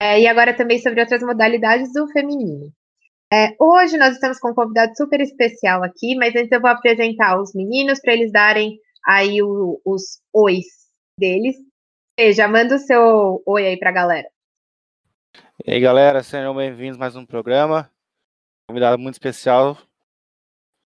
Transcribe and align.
é, 0.00 0.20
e 0.20 0.26
agora 0.26 0.56
também 0.56 0.78
sobre 0.78 1.00
outras 1.00 1.22
modalidades 1.22 1.92
do 1.92 2.06
feminino. 2.08 2.72
É, 3.32 3.56
hoje 3.58 3.96
nós 3.96 4.14
estamos 4.14 4.38
com 4.38 4.50
um 4.50 4.54
convidado 4.54 4.96
super 4.96 5.20
especial 5.20 5.82
aqui, 5.82 6.14
mas 6.14 6.34
antes 6.36 6.52
eu 6.52 6.60
vou 6.60 6.70
apresentar 6.70 7.40
os 7.40 7.54
meninos 7.54 8.00
para 8.00 8.12
eles 8.12 8.30
darem 8.30 8.78
aí 9.04 9.42
o, 9.42 9.80
os 9.84 10.20
ois 10.32 10.64
deles. 11.18 11.56
Já 12.34 12.46
manda 12.46 12.76
o 12.76 12.78
seu 12.78 13.42
oi 13.46 13.66
aí 13.66 13.78
para 13.78 13.90
a 13.90 13.92
galera. 13.92 14.30
E 15.64 15.72
aí, 15.72 15.80
galera, 15.80 16.22
sejam 16.22 16.54
bem-vindos 16.54 16.96
a 16.96 17.00
mais 17.00 17.16
um 17.16 17.26
programa. 17.26 17.90
Convidado 18.68 18.98
muito 18.98 19.14
especial. 19.14 19.76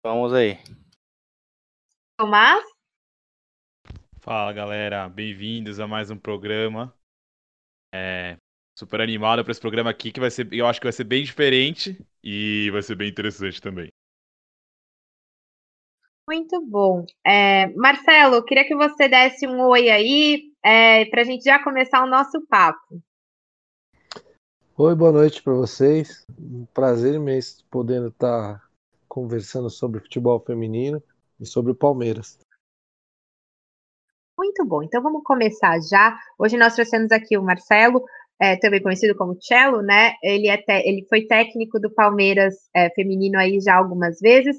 Vamos 0.06 0.34
aí. 0.34 0.58
Tomás? 2.20 2.64
Fala, 4.20 4.52
galera. 4.52 5.08
Bem-vindos 5.08 5.80
a 5.80 5.88
mais 5.88 6.12
um 6.12 6.18
programa. 6.18 6.94
É, 7.94 8.38
super 8.78 9.02
animado 9.02 9.44
para 9.44 9.52
esse 9.52 9.60
programa 9.60 9.90
aqui, 9.90 10.12
que 10.12 10.20
vai 10.20 10.30
ser, 10.30 10.48
eu 10.54 10.68
acho 10.68 10.80
que 10.80 10.86
vai 10.86 10.94
ser 10.94 11.04
bem 11.04 11.24
diferente 11.24 12.00
e 12.24 12.70
vai 12.72 12.84
ser 12.84 12.96
bem 12.96 13.10
interessante 13.10 13.60
também. 13.60 13.88
Muito 16.30 16.64
bom. 16.64 17.04
É, 17.26 17.68
Marcelo, 17.74 18.44
queria 18.44 18.68
que 18.68 18.76
você 18.76 19.08
desse 19.08 19.48
um 19.48 19.62
oi 19.62 19.90
aí, 19.90 20.54
é, 20.64 21.06
para 21.06 21.22
a 21.22 21.24
gente 21.24 21.44
já 21.44 21.64
começar 21.64 22.04
o 22.04 22.10
nosso 22.10 22.40
papo. 22.48 23.02
Oi, 24.78 24.94
boa 24.94 25.12
noite 25.12 25.42
para 25.42 25.54
vocês. 25.54 26.24
Um 26.38 26.66
prazer 26.66 27.16
imenso 27.16 27.66
podendo 27.72 28.10
estar 28.10 28.62
conversando 29.08 29.72
sobre 29.72 30.02
futebol 30.02 30.40
feminino 30.40 31.02
e 31.40 31.48
sobre 31.48 31.72
o 31.72 31.76
Palmeiras. 31.76 32.38
Muito 34.38 34.64
bom, 34.64 34.84
então 34.84 35.02
vamos 35.02 35.24
começar 35.24 35.80
já. 35.80 36.16
Hoje 36.38 36.58
nós 36.58 36.76
trouxemos 36.76 37.12
aqui 37.12 37.36
o 37.40 37.42
Marcelo, 37.42 38.06
é, 38.40 38.56
também 38.58 38.82
conhecido 38.82 39.16
como 39.16 39.38
Cello, 39.42 39.82
né? 39.82 40.14
Ele, 40.22 40.48
é 40.48 40.58
te, 40.58 40.72
ele 40.88 41.06
foi 41.10 41.26
técnico 41.26 41.80
do 41.80 41.90
Palmeiras 41.90 42.56
é, 42.76 42.90
feminino 42.92 43.38
aí 43.38 43.60
já 43.60 43.76
algumas 43.76 44.20
vezes. 44.20 44.58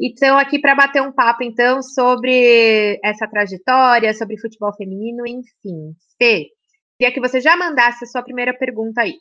Então, 0.00 0.38
aqui 0.38 0.60
para 0.60 0.74
bater 0.74 1.02
um 1.02 1.12
papo, 1.12 1.42
então, 1.42 1.82
sobre 1.82 3.00
essa 3.02 3.26
trajetória, 3.26 4.14
sobre 4.14 4.38
futebol 4.38 4.72
feminino, 4.74 5.26
enfim. 5.26 5.94
Fê, 6.16 6.46
queria 6.98 7.12
que 7.12 7.20
você 7.20 7.40
já 7.40 7.56
mandasse 7.56 8.04
a 8.04 8.06
sua 8.06 8.22
primeira 8.22 8.56
pergunta 8.56 9.02
aí. 9.02 9.14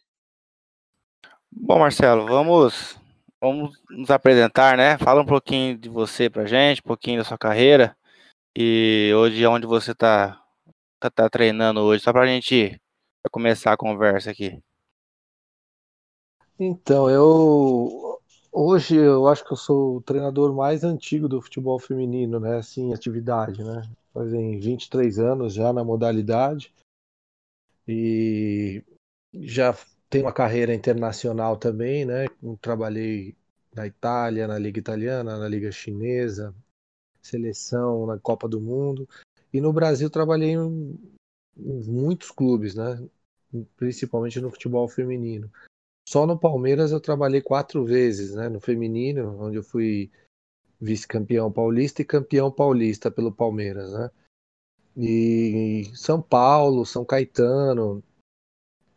Bom, 1.52 1.80
Marcelo, 1.80 2.28
vamos, 2.28 2.98
vamos 3.42 3.72
nos 3.90 4.12
apresentar, 4.12 4.78
né? 4.78 4.98
Fala 5.00 5.22
um 5.22 5.26
pouquinho 5.26 5.78
de 5.78 5.90
você 5.90 6.30
pra 6.30 6.46
gente, 6.46 6.82
um 6.82 6.88
pouquinho 6.88 7.20
da 7.20 7.26
sua 7.26 7.38
carreira. 7.38 7.98
E 8.56 9.12
hoje, 9.16 9.46
onde 9.48 9.66
você 9.66 9.92
está 9.92 10.40
tá, 11.00 11.10
tá 11.10 11.30
treinando 11.30 11.82
hoje, 11.82 12.04
só 12.04 12.12
pra 12.12 12.28
gente 12.28 12.80
para 13.28 13.30
começar 13.30 13.74
a 13.74 13.78
conversa 13.78 14.32
aqui? 14.32 14.62
Então, 16.58 17.10
eu 17.10 18.20
hoje 18.52 18.96
eu 18.96 19.28
acho 19.28 19.46
que 19.46 19.52
eu 19.52 19.58
sou 19.58 19.98
o 19.98 20.02
treinador 20.02 20.56
mais 20.56 20.84
antigo 20.84 21.28
do 21.28 21.42
futebol 21.42 21.78
feminino, 21.78 22.40
né? 22.40 22.58
Assim, 22.58 22.94
atividade, 22.94 23.64
né? 23.64 23.88
Fazem 24.14 24.60
23 24.60 25.20
anos 25.20 25.54
já 25.54 25.72
na 25.72 25.84
modalidade 25.84 26.74
e 27.88 28.84
já 29.34 29.78
tenho 30.10 30.26
uma 30.26 30.34
carreira 30.34 30.74
internacional 30.74 31.58
também, 31.58 32.06
né? 32.06 32.26
Trabalhei 32.62 33.36
na 33.76 33.86
Itália, 33.86 34.48
na 34.48 34.58
Liga 34.58 34.80
Italiana, 34.80 35.38
na 35.38 35.48
Liga 35.48 35.72
Chinesa, 35.72 36.56
seleção, 37.22 38.08
na 38.08 38.18
Copa 38.18 38.48
do 38.48 38.60
Mundo. 38.60 39.08
E 39.54 39.62
no 39.62 39.72
Brasil 39.72 40.10
trabalhei 40.10 40.52
em 40.52 40.98
muitos 41.58 42.32
clubes, 42.32 42.74
né? 42.74 43.08
Principalmente 43.76 44.40
no 44.40 44.52
futebol 44.52 44.88
feminino. 44.88 45.52
Só 46.08 46.26
no 46.26 46.40
Palmeiras 46.40 46.92
eu 46.92 47.02
trabalhei 47.02 47.42
quatro 47.42 47.84
vezes, 47.84 48.34
né? 48.34 48.48
No 48.48 48.60
feminino, 48.60 49.38
onde 49.42 49.58
eu 49.58 49.64
fui 49.64 50.10
vice-campeão 50.80 51.52
paulista 51.52 52.02
e 52.02 52.06
campeão 52.06 52.52
paulista 52.52 53.12
pelo 53.12 53.32
Palmeiras, 53.32 53.92
né? 53.92 54.12
E 54.96 55.92
São 55.94 56.22
Paulo, 56.22 56.86
São 56.86 57.06
Caetano, 57.06 58.04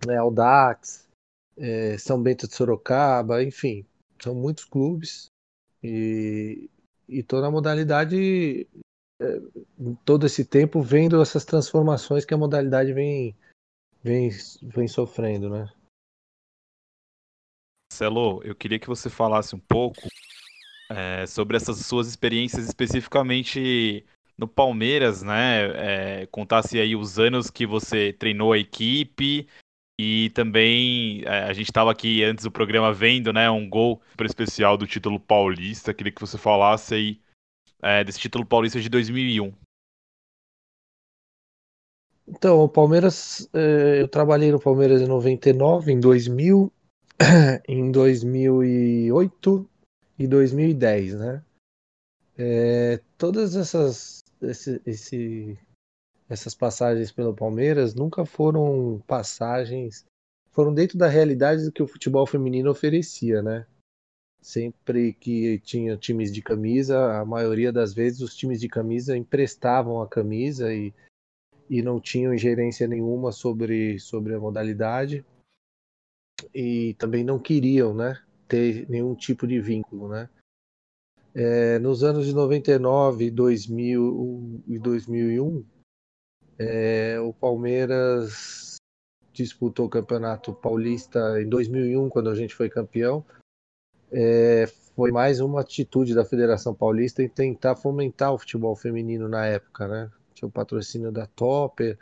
né, 0.06 0.16
Aldax, 0.16 1.08
é, 1.56 1.98
São 1.98 2.22
Bento 2.22 2.48
de 2.48 2.54
Sorocaba, 2.54 3.42
enfim, 3.42 3.84
são 4.22 4.34
muitos 4.34 4.64
clubes 4.64 5.26
e, 5.82 6.70
e 7.08 7.22
tô 7.22 7.40
na 7.40 7.50
modalidade 7.50 8.66
é, 9.20 9.40
todo 10.04 10.26
esse 10.26 10.44
tempo 10.44 10.80
vendo 10.80 11.20
essas 11.20 11.44
transformações 11.44 12.24
que 12.24 12.32
a 12.32 12.38
modalidade 12.38 12.92
vem 12.92 13.36
vem, 14.02 14.30
vem 14.62 14.88
sofrendo, 14.88 15.48
né? 15.48 15.70
Celo, 17.92 18.42
eu 18.44 18.54
queria 18.54 18.78
que 18.78 18.86
você 18.86 19.10
falasse 19.10 19.54
um 19.54 19.58
pouco 19.58 20.08
é, 20.90 21.26
sobre 21.26 21.56
essas 21.56 21.78
suas 21.84 22.08
experiências 22.08 22.66
especificamente 22.66 24.04
no 24.38 24.48
Palmeiras, 24.48 25.22
né? 25.22 26.22
É, 26.22 26.26
contasse 26.26 26.80
aí 26.80 26.96
os 26.96 27.18
anos 27.18 27.50
que 27.50 27.66
você 27.66 28.12
treinou 28.12 28.52
a 28.52 28.58
equipe 28.58 29.46
e 30.00 30.30
também 30.30 31.22
é, 31.26 31.44
a 31.44 31.52
gente 31.52 31.66
estava 31.66 31.90
aqui 31.90 32.24
antes 32.24 32.44
do 32.44 32.50
programa 32.50 32.90
vendo, 32.90 33.34
né, 33.34 33.50
um 33.50 33.68
gol 33.68 34.00
super 34.12 34.24
especial 34.24 34.78
do 34.78 34.86
título 34.86 35.20
paulista. 35.20 35.92
Queria 35.92 36.10
que 36.10 36.22
você 36.22 36.38
falasse 36.38 36.94
aí 36.94 37.20
é, 37.82 38.02
desse 38.02 38.18
título 38.18 38.46
paulista 38.46 38.80
de 38.80 38.88
2001. 38.88 39.52
Então, 42.30 42.60
o 42.60 42.68
Palmeiras, 42.68 43.48
eh, 43.52 44.02
eu 44.02 44.08
trabalhei 44.08 44.52
no 44.52 44.60
Palmeiras 44.60 45.02
em 45.02 45.06
99, 45.06 45.92
em 45.92 45.98
2000, 45.98 46.72
em 47.68 47.90
2008 47.90 49.68
e 50.16 50.26
2010, 50.28 51.14
né? 51.14 51.44
É, 52.38 53.00
todas 53.18 53.56
essas, 53.56 54.22
esse, 54.40 54.80
esse, 54.86 55.58
essas 56.28 56.54
passagens 56.54 57.10
pelo 57.10 57.34
Palmeiras 57.34 57.94
nunca 57.94 58.24
foram 58.24 59.02
passagens, 59.08 60.06
foram 60.52 60.72
dentro 60.72 60.96
da 60.96 61.08
realidade 61.08 61.64
do 61.64 61.72
que 61.72 61.82
o 61.82 61.88
futebol 61.88 62.26
feminino 62.26 62.70
oferecia, 62.70 63.42
né? 63.42 63.66
Sempre 64.40 65.12
que 65.14 65.58
tinha 65.58 65.96
times 65.96 66.32
de 66.32 66.40
camisa, 66.40 67.20
a 67.20 67.24
maioria 67.24 67.72
das 67.72 67.92
vezes 67.92 68.20
os 68.20 68.36
times 68.36 68.60
de 68.60 68.68
camisa 68.68 69.16
emprestavam 69.16 70.00
a 70.00 70.08
camisa 70.08 70.72
e 70.72 70.94
e 71.70 71.82
não 71.82 72.00
tinham 72.00 72.34
ingerência 72.34 72.88
nenhuma 72.88 73.30
sobre, 73.30 74.00
sobre 74.00 74.34
a 74.34 74.40
modalidade 74.40 75.24
e 76.52 76.94
também 76.94 77.22
não 77.22 77.38
queriam 77.38 77.94
né, 77.94 78.20
ter 78.48 78.88
nenhum 78.90 79.14
tipo 79.14 79.46
de 79.46 79.60
vínculo. 79.60 80.08
Né? 80.08 80.28
É, 81.32 81.78
nos 81.78 82.02
anos 82.02 82.26
de 82.26 82.34
99, 82.34 83.30
2000 83.30 84.62
e 84.66 84.78
2001, 84.80 85.64
é, 86.58 87.20
o 87.20 87.32
Palmeiras 87.32 88.76
disputou 89.32 89.86
o 89.86 89.90
Campeonato 89.90 90.52
Paulista 90.52 91.40
em 91.40 91.48
2001, 91.48 92.08
quando 92.08 92.30
a 92.30 92.34
gente 92.34 92.52
foi 92.52 92.68
campeão. 92.68 93.24
É, 94.10 94.66
foi 94.96 95.12
mais 95.12 95.38
uma 95.38 95.60
atitude 95.60 96.16
da 96.16 96.24
Federação 96.24 96.74
Paulista 96.74 97.22
em 97.22 97.28
tentar 97.28 97.76
fomentar 97.76 98.34
o 98.34 98.38
futebol 98.38 98.74
feminino 98.74 99.28
na 99.28 99.46
época, 99.46 99.86
né? 99.86 100.10
Tinha 100.40 100.48
o 100.48 100.52
patrocínio 100.52 101.12
da 101.12 101.26
Topper, 101.26 101.98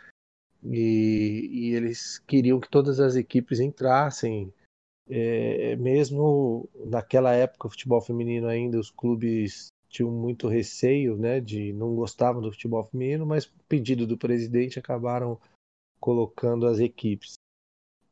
e, 0.62 1.48
e 1.52 1.74
eles 1.74 2.18
queriam 2.20 2.60
que 2.60 2.68
todas 2.68 3.00
as 3.00 3.16
equipes 3.16 3.60
entrassem. 3.60 4.52
É, 5.10 5.74
mesmo 5.76 6.68
naquela 6.86 7.32
época, 7.32 7.66
o 7.66 7.70
futebol 7.70 8.00
feminino 8.00 8.46
ainda, 8.46 8.78
os 8.78 8.90
clubes 8.90 9.68
tinham 9.88 10.10
muito 10.10 10.48
receio, 10.48 11.16
né, 11.16 11.40
de 11.40 11.72
não 11.72 11.94
gostavam 11.94 12.42
do 12.42 12.52
futebol 12.52 12.84
feminino, 12.84 13.24
mas 13.24 13.46
pedido 13.66 14.06
do 14.06 14.18
presidente 14.18 14.78
acabaram 14.78 15.40
colocando 15.98 16.66
as 16.66 16.78
equipes. 16.78 17.34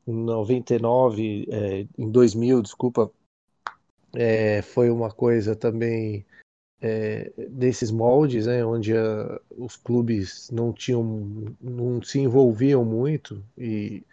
Em 0.07 0.13
99, 0.13 1.45
é, 1.51 1.87
em 1.97 2.09
2000, 2.09 2.63
desculpa, 2.63 3.11
é, 4.15 4.63
foi 4.63 4.89
uma 4.89 5.11
coisa 5.11 5.55
também 5.55 6.25
é, 6.81 7.31
desses 7.49 7.91
moldes, 7.91 8.45
né, 8.45 8.63
onde 8.63 8.95
a, 8.95 9.41
os 9.57 9.75
clubes 9.75 10.49
não 10.51 10.71
tinham, 10.71 11.55
não 11.61 12.01
se 12.01 12.19
envolviam 12.19 12.85
muito 12.85 13.43
e, 13.57 14.03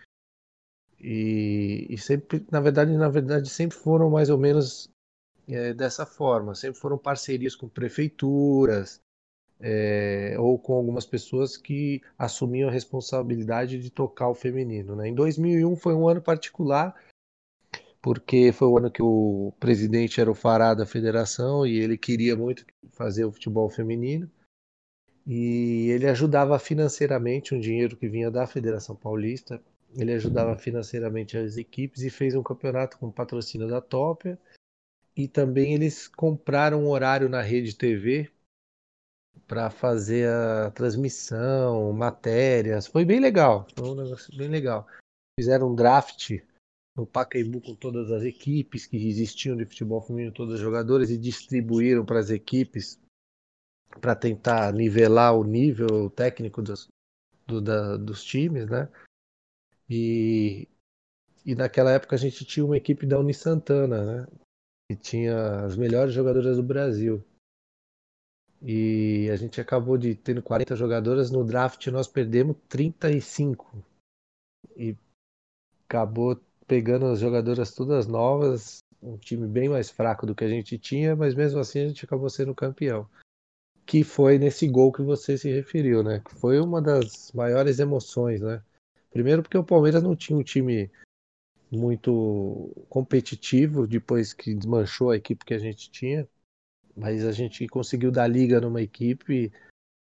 E, 0.98 1.86
e 1.90 1.98
sempre, 1.98 2.46
na 2.50 2.60
verdade, 2.60 2.96
na 2.96 3.10
verdade, 3.10 3.50
sempre 3.50 3.76
foram 3.76 4.08
mais 4.08 4.30
ou 4.30 4.38
menos 4.38 4.88
é, 5.46 5.74
dessa 5.74 6.06
forma. 6.06 6.54
Sempre 6.54 6.80
foram 6.80 6.96
parcerias 6.96 7.54
com 7.54 7.68
prefeituras 7.68 9.00
é, 9.60 10.34
ou 10.38 10.58
com 10.58 10.72
algumas 10.74 11.04
pessoas 11.04 11.56
que 11.58 12.00
assumiam 12.18 12.70
a 12.70 12.72
responsabilidade 12.72 13.78
de 13.78 13.90
tocar 13.90 14.28
o 14.28 14.34
feminino. 14.34 14.96
Né? 14.96 15.08
Em 15.08 15.14
2001 15.14 15.76
foi 15.76 15.94
um 15.94 16.08
ano 16.08 16.22
particular 16.22 16.94
porque 18.04 18.52
foi 18.52 18.68
o 18.68 18.76
ano 18.76 18.90
que 18.90 19.02
o 19.02 19.54
presidente 19.58 20.20
era 20.20 20.30
o 20.30 20.34
fará 20.34 20.74
da 20.74 20.84
federação 20.84 21.66
e 21.66 21.78
ele 21.78 21.96
queria 21.96 22.36
muito 22.36 22.66
fazer 22.92 23.24
o 23.24 23.32
futebol 23.32 23.70
feminino. 23.70 24.30
E 25.26 25.88
ele 25.88 26.06
ajudava 26.06 26.58
financeiramente 26.58 27.54
um 27.54 27.58
dinheiro 27.58 27.96
que 27.96 28.06
vinha 28.06 28.30
da 28.30 28.46
Federação 28.46 28.94
Paulista. 28.94 29.58
Ele 29.96 30.12
ajudava 30.12 30.54
financeiramente 30.54 31.38
as 31.38 31.56
equipes 31.56 32.02
e 32.02 32.10
fez 32.10 32.34
um 32.34 32.42
campeonato 32.42 32.98
com 32.98 33.10
patrocínio 33.10 33.68
da 33.68 33.80
Topia. 33.80 34.38
E 35.16 35.26
também 35.26 35.72
eles 35.72 36.06
compraram 36.06 36.84
um 36.84 36.90
horário 36.90 37.30
na 37.30 37.40
rede 37.40 37.74
TV 37.74 38.30
para 39.46 39.70
fazer 39.70 40.28
a 40.28 40.70
transmissão, 40.72 41.90
matérias. 41.94 42.86
Foi 42.86 43.02
bem 43.06 43.18
legal, 43.18 43.66
foi 43.74 43.88
um 43.88 43.94
negócio 43.94 44.36
bem 44.36 44.48
legal. 44.48 44.86
Fizeram 45.40 45.70
um 45.70 45.74
draft 45.74 46.42
no 46.96 47.06
Pacaembu 47.06 47.60
com 47.60 47.74
todas 47.74 48.10
as 48.10 48.22
equipes 48.22 48.86
que 48.86 48.96
existiam 48.96 49.56
de 49.56 49.64
futebol 49.64 50.00
feminino, 50.00 50.32
todos 50.32 50.54
os 50.54 50.60
jogadores, 50.60 51.10
e 51.10 51.18
distribuíram 51.18 52.04
para 52.04 52.20
as 52.20 52.30
equipes 52.30 52.98
para 54.00 54.14
tentar 54.14 54.72
nivelar 54.72 55.36
o 55.36 55.44
nível 55.44 56.08
técnico 56.10 56.62
dos, 56.62 56.88
do, 57.46 57.60
da, 57.60 57.96
dos 57.96 58.22
times, 58.22 58.68
né? 58.68 58.88
E, 59.88 60.68
e 61.44 61.54
naquela 61.54 61.92
época 61.92 62.16
a 62.16 62.18
gente 62.18 62.44
tinha 62.44 62.64
uma 62.64 62.76
equipe 62.76 63.06
da 63.06 63.18
Uni 63.18 63.34
Santana, 63.34 64.04
né? 64.04 64.26
Que 64.88 64.96
tinha 64.96 65.64
as 65.64 65.76
melhores 65.76 66.12
jogadoras 66.14 66.56
do 66.56 66.62
Brasil. 66.62 67.24
E 68.62 69.28
a 69.30 69.36
gente 69.36 69.60
acabou 69.60 69.98
de 69.98 70.14
tendo 70.14 70.42
40 70.42 70.74
jogadoras, 70.74 71.30
no 71.30 71.44
draft 71.44 71.86
nós 71.88 72.08
perdemos 72.08 72.56
35. 72.68 73.84
E 74.76 74.96
acabou 75.86 76.40
pegando 76.66 77.06
as 77.06 77.20
jogadoras 77.20 77.74
todas 77.74 78.06
novas, 78.06 78.78
um 79.02 79.16
time 79.16 79.46
bem 79.46 79.68
mais 79.68 79.90
fraco 79.90 80.26
do 80.26 80.34
que 80.34 80.44
a 80.44 80.48
gente 80.48 80.78
tinha, 80.78 81.14
mas 81.14 81.34
mesmo 81.34 81.60
assim 81.60 81.80
a 81.80 81.88
gente 81.88 82.04
acabou 82.04 82.30
sendo 82.30 82.54
campeão. 82.54 83.08
Que 83.86 84.02
foi 84.02 84.38
nesse 84.38 84.66
gol 84.66 84.92
que 84.92 85.02
você 85.02 85.36
se 85.36 85.50
referiu, 85.50 86.02
né? 86.02 86.22
Que 86.24 86.34
foi 86.34 86.58
uma 86.58 86.80
das 86.80 87.30
maiores 87.32 87.78
emoções, 87.78 88.40
né? 88.40 88.62
Primeiro 89.10 89.42
porque 89.42 89.58
o 89.58 89.64
Palmeiras 89.64 90.02
não 90.02 90.16
tinha 90.16 90.38
um 90.38 90.42
time 90.42 90.90
muito 91.70 92.72
competitivo 92.88 93.86
depois 93.86 94.32
que 94.32 94.54
desmanchou 94.54 95.10
a 95.10 95.16
equipe 95.16 95.44
que 95.44 95.54
a 95.54 95.58
gente 95.58 95.90
tinha, 95.90 96.26
mas 96.96 97.24
a 97.24 97.32
gente 97.32 97.66
conseguiu 97.68 98.10
dar 98.10 98.26
liga 98.26 98.60
numa 98.60 98.80
equipe, 98.80 99.52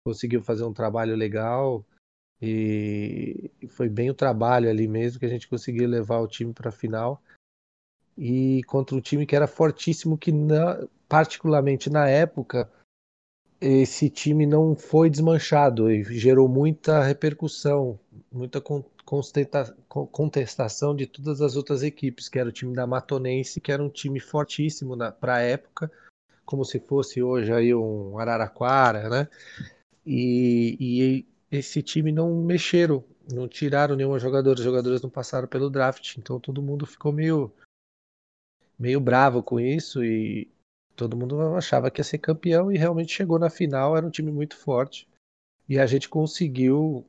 conseguiu 0.05 0.43
fazer 0.43 0.65
um 0.65 0.73
trabalho 0.73 1.17
legal, 1.17 1.85
e 2.43 3.69
foi 3.69 3.89
bem 3.89 4.11
o 4.11 4.15
trabalho 4.15 4.69
ali 4.69 4.89
mesmo 4.89 5.21
que 5.21 5.27
a 5.27 5.29
gente 5.29 5.47
conseguiu 5.47 5.89
levar 5.89 6.19
o 6.19 6.27
time 6.27 6.53
para 6.53 6.71
a 6.71 6.73
final. 6.73 7.23
E 8.19 8.63
contra 8.65 8.97
um 8.97 9.01
time 9.01 9.25
que 9.25 9.37
era 9.37 9.47
fortíssimo, 9.47 10.19
que 10.19 10.33
na, 10.33 10.87
particularmente 11.09 11.89
na 11.89 12.09
época, 12.09 12.69
esse 13.61 14.11
time 14.11 14.45
não 14.45 14.75
foi 14.75 15.09
desmanchado 15.09 15.89
e 15.89 16.03
gerou 16.19 16.49
muita 16.49 17.01
repercussão, 17.03 17.99
muita 18.31 18.61
contestação 19.87 20.97
de 20.97 21.07
todas 21.07 21.41
as 21.41 21.55
outras 21.55 21.85
equipes, 21.85 22.29
que 22.29 22.41
era 22.41 22.49
o 22.49 22.53
time 22.53 22.75
da 22.75 22.89
Matonense, 22.89 23.61
que 23.61 23.71
era 23.71 23.83
um 23.83 23.89
time 23.89 24.19
fortíssimo 24.19 24.97
para 25.13 25.37
a 25.37 25.41
época, 25.41 25.91
como 26.45 26.65
se 26.65 26.81
fosse 26.81 27.23
hoje 27.23 27.53
aí 27.53 27.73
um 27.73 28.19
Araraquara, 28.19 29.09
né? 29.09 29.29
E, 30.05 30.77
e 30.81 31.32
esse 31.53 31.83
time 31.83 32.11
não 32.11 32.35
mexeram, 32.43 33.05
não 33.31 33.47
tiraram 33.47 33.95
nenhuma 33.95 34.19
jogadora, 34.19 34.59
os 34.59 34.65
jogadores 34.65 35.03
não 35.03 35.11
passaram 35.11 35.47
pelo 35.47 35.69
draft, 35.69 36.17
então 36.17 36.41
todo 36.41 36.63
mundo 36.63 36.87
ficou 36.87 37.13
meio 37.13 37.53
meio 38.79 38.99
bravo 38.99 39.43
com 39.43 39.61
isso 39.61 40.03
e 40.03 40.51
todo 40.97 41.17
mundo 41.17 41.39
achava 41.55 41.91
que 41.91 42.01
ia 42.01 42.05
ser 42.05 42.19
campeão 42.19 42.73
e 42.73 42.79
realmente 42.79 43.13
chegou 43.13 43.39
na 43.39 43.51
final, 43.51 43.97
era 43.97 44.07
um 44.07 44.11
time 44.11 44.33
muito 44.33 44.57
forte. 44.57 45.07
E 45.69 45.79
a 45.79 45.87
gente 45.87 46.09
conseguiu 46.09 47.07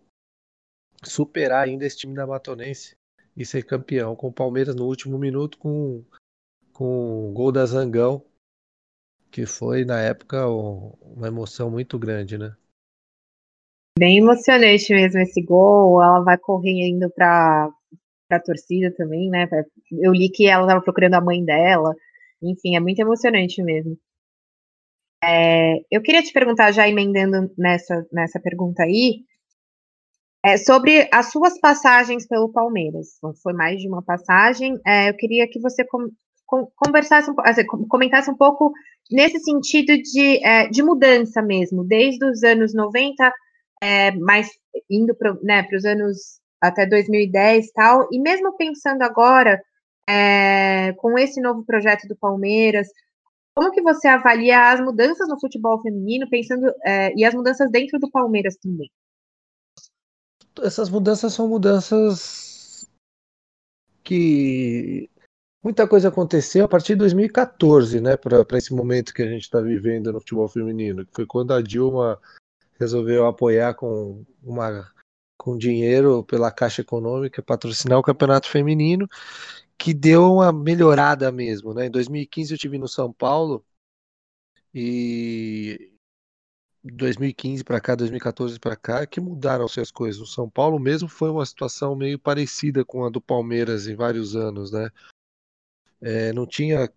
superar 1.03 1.63
ainda 1.63 1.85
esse 1.85 1.97
time 1.97 2.13
da 2.13 2.27
Matonense 2.27 2.95
e 3.35 3.45
ser 3.45 3.63
campeão 3.65 4.15
com 4.15 4.27
o 4.27 4.33
Palmeiras 4.33 4.75
no 4.75 4.85
último 4.85 5.17
minuto 5.17 5.57
com 5.57 6.03
com 6.73 7.29
o 7.29 7.31
gol 7.31 7.51
da 7.51 7.65
Zangão, 7.65 8.25
que 9.31 9.45
foi 9.45 9.85
na 9.85 10.01
época 10.01 10.47
uma 10.47 11.27
emoção 11.27 11.69
muito 11.69 11.99
grande, 11.99 12.37
né? 12.37 12.55
Bem 13.97 14.17
emocionante 14.17 14.91
mesmo 14.91 15.19
esse 15.21 15.41
gol. 15.41 16.01
Ela 16.01 16.21
vai 16.21 16.37
correndo 16.37 17.09
para 17.11 17.69
a 18.29 18.39
torcida 18.39 18.91
também, 18.95 19.29
né? 19.29 19.47
Eu 19.91 20.11
li 20.11 20.29
que 20.29 20.47
ela 20.47 20.63
estava 20.63 20.81
procurando 20.81 21.13
a 21.15 21.21
mãe 21.21 21.43
dela. 21.43 21.93
Enfim, 22.41 22.75
é 22.75 22.79
muito 22.79 22.99
emocionante 22.99 23.61
mesmo. 23.61 23.97
É, 25.23 25.75
eu 25.89 26.01
queria 26.01 26.21
te 26.21 26.33
perguntar, 26.33 26.71
já 26.71 26.87
emendando 26.87 27.49
nessa, 27.57 28.05
nessa 28.11 28.39
pergunta 28.41 28.83
aí, 28.83 29.23
é, 30.43 30.57
sobre 30.57 31.07
as 31.13 31.31
suas 31.31 31.57
passagens 31.59 32.27
pelo 32.27 32.51
Palmeiras. 32.51 33.19
Foi 33.41 33.53
mais 33.53 33.79
de 33.79 33.87
uma 33.87 34.01
passagem. 34.01 34.77
É, 34.85 35.09
eu 35.09 35.13
queria 35.15 35.47
que 35.47 35.59
você 35.59 35.85
com, 35.85 36.09
com, 36.45 36.67
conversasse, 36.75 37.31
assim, 37.45 37.65
comentasse 37.65 38.29
um 38.29 38.35
pouco 38.35 38.73
nesse 39.09 39.39
sentido 39.39 39.95
de, 40.01 40.45
é, 40.45 40.67
de 40.67 40.83
mudança 40.83 41.41
mesmo, 41.41 41.85
desde 41.85 42.25
os 42.25 42.43
anos 42.43 42.73
90 42.73 43.31
é, 43.83 44.11
mais 44.11 44.49
indo 44.89 45.13
para 45.13 45.33
né, 45.41 45.67
os 45.75 45.83
anos 45.83 46.39
até 46.61 46.85
2010 46.85 47.67
e 47.67 47.73
tal, 47.73 48.07
e 48.11 48.19
mesmo 48.19 48.55
pensando 48.55 49.01
agora, 49.01 49.61
é, 50.09 50.93
com 50.93 51.19
esse 51.19 51.41
novo 51.41 51.65
projeto 51.65 52.07
do 52.07 52.15
Palmeiras, 52.15 52.87
como 53.53 53.71
que 53.71 53.81
você 53.81 54.07
avalia 54.07 54.71
as 54.71 54.79
mudanças 54.79 55.27
no 55.27 55.37
futebol 55.39 55.81
feminino, 55.81 56.29
pensando 56.29 56.73
é, 56.85 57.13
e 57.13 57.25
as 57.25 57.33
mudanças 57.33 57.69
dentro 57.69 57.99
do 57.99 58.09
Palmeiras 58.09 58.55
também? 58.55 58.89
Essas 60.61 60.89
mudanças 60.89 61.33
são 61.33 61.47
mudanças 61.49 62.89
que 64.01 65.09
muita 65.61 65.87
coisa 65.87 66.07
aconteceu 66.07 66.63
a 66.63 66.69
partir 66.69 66.93
de 66.93 66.99
2014, 66.99 67.99
né, 67.99 68.15
para 68.15 68.57
esse 68.57 68.73
momento 68.73 69.13
que 69.13 69.21
a 69.21 69.27
gente 69.27 69.43
está 69.43 69.59
vivendo 69.59 70.13
no 70.13 70.19
futebol 70.19 70.47
feminino, 70.47 71.05
que 71.05 71.13
foi 71.13 71.25
quando 71.25 71.53
a 71.53 71.61
Dilma 71.61 72.19
resolveu 72.79 73.25
apoiar 73.25 73.73
com 73.73 74.25
uma 74.41 74.91
com 75.37 75.57
dinheiro 75.57 76.23
pela 76.23 76.51
Caixa 76.51 76.81
Econômica 76.81 77.41
patrocinar 77.41 77.99
o 77.99 78.03
Campeonato 78.03 78.47
Feminino, 78.49 79.09
que 79.77 79.93
deu 79.93 80.35
uma 80.35 80.53
melhorada 80.53 81.31
mesmo, 81.31 81.73
né? 81.73 81.87
Em 81.87 81.91
2015 81.91 82.53
eu 82.53 82.57
tive 82.57 82.77
no 82.77 82.87
São 82.87 83.11
Paulo 83.11 83.65
e 84.73 85.91
2015 86.83 87.63
para 87.63 87.81
cá, 87.81 87.95
2014 87.95 88.59
para 88.59 88.75
cá, 88.75 89.05
que 89.05 89.19
mudaram 89.21 89.65
as 89.65 89.91
coisas. 89.91 90.21
O 90.21 90.25
São 90.25 90.49
Paulo 90.49 90.79
mesmo 90.79 91.07
foi 91.09 91.29
uma 91.29 91.45
situação 91.45 91.95
meio 91.95 92.19
parecida 92.19 92.83
com 92.85 93.05
a 93.05 93.09
do 93.09 93.21
Palmeiras 93.21 93.87
em 93.87 93.95
vários 93.95 94.35
anos, 94.35 94.71
né? 94.71 94.89
É, 96.01 96.33
não 96.33 96.45
tinha 96.45 96.91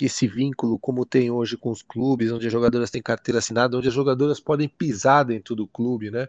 esse 0.00 0.26
vínculo, 0.26 0.78
como 0.78 1.06
tem 1.06 1.30
hoje 1.30 1.56
com 1.56 1.70
os 1.70 1.82
clubes, 1.82 2.30
onde 2.30 2.46
as 2.46 2.52
jogadoras 2.52 2.90
têm 2.90 3.02
carteira 3.02 3.38
assinada, 3.38 3.76
onde 3.76 3.88
as 3.88 3.94
jogadoras 3.94 4.40
podem 4.40 4.68
pisar 4.68 5.24
dentro 5.24 5.54
do 5.54 5.66
clube, 5.66 6.10
né? 6.10 6.28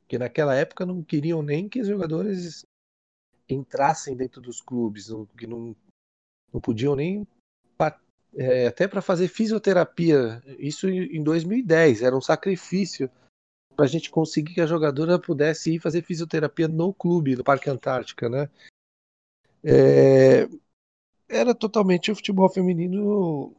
Porque 0.00 0.18
naquela 0.18 0.54
época 0.54 0.86
não 0.86 1.02
queriam 1.02 1.42
nem 1.42 1.68
que 1.68 1.80
os 1.80 1.88
jogadores 1.88 2.64
entrassem 3.48 4.16
dentro 4.16 4.40
dos 4.40 4.60
clubes, 4.60 5.08
que 5.36 5.46
não, 5.46 5.74
não 6.52 6.60
podiam 6.60 6.94
nem 6.94 7.26
é, 8.36 8.66
até 8.66 8.88
para 8.88 9.00
fazer 9.00 9.28
fisioterapia. 9.28 10.42
Isso 10.58 10.88
em 10.88 11.22
2010 11.22 12.02
era 12.02 12.16
um 12.16 12.20
sacrifício 12.20 13.10
para 13.76 13.84
a 13.84 13.88
gente 13.88 14.10
conseguir 14.10 14.54
que 14.54 14.60
a 14.60 14.66
jogadora 14.66 15.18
pudesse 15.18 15.74
ir 15.74 15.80
fazer 15.80 16.02
fisioterapia 16.02 16.68
no 16.68 16.92
clube, 16.92 17.36
no 17.36 17.44
Parque 17.44 17.70
Antártica, 17.70 18.28
né? 18.28 18.48
É, 19.62 20.48
era 21.28 21.54
totalmente 21.54 22.10
o 22.10 22.14
futebol 22.14 22.48
feminino 22.48 23.54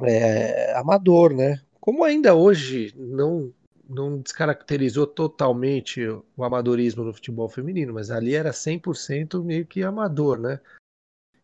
é, 0.00 0.72
amador, 0.76 1.34
né? 1.34 1.60
Como 1.80 2.04
ainda 2.04 2.34
hoje 2.34 2.94
não 2.96 3.52
não 3.88 4.18
descaracterizou 4.20 5.06
totalmente 5.06 6.02
o 6.06 6.42
amadorismo 6.42 7.04
no 7.04 7.12
futebol 7.12 7.48
feminino, 7.48 7.92
mas 7.92 8.10
ali 8.10 8.34
era 8.34 8.50
100% 8.50 9.44
meio 9.44 9.66
que 9.66 9.82
amador, 9.82 10.38
né? 10.38 10.60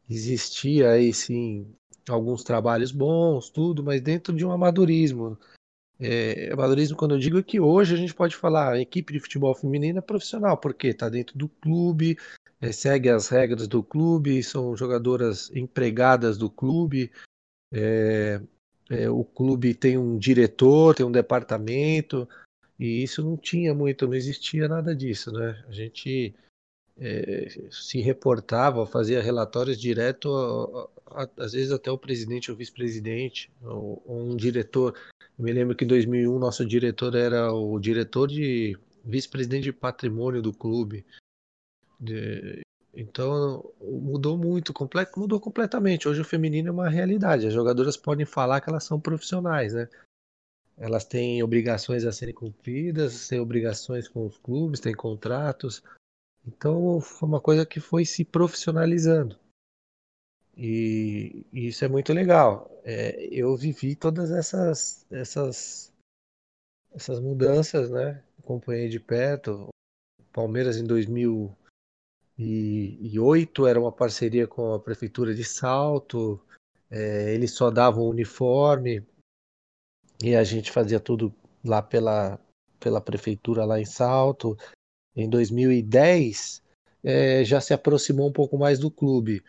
Existia 0.08 0.92
aí 0.92 1.12
sim 1.12 1.66
alguns 2.08 2.42
trabalhos 2.42 2.90
bons, 2.90 3.50
tudo, 3.50 3.82
mas 3.84 4.00
dentro 4.00 4.34
de 4.34 4.46
um 4.46 4.50
amadorismo. 4.50 5.38
É, 6.00 6.50
amadorismo, 6.52 6.96
quando 6.96 7.16
eu 7.16 7.18
digo 7.18 7.38
é 7.38 7.42
que 7.42 7.60
hoje 7.60 7.94
a 7.94 7.96
gente 7.98 8.14
pode 8.14 8.34
falar 8.34 8.80
equipe 8.80 9.12
de 9.12 9.20
futebol 9.20 9.54
feminino 9.54 9.98
é 9.98 10.02
profissional, 10.02 10.56
porque 10.56 10.88
está 10.88 11.08
dentro 11.08 11.36
do 11.36 11.48
clube, 11.48 12.16
é, 12.60 12.72
segue 12.72 13.08
as 13.08 13.28
regras 13.28 13.68
do 13.68 13.82
clube, 13.82 14.42
são 14.42 14.76
jogadoras 14.76 15.50
empregadas 15.54 16.36
do 16.36 16.50
clube. 16.50 17.10
É, 17.72 18.40
é, 18.90 19.08
o 19.08 19.24
clube 19.24 19.74
tem 19.74 19.98
um 19.98 20.18
diretor, 20.18 20.94
tem 20.94 21.04
um 21.04 21.12
departamento, 21.12 22.28
e 22.78 23.02
isso 23.02 23.22
não 23.22 23.36
tinha 23.36 23.74
muito, 23.74 24.06
não 24.06 24.14
existia 24.14 24.68
nada 24.68 24.94
disso, 24.94 25.30
né? 25.32 25.62
A 25.68 25.72
gente 25.72 26.34
é, 26.96 27.48
se 27.70 28.00
reportava, 28.00 28.86
fazia 28.86 29.22
relatórios 29.22 29.78
direto, 29.78 30.88
a, 31.06 31.22
a, 31.22 31.28
às 31.38 31.52
vezes 31.52 31.70
até 31.70 31.90
o 31.90 31.98
presidente 31.98 32.50
ou 32.50 32.56
vice-presidente, 32.56 33.50
ou, 33.62 34.02
ou, 34.06 34.30
um 34.30 34.36
diretor. 34.36 34.94
Eu 35.38 35.44
me 35.44 35.52
lembro 35.52 35.76
que 35.76 35.84
em 35.84 35.88
2001 35.88 36.38
nosso 36.38 36.64
diretor 36.64 37.14
era 37.14 37.52
o 37.52 37.78
diretor 37.78 38.26
de 38.26 38.76
vice-presidente 39.04 39.64
de 39.64 39.72
patrimônio 39.72 40.42
do 40.42 40.52
clube. 40.52 41.04
De, 42.00 42.62
então 42.94 43.72
mudou 43.80 44.36
muito, 44.36 44.72
completo, 44.72 45.18
mudou 45.18 45.40
completamente. 45.40 46.08
Hoje 46.08 46.20
o 46.20 46.24
feminino 46.24 46.68
é 46.68 46.72
uma 46.72 46.88
realidade. 46.88 47.46
As 47.46 47.54
jogadoras 47.54 47.96
podem 47.96 48.26
falar 48.26 48.60
que 48.60 48.70
elas 48.70 48.84
são 48.84 49.00
profissionais, 49.00 49.74
né? 49.74 49.88
Elas 50.76 51.04
têm 51.04 51.42
obrigações 51.42 52.04
a 52.04 52.12
serem 52.12 52.34
cumpridas, 52.34 53.28
têm 53.28 53.40
obrigações 53.40 54.08
com 54.08 54.26
os 54.26 54.38
clubes, 54.38 54.80
têm 54.80 54.94
contratos. 54.94 55.82
Então 56.46 57.00
foi 57.00 57.28
uma 57.28 57.40
coisa 57.40 57.66
que 57.66 57.80
foi 57.80 58.04
se 58.04 58.24
profissionalizando. 58.24 59.38
E, 60.56 61.46
e 61.52 61.68
isso 61.68 61.84
é 61.84 61.88
muito 61.88 62.12
legal. 62.12 62.68
É, 62.84 63.26
eu 63.30 63.56
vivi 63.56 63.94
todas 63.94 64.30
essas, 64.30 65.06
essas, 65.10 65.92
essas 66.92 67.20
mudanças, 67.20 67.90
né? 67.90 68.22
Acompanhei 68.38 68.88
de 68.88 68.98
perto. 68.98 69.68
Palmeiras 70.32 70.76
em 70.76 70.84
2008 72.38 73.66
era 73.66 73.80
uma 73.80 73.90
parceria 73.90 74.46
com 74.46 74.72
a 74.72 74.78
prefeitura 74.78 75.34
de 75.34 75.44
Salto. 75.44 76.40
É, 76.90 77.34
eles 77.34 77.50
só 77.52 77.70
davam 77.70 78.08
uniforme 78.08 79.04
e 80.22 80.34
a 80.34 80.44
gente 80.44 80.70
fazia 80.70 80.98
tudo 80.98 81.34
lá 81.64 81.82
pela, 81.82 82.40
pela 82.78 83.00
prefeitura 83.00 83.64
lá 83.64 83.80
em 83.80 83.84
Salto. 83.84 84.56
Em 85.14 85.28
2010 85.28 86.62
é, 87.02 87.44
já 87.44 87.60
se 87.60 87.74
aproximou 87.74 88.28
um 88.28 88.32
pouco 88.32 88.56
mais 88.56 88.78
do 88.78 88.90
clube, 88.90 89.42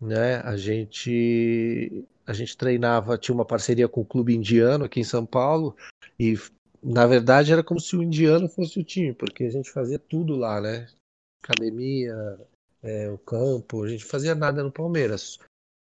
né? 0.00 0.36
A 0.36 0.56
gente 0.56 2.06
a 2.26 2.32
gente 2.32 2.56
treinava, 2.56 3.18
tinha 3.18 3.34
uma 3.34 3.44
parceria 3.44 3.86
com 3.86 4.00
o 4.00 4.06
clube 4.06 4.34
indiano 4.34 4.86
aqui 4.86 5.00
em 5.00 5.04
São 5.04 5.26
Paulo 5.26 5.76
e 6.18 6.38
na 6.82 7.06
verdade 7.06 7.52
era 7.52 7.62
como 7.62 7.78
se 7.78 7.94
o 7.96 8.02
indiano 8.02 8.48
fosse 8.48 8.78
o 8.80 8.84
time, 8.84 9.12
porque 9.12 9.44
a 9.44 9.50
gente 9.50 9.70
fazia 9.70 9.98
tudo 9.98 10.34
lá, 10.34 10.58
né? 10.60 10.88
Academia, 11.44 12.38
é, 12.82 13.10
o 13.10 13.18
campo, 13.18 13.84
a 13.84 13.88
gente 13.88 14.04
fazia 14.04 14.34
nada 14.34 14.62
no 14.62 14.72
Palmeiras. 14.72 15.38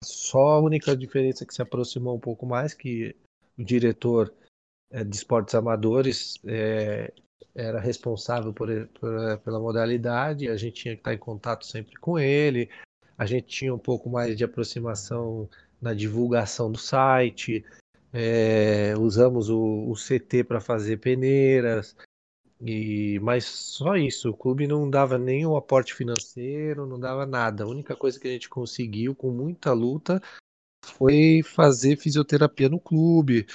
Só 0.04 0.56
a 0.56 0.62
única 0.62 0.96
diferença 0.96 1.46
que 1.46 1.54
se 1.54 1.62
aproximou 1.62 2.16
um 2.16 2.20
pouco 2.20 2.46
mais 2.46 2.74
que 2.74 3.16
o 3.58 3.63
diretor 3.63 4.34
é, 4.89 5.04
de 5.04 5.16
esportes 5.16 5.54
amadores 5.54 6.39
é, 6.46 7.12
era 7.54 7.80
responsável 7.80 8.54
por, 8.54 8.70
por, 9.00 9.38
pela 9.39 9.60
modalidade, 9.60 10.48
a 10.48 10.56
gente 10.56 10.82
tinha 10.82 10.96
que 10.96 11.01
estar 11.01 11.13
em 11.13 11.18
contato 11.18 11.66
sempre 11.66 11.96
com 11.98 12.18
ele, 12.18 12.70
a 13.18 13.25
gente 13.25 13.48
tinha 13.48 13.74
um 13.74 13.80
pouco 13.80 14.10
mais 14.10 14.38
de 14.38 14.44
aproximação 14.46 15.50
na 15.82 15.94
divulgação 15.94 16.72
do 16.72 16.78
site, 16.78 17.66
é, 18.13 18.94
usamos 18.98 19.50
o, 19.50 19.89
o 19.89 19.94
CT 19.94 20.46
para 20.46 20.62
fazer 20.62 20.98
peneiras, 20.98 21.96
e, 22.62 23.20
mas 23.22 23.46
só 23.46 23.96
isso, 23.96 24.30
o 24.30 24.38
clube 24.38 24.68
não 24.68 24.89
dava 24.89 25.18
nenhum 25.18 25.56
aporte 25.56 25.94
financeiro, 25.94 26.86
não 26.86 27.00
dava 27.00 27.25
nada. 27.25 27.63
A 27.63 27.68
única 27.68 27.96
coisa 27.96 28.20
que 28.20 28.28
a 28.28 28.32
gente 28.32 28.50
conseguiu 28.50 29.16
com 29.16 29.32
muita 29.32 29.72
luta 29.72 30.22
foi 30.86 31.42
fazer 31.44 31.96
fisioterapia 31.98 32.68
no 32.68 32.80
clube, 32.80 33.48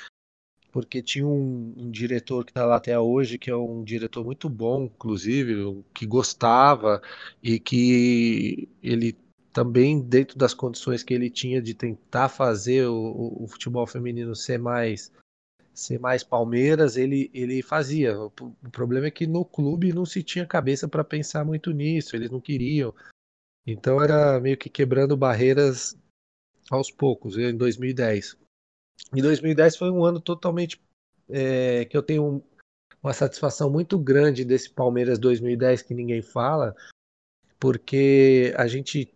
porque 0.73 1.03
tinha 1.03 1.27
um, 1.27 1.75
um 1.77 1.91
diretor 1.91 2.45
que 2.45 2.51
está 2.51 2.65
lá 2.65 2.77
até 2.77 2.99
hoje, 2.99 3.39
que 3.39 3.51
é 3.51 3.57
um 3.57 3.85
diretor 3.85 4.25
muito 4.25 4.49
bom, 4.49 4.85
inclusive, 4.85 5.85
que 5.93 6.07
gostava 6.07 7.03
e 7.43 7.61
que 7.61 8.69
ele 8.83 9.17
também, 9.53 10.01
dentro 10.01 10.37
das 10.39 10.55
condições 10.55 11.03
que 11.03 11.15
ele 11.15 11.31
tinha 11.31 11.61
de 11.63 11.75
tentar 11.75 12.29
fazer 12.29 12.89
o, 12.89 13.45
o 13.45 13.47
futebol 13.47 13.87
feminino 13.87 14.35
ser 14.35 14.59
mais 14.59 15.13
ser 15.75 15.99
mais 15.99 16.23
Palmeiras, 16.23 16.97
ele, 16.97 17.31
ele 17.35 17.61
fazia. 17.63 18.19
O, 18.19 18.27
o 18.27 18.71
problema 18.71 19.09
é 19.09 19.11
que 19.11 19.27
no 19.27 19.45
clube 19.45 19.93
não 19.93 20.07
se 20.07 20.23
tinha 20.23 20.47
cabeça 20.47 20.89
para 20.89 21.03
pensar 21.03 21.45
muito 21.45 21.73
nisso, 21.73 22.15
eles 22.15 22.31
não 22.31 22.41
queriam. 22.41 22.95
Então 23.67 24.03
era 24.03 24.41
meio 24.41 24.57
que 24.57 24.71
quebrando 24.71 25.17
barreiras 25.17 25.99
aos 26.71 26.91
poucos, 26.91 27.37
em 27.37 27.57
2010. 27.57 28.37
E 29.15 29.21
2010 29.21 29.77
foi 29.77 29.91
um 29.91 30.05
ano 30.05 30.21
totalmente 30.21 30.81
é, 31.29 31.85
que 31.85 31.97
eu 31.97 32.03
tenho 32.03 32.43
uma 33.03 33.13
satisfação 33.13 33.69
muito 33.69 33.99
grande 33.99 34.45
desse 34.45 34.71
Palmeiras 34.71 35.19
2010 35.19 35.83
que 35.83 35.93
ninguém 35.93 36.23
fala, 36.23 36.75
porque 37.59 38.55
a 38.57 38.67
gente 38.67 39.13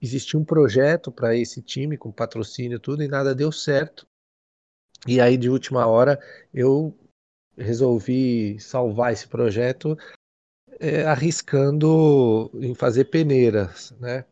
existia 0.00 0.38
um 0.38 0.44
projeto 0.44 1.12
para 1.12 1.36
esse 1.36 1.62
time 1.62 1.96
com 1.96 2.10
patrocínio 2.10 2.76
e 2.76 2.80
tudo 2.80 3.02
e 3.02 3.08
nada 3.08 3.34
deu 3.34 3.52
certo. 3.52 4.07
E 5.06 5.20
aí 5.20 5.36
de 5.36 5.48
última 5.48 5.86
hora 5.86 6.18
eu 6.52 6.96
resolvi 7.56 8.58
salvar 8.60 9.12
esse 9.12 9.26
projeto 9.26 9.96
é, 10.80 11.04
arriscando 11.04 12.50
em 12.54 12.74
fazer 12.74 13.06
peneiras, 13.06 13.92
né? 14.00 14.24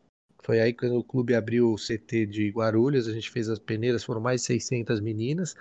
Foi 0.42 0.60
aí 0.60 0.72
quando 0.72 0.96
o 0.96 1.04
clube 1.04 1.34
abriu 1.34 1.72
o 1.72 1.76
CT 1.76 2.26
de 2.26 2.50
Guarulhos, 2.50 3.08
a 3.08 3.12
gente 3.12 3.30
fez 3.30 3.48
as 3.48 3.58
peneiras, 3.58 4.04
foram 4.04 4.20
mais 4.20 4.42
de 4.42 4.46
600 4.46 5.00
meninas. 5.00 5.56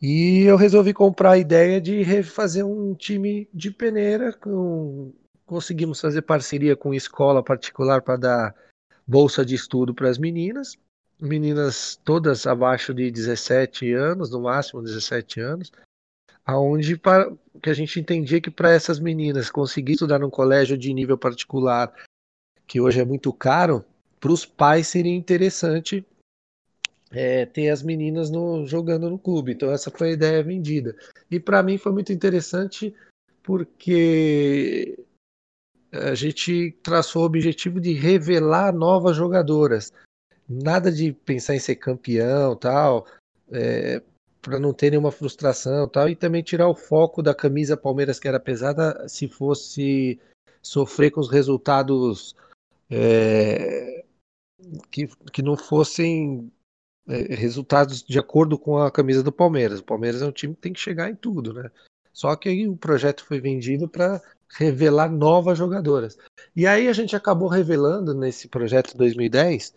E 0.00 0.40
eu 0.42 0.56
resolvi 0.56 0.94
comprar 0.94 1.32
a 1.32 1.38
ideia 1.38 1.80
de 1.80 2.02
refazer 2.02 2.64
um 2.64 2.94
time 2.94 3.48
de 3.52 3.70
peneira. 3.70 4.32
Com... 4.32 5.12
Conseguimos 5.44 6.00
fazer 6.00 6.22
parceria 6.22 6.74
com 6.74 6.94
escola 6.94 7.42
particular 7.42 8.00
para 8.00 8.16
dar 8.16 8.54
bolsa 9.06 9.44
de 9.44 9.54
estudo 9.54 9.94
para 9.94 10.08
as 10.08 10.16
meninas. 10.16 10.78
Meninas 11.20 11.96
todas 12.04 12.46
abaixo 12.46 12.92
de 12.92 13.10
17 13.10 13.92
anos, 13.92 14.30
no 14.30 14.40
máximo 14.40 14.82
17 14.82 15.40
anos. 15.40 15.72
Aonde 16.44 16.96
para... 16.96 17.32
que 17.62 17.70
a 17.70 17.74
gente 17.74 17.98
entendia 17.98 18.40
que 18.40 18.50
para 18.50 18.70
essas 18.70 18.98
meninas 18.98 19.50
conseguir 19.50 19.92
estudar 19.92 20.18
num 20.18 20.30
colégio 20.30 20.76
de 20.76 20.92
nível 20.92 21.16
particular 21.16 21.94
que 22.66 22.80
hoje 22.80 23.00
é 23.00 23.04
muito 23.04 23.32
caro, 23.32 23.84
para 24.18 24.32
os 24.32 24.46
pais 24.46 24.88
seria 24.88 25.14
interessante 25.14 26.04
é, 27.10 27.46
ter 27.46 27.68
as 27.70 27.82
meninas 27.82 28.30
no, 28.30 28.66
jogando 28.66 29.08
no 29.08 29.18
clube. 29.18 29.52
Então 29.52 29.70
essa 29.70 29.90
foi 29.90 30.08
a 30.08 30.12
ideia 30.12 30.42
vendida. 30.42 30.96
E 31.30 31.38
para 31.38 31.62
mim 31.62 31.78
foi 31.78 31.92
muito 31.92 32.12
interessante 32.12 32.94
porque 33.42 34.98
a 35.92 36.14
gente 36.14 36.72
traçou 36.82 37.22
o 37.22 37.26
objetivo 37.26 37.80
de 37.80 37.92
revelar 37.92 38.72
novas 38.72 39.16
jogadoras. 39.16 39.92
Nada 40.48 40.92
de 40.92 41.12
pensar 41.12 41.54
em 41.54 41.58
ser 41.58 41.76
campeão, 41.76 42.54
tal, 42.54 43.06
é, 43.50 44.02
para 44.42 44.58
não 44.58 44.74
ter 44.74 44.90
nenhuma 44.90 45.10
frustração, 45.10 45.88
tal, 45.88 46.08
e 46.08 46.14
também 46.14 46.42
tirar 46.42 46.68
o 46.68 46.74
foco 46.74 47.22
da 47.22 47.34
camisa 47.34 47.76
Palmeiras 47.76 48.18
que 48.18 48.28
era 48.28 48.38
pesada 48.38 49.08
se 49.08 49.26
fosse 49.26 50.20
sofrer 50.62 51.10
com 51.10 51.20
os 51.20 51.30
resultados 51.30 52.36
é, 52.90 54.04
que, 54.90 55.06
que 55.32 55.42
não 55.42 55.56
fossem 55.56 56.50
é, 57.06 57.34
resultados 57.34 58.02
de 58.02 58.18
acordo 58.18 58.58
com 58.58 58.78
a 58.78 58.90
camisa 58.90 59.22
do 59.22 59.32
Palmeiras. 59.32 59.80
O 59.80 59.84
Palmeiras 59.84 60.22
é 60.22 60.26
um 60.26 60.32
time 60.32 60.54
que 60.54 60.60
tem 60.60 60.72
que 60.72 60.80
chegar 60.80 61.10
em 61.10 61.14
tudo, 61.14 61.52
né? 61.52 61.70
Só 62.12 62.36
que 62.36 62.48
aí 62.48 62.68
o 62.68 62.76
projeto 62.76 63.24
foi 63.24 63.40
vendido 63.40 63.88
para 63.88 64.22
revelar 64.56 65.10
novas 65.10 65.58
jogadoras. 65.58 66.16
E 66.54 66.66
aí 66.66 66.86
a 66.86 66.92
gente 66.92 67.16
acabou 67.16 67.48
revelando 67.48 68.14
nesse 68.14 68.46
projeto 68.46 68.96
2010 68.96 69.74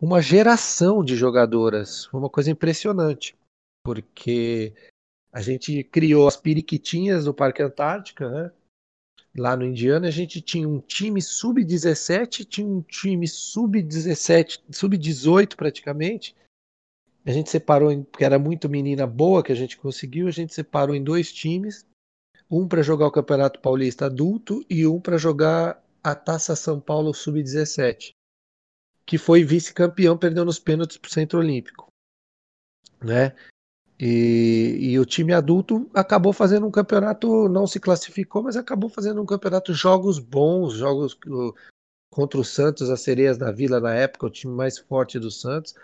uma 0.00 0.22
geração 0.22 1.04
de 1.04 1.14
jogadoras, 1.14 2.08
uma 2.12 2.30
coisa 2.30 2.50
impressionante, 2.50 3.36
porque 3.84 4.74
a 5.30 5.42
gente 5.42 5.84
criou 5.84 6.26
as 6.26 6.36
periquitinhas 6.36 7.26
do 7.26 7.34
Parque 7.34 7.62
Antártica, 7.62 8.28
né? 8.30 8.52
lá 9.36 9.56
no 9.56 9.64
Indiana, 9.64 10.08
a 10.08 10.10
gente 10.10 10.40
tinha 10.40 10.68
um 10.68 10.80
time 10.80 11.20
sub-17, 11.20 12.44
tinha 12.46 12.66
um 12.66 12.82
time 12.82 13.28
sub-17, 13.28 14.60
sub-18 14.70 15.54
praticamente. 15.54 16.34
A 17.24 17.30
gente 17.30 17.50
separou, 17.50 18.02
porque 18.04 18.24
era 18.24 18.38
muito 18.38 18.68
menina 18.68 19.06
boa 19.06 19.42
que 19.42 19.52
a 19.52 19.56
gente 19.56 19.76
conseguiu, 19.76 20.26
a 20.26 20.32
gente 20.32 20.54
separou 20.54 20.96
em 20.96 21.04
dois 21.04 21.32
times, 21.32 21.86
um 22.50 22.66
para 22.66 22.82
jogar 22.82 23.06
o 23.06 23.12
Campeonato 23.12 23.60
Paulista 23.60 24.06
adulto 24.06 24.64
e 24.68 24.86
um 24.86 24.98
para 24.98 25.18
jogar 25.18 25.84
a 26.02 26.14
Taça 26.14 26.56
São 26.56 26.80
Paulo 26.80 27.12
sub-17, 27.12 28.14
que 29.10 29.18
foi 29.18 29.42
vice-campeão, 29.42 30.16
perdeu 30.16 30.44
nos 30.44 30.60
pênaltis 30.60 30.96
para 30.96 31.08
o 31.08 31.12
Centro 31.12 31.40
Olímpico, 31.40 31.88
né? 33.02 33.34
E, 33.98 34.76
e, 34.78 34.98
o 35.00 35.04
time 35.04 35.32
adulto 35.32 35.90
acabou 35.92 36.32
fazendo 36.32 36.64
um 36.64 36.70
campeonato, 36.70 37.48
não 37.48 37.66
se 37.66 37.80
classificou, 37.80 38.44
mas 38.44 38.56
acabou 38.56 38.88
fazendo 38.88 39.20
um 39.20 39.26
campeonato 39.26 39.74
jogos 39.74 40.20
bons, 40.20 40.74
jogos 40.74 41.18
contra 42.08 42.38
o 42.38 42.44
Santos, 42.44 42.88
as 42.88 43.00
Sereias 43.00 43.36
da 43.36 43.50
Vila 43.50 43.80
na 43.80 43.92
época, 43.92 44.26
o 44.26 44.30
time 44.30 44.54
mais 44.54 44.78
forte 44.78 45.18
do 45.18 45.28
Santos. 45.28 45.74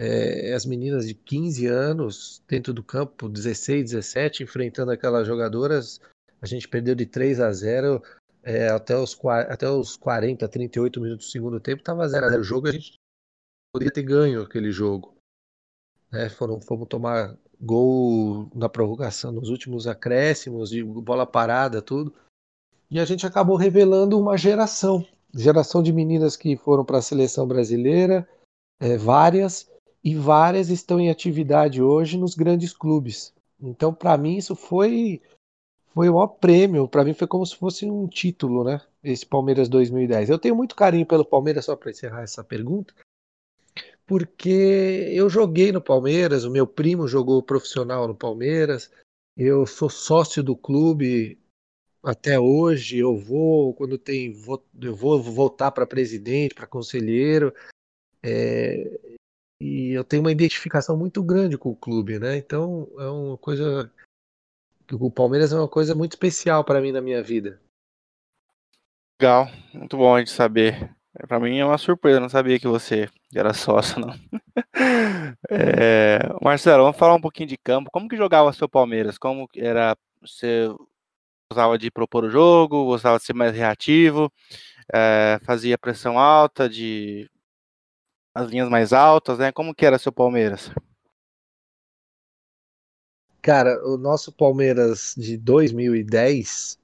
É, 0.00 0.54
as 0.54 0.64
meninas 0.64 1.06
de 1.06 1.12
15 1.12 1.66
anos 1.66 2.42
dentro 2.48 2.72
do 2.72 2.82
campo, 2.82 3.28
16, 3.28 3.90
17, 3.90 4.42
enfrentando 4.42 4.90
aquelas 4.90 5.26
jogadoras. 5.26 6.00
A 6.40 6.46
gente 6.46 6.66
perdeu 6.66 6.94
de 6.94 7.04
3 7.04 7.40
a 7.40 7.52
0 7.52 8.02
é, 8.42 8.68
até, 8.68 8.96
os, 8.96 9.18
até 9.24 9.68
os 9.68 9.96
40, 9.96 10.48
38 10.48 11.00
minutos 11.00 11.26
do 11.26 11.30
segundo 11.30 11.60
tempo, 11.60 11.80
estava 11.80 12.08
0 12.08 12.26
a 12.26 12.28
0 12.30 12.40
o 12.40 12.44
jogo. 12.44 12.68
A 12.68 12.72
gente 12.72 12.98
poderia 13.72 13.92
ter 13.92 14.02
ganho 14.02 14.42
aquele 14.42 14.70
jogo. 14.70 15.14
Né? 16.10 16.28
Foram, 16.28 16.60
fomos 16.60 16.88
tomar 16.88 17.36
gol 17.60 18.50
na 18.54 18.68
prorrogação, 18.68 19.32
nos 19.32 19.50
últimos 19.50 19.86
acréscimos, 19.86 20.70
de 20.70 20.82
bola 20.82 21.26
parada, 21.26 21.82
tudo. 21.82 22.14
E 22.90 22.98
a 22.98 23.04
gente 23.04 23.26
acabou 23.26 23.56
revelando 23.56 24.18
uma 24.18 24.36
geração 24.36 25.06
geração 25.34 25.82
de 25.82 25.92
meninas 25.92 26.36
que 26.36 26.56
foram 26.56 26.84
para 26.84 26.98
a 26.98 27.02
seleção 27.02 27.46
brasileira, 27.46 28.28
é, 28.80 28.96
várias, 28.96 29.70
e 30.02 30.14
várias 30.14 30.70
estão 30.70 30.98
em 30.98 31.10
atividade 31.10 31.82
hoje 31.82 32.16
nos 32.16 32.34
grandes 32.34 32.72
clubes. 32.72 33.32
Então, 33.60 33.92
para 33.92 34.16
mim, 34.16 34.36
isso 34.36 34.56
foi 34.56 35.20
foi 35.94 36.08
o 36.08 36.14
maior 36.14 36.28
prêmio. 36.28 36.88
Para 36.88 37.04
mim, 37.04 37.14
foi 37.14 37.26
como 37.26 37.44
se 37.44 37.56
fosse 37.56 37.86
um 37.86 38.06
título, 38.06 38.64
né? 38.64 38.80
Esse 39.02 39.26
Palmeiras 39.26 39.68
2010. 39.68 40.30
Eu 40.30 40.38
tenho 40.38 40.56
muito 40.56 40.74
carinho 40.74 41.06
pelo 41.06 41.24
Palmeiras, 41.24 41.64
só 41.64 41.76
para 41.76 41.90
encerrar 41.90 42.22
essa 42.22 42.44
pergunta, 42.44 42.94
porque 44.06 45.08
eu 45.12 45.28
joguei 45.28 45.72
no 45.72 45.80
Palmeiras, 45.80 46.44
o 46.44 46.50
meu 46.50 46.66
primo 46.66 47.06
jogou 47.06 47.42
profissional 47.42 48.08
no 48.08 48.14
Palmeiras, 48.14 48.90
eu 49.36 49.66
sou 49.66 49.88
sócio 49.88 50.42
do 50.42 50.56
clube 50.56 51.38
até 52.02 52.38
hoje. 52.38 52.98
Eu 52.98 53.16
vou, 53.16 53.74
quando 53.74 53.96
tem, 53.98 54.32
vou, 54.32 54.64
eu 54.80 54.94
vou 54.94 55.22
voltar 55.22 55.70
para 55.70 55.86
presidente, 55.86 56.54
para 56.54 56.66
conselheiro, 56.66 57.54
é, 58.22 58.98
e 59.60 59.90
eu 59.90 60.02
tenho 60.02 60.22
uma 60.22 60.32
identificação 60.32 60.96
muito 60.96 61.22
grande 61.22 61.58
com 61.58 61.70
o 61.70 61.76
clube, 61.76 62.18
né? 62.18 62.36
Então 62.36 62.88
é 62.98 63.08
uma 63.08 63.36
coisa. 63.36 63.92
O 64.92 65.10
Palmeiras 65.10 65.52
é 65.52 65.56
uma 65.56 65.68
coisa 65.68 65.94
muito 65.94 66.12
especial 66.12 66.64
para 66.64 66.80
mim 66.80 66.92
na 66.92 67.00
minha 67.00 67.22
vida. 67.22 67.60
Legal, 69.20 69.48
muito 69.74 69.96
bom 69.96 70.18
gente 70.18 70.30
saber. 70.30 70.94
Para 71.28 71.38
mim 71.38 71.58
é 71.58 71.64
uma 71.64 71.76
surpresa, 71.76 72.20
não 72.20 72.28
sabia 72.28 72.58
que 72.58 72.66
você 72.66 73.08
era 73.34 73.52
sócio, 73.52 74.00
não. 74.00 74.12
É, 75.48 76.18
Marcelo, 76.42 76.82
vamos 76.82 76.98
falar 76.98 77.14
um 77.14 77.20
pouquinho 77.20 77.48
de 77.48 77.56
campo. 77.56 77.90
Como 77.92 78.08
que 78.08 78.16
jogava 78.16 78.52
seu 78.52 78.68
Palmeiras? 78.68 79.16
Como 79.16 79.48
era 79.56 79.96
você 80.20 80.68
gostava 81.50 81.78
de 81.78 81.90
propor 81.90 82.24
o 82.24 82.30
jogo, 82.30 82.84
gostava 82.84 83.18
de 83.18 83.24
ser 83.24 83.34
mais 83.34 83.54
reativo, 83.54 84.32
é, 84.92 85.40
fazia 85.44 85.78
pressão 85.78 86.18
alta, 86.18 86.68
de 86.68 87.28
as 88.34 88.48
linhas 88.48 88.68
mais 88.68 88.92
altas, 88.92 89.38
né? 89.38 89.52
Como 89.52 89.74
que 89.74 89.86
era 89.86 89.98
seu 89.98 90.12
Palmeiras? 90.12 90.70
Cara, 93.42 93.82
o 93.86 93.96
nosso 93.96 94.30
Palmeiras 94.30 95.14
de 95.16 95.36
2010, 95.36 96.78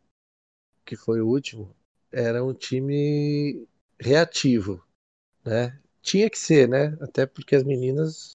que 0.85 0.97
foi 0.97 1.21
o 1.21 1.29
último, 1.29 1.75
era 2.11 2.43
um 2.43 2.55
time 2.55 3.67
reativo, 4.01 4.83
né? 5.45 5.79
Tinha 6.01 6.31
que 6.31 6.39
ser, 6.39 6.69
né? 6.69 6.97
Até 7.01 7.27
porque 7.27 7.57
as 7.57 7.63
meninas 7.63 8.31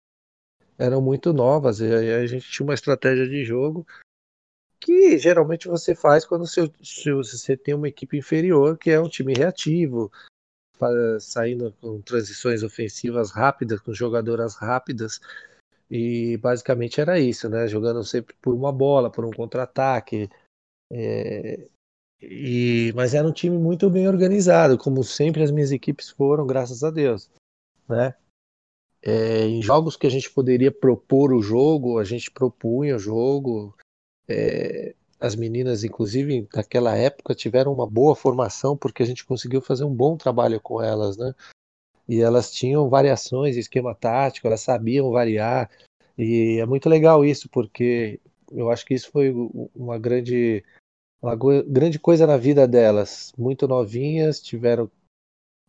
eram 0.78 1.02
muito 1.02 1.34
novas 1.34 1.80
e 1.80 1.86
a 1.94 2.26
gente 2.28 2.50
tinha 2.50 2.66
uma 2.66 2.74
estratégia 2.74 3.28
de 3.28 3.44
jogo 3.44 3.86
que 4.80 5.18
geralmente 5.18 5.68
você 5.68 5.94
faz 5.94 6.26
quando 6.26 6.46
você, 6.48 6.68
você 7.14 7.56
tem 7.56 7.74
uma 7.74 7.88
equipe 7.88 8.18
inferior, 8.18 8.78
que 8.78 8.90
é 8.90 9.00
um 9.00 9.08
time 9.08 9.34
reativo, 9.34 10.12
saindo 11.20 11.72
com 11.80 12.02
transições 12.02 12.64
ofensivas 12.64 13.32
rápidas, 13.32 13.80
com 13.80 13.94
jogadoras 13.94 14.56
rápidas. 14.56 15.20
E 15.92 16.38
basicamente 16.38 17.02
era 17.02 17.20
isso, 17.20 17.50
né? 17.50 17.68
Jogando 17.68 18.02
sempre 18.06 18.34
por 18.42 18.56
uma 18.56 18.72
bola, 18.72 19.12
por 19.12 19.26
um 19.26 19.32
contra-ataque. 19.32 20.30
É... 20.90 21.68
E... 22.22 22.94
Mas 22.96 23.14
era 23.14 23.28
um 23.28 23.34
time 23.34 23.58
muito 23.58 23.90
bem 23.90 24.08
organizado, 24.08 24.78
como 24.78 25.04
sempre 25.04 25.44
as 25.44 25.52
minhas 25.52 25.70
equipes 25.74 26.10
foram, 26.10 26.48
graças 26.48 26.82
a 26.82 26.90
Deus. 26.90 27.30
Né? 27.90 28.16
É... 29.02 29.42
Em 29.46 29.62
jogos 29.62 29.98
que 29.98 30.08
a 30.08 30.10
gente 30.10 30.32
poderia 30.32 30.72
propor 30.72 31.34
o 31.34 31.42
jogo, 31.42 32.00
a 32.00 32.06
gente 32.06 32.32
propunha 32.32 32.96
o 32.96 33.00
jogo, 33.00 33.76
é, 34.30 34.96
as 35.20 35.36
meninas, 35.36 35.84
inclusive, 35.84 36.48
naquela 36.56 36.96
época, 36.96 37.36
tiveram 37.36 37.74
uma 37.74 37.86
boa 37.86 38.16
formação 38.16 38.78
porque 38.78 39.04
a 39.04 39.06
gente 39.06 39.26
conseguiu 39.26 39.60
fazer 39.60 39.84
um 39.84 39.94
bom 39.94 40.16
trabalho 40.16 40.62
com 40.62 40.82
elas, 40.82 41.18
né? 41.18 41.36
E 42.08 42.22
elas 42.22 42.52
tinham 42.52 42.90
variações 42.90 43.56
de 43.56 43.62
esquema 43.62 43.96
tático, 43.96 44.48
elas 44.48 44.62
sabiam 44.62 45.12
variar. 45.12 45.70
E 46.18 46.60
é 46.60 46.66
muito 46.66 46.90
legal 46.90 47.24
isso, 47.26 47.50
porque 47.50 48.20
eu 48.52 48.70
acho 48.70 48.86
que 48.86 48.94
isso 48.94 49.10
foi 49.12 49.34
uma 49.76 49.98
grande, 49.98 50.64
uma 51.22 51.36
grande 51.36 52.00
coisa 52.00 52.28
na 52.28 52.38
vida 52.38 52.68
delas. 52.68 53.34
Muito 53.38 53.68
novinhas, 53.68 54.42
tiveram 54.42 54.90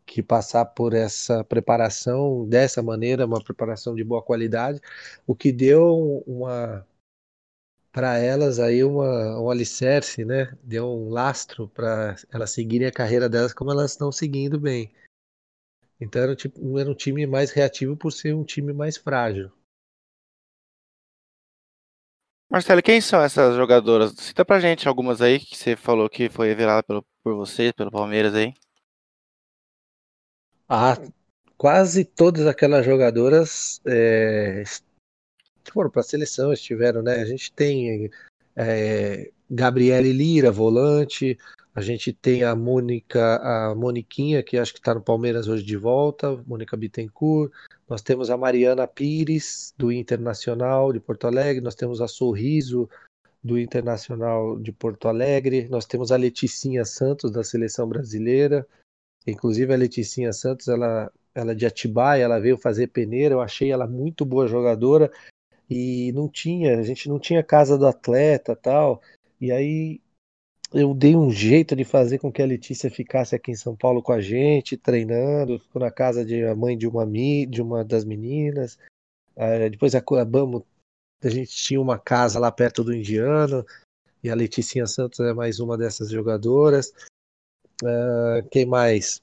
que 0.05 0.23
passar 0.23 0.67
por 0.67 0.95
essa 0.95 1.45
preparação 1.45 2.47
dessa 2.47 2.83
maneira, 2.83 3.27
uma 3.27 3.43
preparação 3.43 3.95
de 3.95 4.05
boa 4.05 4.23
qualidade, 4.23 4.81
o 5.27 5.35
que 5.35 5.53
deu 5.53 6.23
uma 6.27 6.87
para 7.93 8.19
elas 8.19 8.59
aí 8.59 8.83
uma, 8.83 9.39
um 9.39 9.51
alicerce, 9.51 10.25
né? 10.25 10.57
Deu 10.63 10.87
um 10.87 11.11
lastro 11.11 11.69
para 11.69 12.17
elas 12.31 12.51
seguirem 12.51 12.89
a 12.89 12.93
carreira 12.93 13.29
delas 13.29 13.53
como 13.53 13.71
elas 13.71 13.93
estão 13.93 14.11
seguindo 14.11 14.59
bem. 14.59 14.91
Então 16.03 16.21
era, 16.21 16.35
tipo, 16.35 16.79
era 16.79 16.91
um 16.91 16.95
time 16.95 17.25
mais 17.27 17.53
reativo 17.53 17.97
por 17.97 18.11
ser 18.11 18.35
um 18.35 18.43
time 18.43 18.73
mais 18.73 18.97
frágil. 18.97 19.53
Marcelo, 22.51 22.83
quem 22.83 23.01
são 23.01 23.23
essas 23.23 23.55
jogadoras? 23.55 24.13
Cita 24.19 24.45
pra 24.45 24.61
gente 24.61 24.89
algumas 24.89 25.23
aí 25.23 25.39
que 25.39 25.57
você 25.57 25.77
falou 25.77 26.11
que 26.11 26.29
foi 26.29 26.49
revelada 26.49 26.83
pelo, 26.83 27.07
por 27.23 27.35
você, 27.35 27.73
pelo 27.73 27.91
Palmeiras 27.91 28.35
aí. 28.35 28.53
Ah, 30.69 30.97
quase 31.57 32.05
todas 32.05 32.47
aquelas 32.47 32.85
jogadoras 32.85 33.81
é, 33.87 34.65
foram 35.73 35.89
para 35.89 36.01
a 36.01 36.05
seleção, 36.05 36.53
estiveram, 36.53 37.01
né? 37.01 37.15
A 37.23 37.25
gente 37.25 37.53
tem 37.53 38.11
é, 38.57 39.31
Gabriele 39.55 40.15
Lira, 40.15 40.51
volante, 40.51 41.37
a 41.75 41.83
gente 41.83 42.11
tem 42.11 42.43
a 42.43 42.57
Mônica, 42.57 43.37
a 43.37 43.75
Moniquinha, 43.75 44.43
que 44.43 44.57
acho 44.57 44.73
que 44.73 44.79
está 44.79 44.95
no 44.95 45.03
Palmeiras 45.03 45.47
hoje 45.47 45.63
de 45.63 45.77
volta, 45.77 46.43
Mônica 46.47 46.75
Bittencourt, 46.75 47.53
nós 47.87 48.01
temos 48.01 48.31
a 48.31 48.37
Mariana 48.39 48.87
Pires, 48.87 49.75
do 49.77 49.93
Internacional 49.93 50.91
de 50.91 51.01
Porto 51.01 51.27
Alegre, 51.27 51.61
nós 51.61 51.75
temos 51.75 52.01
a 52.01 52.09
Sorriso, 52.09 52.89
do 53.45 53.59
Internacional 53.59 54.59
de 54.59 54.73
Porto 54.73 55.07
Alegre, 55.07 55.69
nós 55.69 55.85
temos 55.85 56.11
a 56.13 56.17
Leticinha 56.17 56.87
Santos, 56.87 57.31
da 57.31 57.45
Seleção 57.45 57.87
Brasileira, 57.87 58.67
inclusive 59.27 59.75
a 59.75 59.77
Leticinha 59.77 60.33
Santos, 60.33 60.67
ela, 60.69 61.13
ela 61.35 61.53
é 61.53 61.55
de 61.55 61.67
Atibaia, 61.67 62.23
ela 62.23 62.41
veio 62.41 62.57
fazer 62.57 62.87
peneira, 62.87 63.35
eu 63.35 63.43
achei 63.43 63.71
ela 63.71 63.87
muito 63.87 64.25
boa 64.25 64.49
jogadora, 64.49 65.13
e 65.69 66.11
não 66.13 66.27
tinha, 66.27 66.79
a 66.79 66.83
gente 66.83 67.07
não 67.09 67.19
tinha 67.19 67.43
casa 67.43 67.77
do 67.77 67.87
atleta 67.87 68.57
tal. 68.57 69.03
E 69.43 69.51
aí 69.51 70.01
eu 70.73 70.95
dei 70.95 71.17
um 71.17 71.29
jeito 71.29 71.75
de 71.75 71.85
fazer 71.85 72.21
com 72.21 72.31
que 72.31 72.41
a 72.41 72.47
Letícia 72.47 72.89
ficasse 72.89 73.35
aqui 73.35 73.51
em 73.51 73.57
São 73.57 73.75
Paulo 73.77 74.01
com 74.01 74.13
a 74.13 74.21
gente, 74.21 74.77
treinando, 74.77 75.59
ficou 75.59 75.83
na 75.83 75.91
casa 75.91 76.25
de 76.25 76.45
a 76.45 76.55
mãe 76.55 76.79
de 76.79 76.87
uma 76.87 77.05
de 77.05 77.61
uma 77.61 77.85
das 77.85 78.05
meninas. 78.05 78.79
Uh, 79.35 79.69
depois 79.69 79.97
acabamos, 79.97 80.63
a 81.21 81.29
gente 81.29 81.51
tinha 81.57 81.81
uma 81.81 81.99
casa 81.99 82.39
lá 82.39 82.53
perto 82.53 82.85
do 82.85 82.95
Indiano, 82.95 83.67
e 84.23 84.31
a 84.31 84.35
Letícia 84.37 84.87
Santos 84.87 85.19
é 85.19 85.35
mais 85.35 85.59
uma 85.59 85.77
dessas 85.77 86.09
jogadoras. 86.09 86.93
Uh, 87.83 88.49
quem 88.49 88.65
mais? 88.65 89.21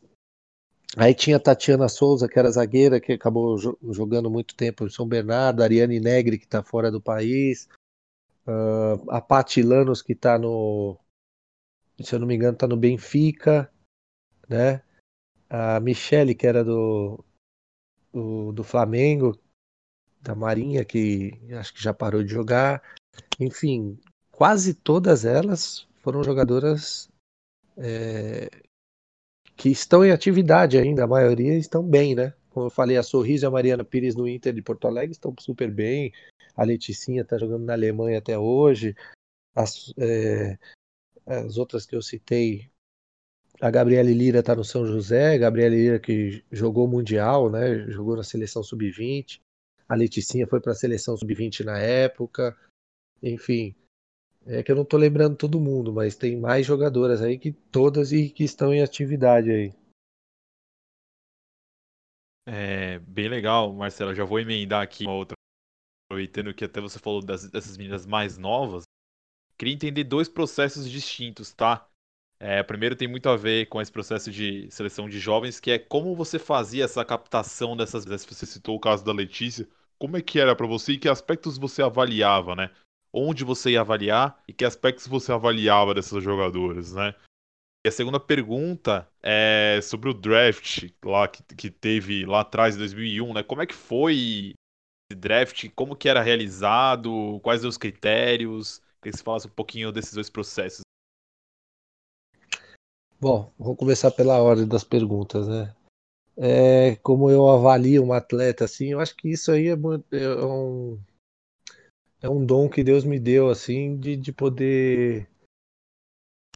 Aí 0.98 1.14
tinha 1.14 1.38
a 1.38 1.40
Tatiana 1.40 1.88
Souza, 1.88 2.28
que 2.28 2.38
era 2.38 2.52
zagueira, 2.52 3.00
que 3.00 3.14
acabou 3.14 3.58
jogando 3.58 4.30
muito 4.30 4.54
tempo 4.54 4.86
em 4.86 4.90
São 4.90 5.08
Bernardo, 5.08 5.62
a 5.62 5.64
Ariane 5.64 6.02
Negri, 6.02 6.38
que 6.38 6.46
está 6.46 6.62
fora 6.62 6.92
do 6.92 7.00
país, 7.00 7.70
uh, 8.50 9.12
a 9.12 9.22
Pati 9.22 9.62
Lanos, 9.62 10.02
que 10.02 10.14
está 10.14 10.38
no. 10.38 10.98
Se 12.02 12.16
eu 12.16 12.20
não 12.20 12.28
me 12.28 12.36
engano, 12.36 12.54
está 12.54 12.68
no 12.68 12.78
Benfica, 12.78 13.72
né? 14.48 14.82
A 15.50 15.80
Michele, 15.80 16.34
que 16.34 16.48
era 16.48 16.64
do, 16.64 17.24
do, 18.14 18.52
do 18.54 18.64
Flamengo, 18.64 19.38
da 20.22 20.36
Marinha, 20.36 20.86
que 20.86 21.34
acho 21.58 21.74
que 21.74 21.82
já 21.84 21.94
parou 21.94 22.24
de 22.24 22.32
jogar. 22.32 22.82
Enfim, 23.40 24.00
quase 24.32 24.74
todas 24.74 25.26
elas 25.26 25.88
foram 26.02 26.24
jogadoras 26.24 27.10
é, 27.78 28.50
que 29.56 29.70
estão 29.70 30.06
em 30.06 30.12
atividade 30.12 30.78
ainda, 30.78 31.04
a 31.04 31.08
maioria 31.08 31.58
estão 31.58 31.84
bem, 31.84 32.16
né? 32.16 32.34
Como 32.50 32.68
eu 32.68 32.70
falei, 32.70 32.98
a 32.98 33.04
Sorriso 33.04 33.46
e 33.46 33.48
a 33.48 33.52
Mariana 33.52 33.84
Pires 33.84 34.16
no 34.16 34.28
Inter 34.28 34.54
de 34.54 34.62
Porto 34.62 34.88
Alegre 34.88 35.12
estão 35.12 35.34
super 35.40 35.70
bem. 35.70 36.14
A 36.60 36.66
Leticinha 36.66 37.22
está 37.22 37.38
jogando 37.38 37.64
na 37.64 37.72
Alemanha 37.72 38.18
até 38.18 38.38
hoje. 38.38 38.94
As, 39.56 39.94
é, 39.98 40.60
as 41.26 41.58
outras 41.58 41.86
que 41.86 41.96
eu 41.96 42.02
citei 42.02 42.70
A 43.62 43.72
Gabriele 43.72 44.14
Lira 44.14 44.40
está 44.40 44.54
no 44.54 44.66
São 44.66 44.86
José, 44.86 45.38
Gabriele 45.38 45.78
Lira 45.78 46.00
que 46.00 46.44
jogou 46.52 46.86
Mundial, 46.86 47.50
né? 47.50 47.90
Jogou 47.90 48.18
na 48.18 48.24
seleção 48.24 48.62
sub-20. 48.62 49.40
A 49.88 49.96
Leticinha 49.96 50.46
foi 50.46 50.60
para 50.60 50.74
a 50.74 50.76
seleção 50.76 51.16
sub-20 51.16 51.64
na 51.64 51.80
época. 51.80 52.58
Enfim, 53.24 53.74
é 54.46 54.62
que 54.62 54.70
eu 54.70 54.76
não 54.76 54.84
estou 54.84 55.00
lembrando 55.00 55.38
todo 55.38 55.62
mundo, 55.62 55.94
mas 55.94 56.18
tem 56.18 56.38
mais 56.38 56.66
jogadoras 56.66 57.22
aí 57.22 57.40
que 57.40 57.54
todas 57.54 58.12
e 58.12 58.30
que 58.30 58.44
estão 58.44 58.74
em 58.74 58.84
atividade 58.84 59.50
aí. 59.50 59.74
É 62.46 63.00
bem 63.00 63.30
legal, 63.30 63.72
Marcelo. 63.72 64.14
Já 64.14 64.26
vou 64.26 64.42
emendar 64.42 64.82
aqui 64.82 65.06
uma 65.06 65.14
outra, 65.14 65.39
aproveitando 66.10 66.54
que 66.56 66.66
até 66.66 66.82
você 66.82 66.98
falou 66.98 67.22
das, 67.22 67.48
dessas 67.52 67.78
meninas 67.78 68.04
mais 68.04 68.36
novas. 68.36 68.84
Queria 69.56 69.76
entender 69.76 70.04
dois 70.04 70.28
processos 70.28 70.90
distintos, 70.90 71.54
tá? 71.54 71.88
É, 72.40 72.64
primeiro 72.64 72.96
tem 72.96 73.08
muito 73.08 73.30
a 73.30 73.36
ver 73.36 73.68
com 73.68 73.80
esse 73.80 73.92
processo 73.92 74.32
de 74.32 74.72
seleção 74.72 75.08
de 75.08 75.20
jovens, 75.20 75.60
que 75.60 75.70
é 75.70 75.78
como 75.78 76.16
você 76.16 76.40
fazia 76.40 76.86
essa 76.86 77.06
captação 77.06 77.78
dessas. 77.78 78.06
Você 78.06 78.46
citou 78.46 78.76
o 78.76 78.80
caso 78.80 79.06
da 79.06 79.12
Letícia. 79.12 79.68
Como 80.00 80.18
é 80.18 80.22
que 80.22 80.40
era 80.40 80.56
para 80.56 80.66
você 80.66 80.94
e 80.94 80.98
que 80.98 81.10
aspectos 81.10 81.58
você 81.58 81.84
avaliava, 81.84 82.56
né? 82.56 82.72
Onde 83.14 83.44
você 83.44 83.72
ia 83.72 83.82
avaliar 83.82 84.42
e 84.48 84.54
que 84.54 84.66
aspectos 84.66 85.06
você 85.06 85.32
avaliava 85.32 85.94
dessas 85.94 86.24
jogadoras, 86.24 86.94
né? 86.94 87.14
E 87.86 87.90
a 87.90 87.92
segunda 87.92 88.20
pergunta 88.20 89.08
é 89.22 89.80
sobre 89.84 90.10
o 90.10 90.14
draft 90.14 90.90
lá 91.04 91.28
que, 91.28 91.44
que 91.56 91.70
teve 91.70 92.26
lá 92.26 92.42
atrás 92.42 92.76
em 92.76 92.80
2001, 92.80 93.34
né? 93.34 93.44
Como 93.44 93.62
é 93.62 93.66
que 93.66 93.76
foi 93.76 94.54
draft? 95.16 95.70
Como 95.76 95.96
que 95.96 96.10
era 96.10 96.22
realizado? 96.22 97.40
Quais 97.42 97.64
os 97.66 97.78
critérios? 97.78 98.82
Que 99.02 99.12
você 99.12 99.24
falasse 99.24 99.48
um 99.48 99.52
pouquinho 99.52 99.92
desses 99.92 100.14
dois 100.14 100.30
processos. 100.30 100.82
Bom, 103.20 103.52
vou 103.58 103.76
começar 103.76 104.12
pela 104.12 104.42
ordem 104.42 104.68
das 104.68 104.84
perguntas, 104.84 105.48
né? 105.48 105.76
É, 106.38 106.96
como 106.98 107.30
eu 107.30 107.50
avalio 107.50 108.02
um 108.02 108.14
atleta 108.14 108.64
assim, 108.64 108.94
eu 108.94 109.00
acho 109.02 109.14
que 109.16 109.28
isso 109.28 109.52
aí 109.52 109.68
é, 109.68 109.72
é, 109.72 110.46
um, 110.46 110.98
é 112.22 112.30
um 112.30 112.46
dom 112.46 112.70
que 112.70 112.82
Deus 112.82 113.04
me 113.04 113.20
deu 113.20 113.50
assim 113.50 113.98
de, 113.98 114.16
de 114.16 114.32
poder 114.32 115.28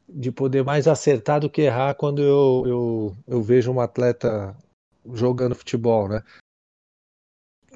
de 0.08 0.32
poder 0.32 0.64
mais 0.64 0.88
acertar 0.88 1.40
do 1.40 1.50
que 1.50 1.62
errar 1.62 1.94
quando 1.94 2.22
eu, 2.22 2.62
eu, 2.66 3.16
eu 3.26 3.42
vejo 3.42 3.70
um 3.70 3.80
atleta 3.80 4.56
jogando 5.12 5.54
futebol, 5.54 6.08
né? 6.08 6.22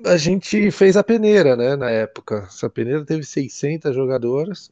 A 0.05 0.17
gente 0.17 0.71
fez 0.71 0.97
a 0.97 1.05
peneira, 1.05 1.57
né, 1.57 1.77
na 1.77 1.91
época. 1.91 2.45
Essa 2.49 2.71
peneira 2.71 3.05
teve 3.05 3.25
600 3.25 3.95
jogadoras 3.95 4.71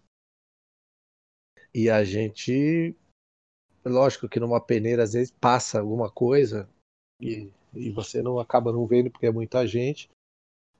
e 1.74 1.90
a 1.90 2.04
gente 2.04 2.94
Lógico 3.86 4.28
que 4.28 4.40
numa 4.40 4.60
peneira 4.60 5.04
às 5.04 5.12
vezes 5.12 5.32
passa 5.40 5.78
alguma 5.78 6.10
coisa 6.10 6.68
e, 7.22 7.48
e 7.72 7.90
você 7.90 8.20
não 8.20 8.40
acaba 8.40 8.72
não 8.72 8.84
vendo 8.84 9.10
porque 9.10 9.26
é 9.26 9.30
muita 9.30 9.64
gente. 9.64 10.10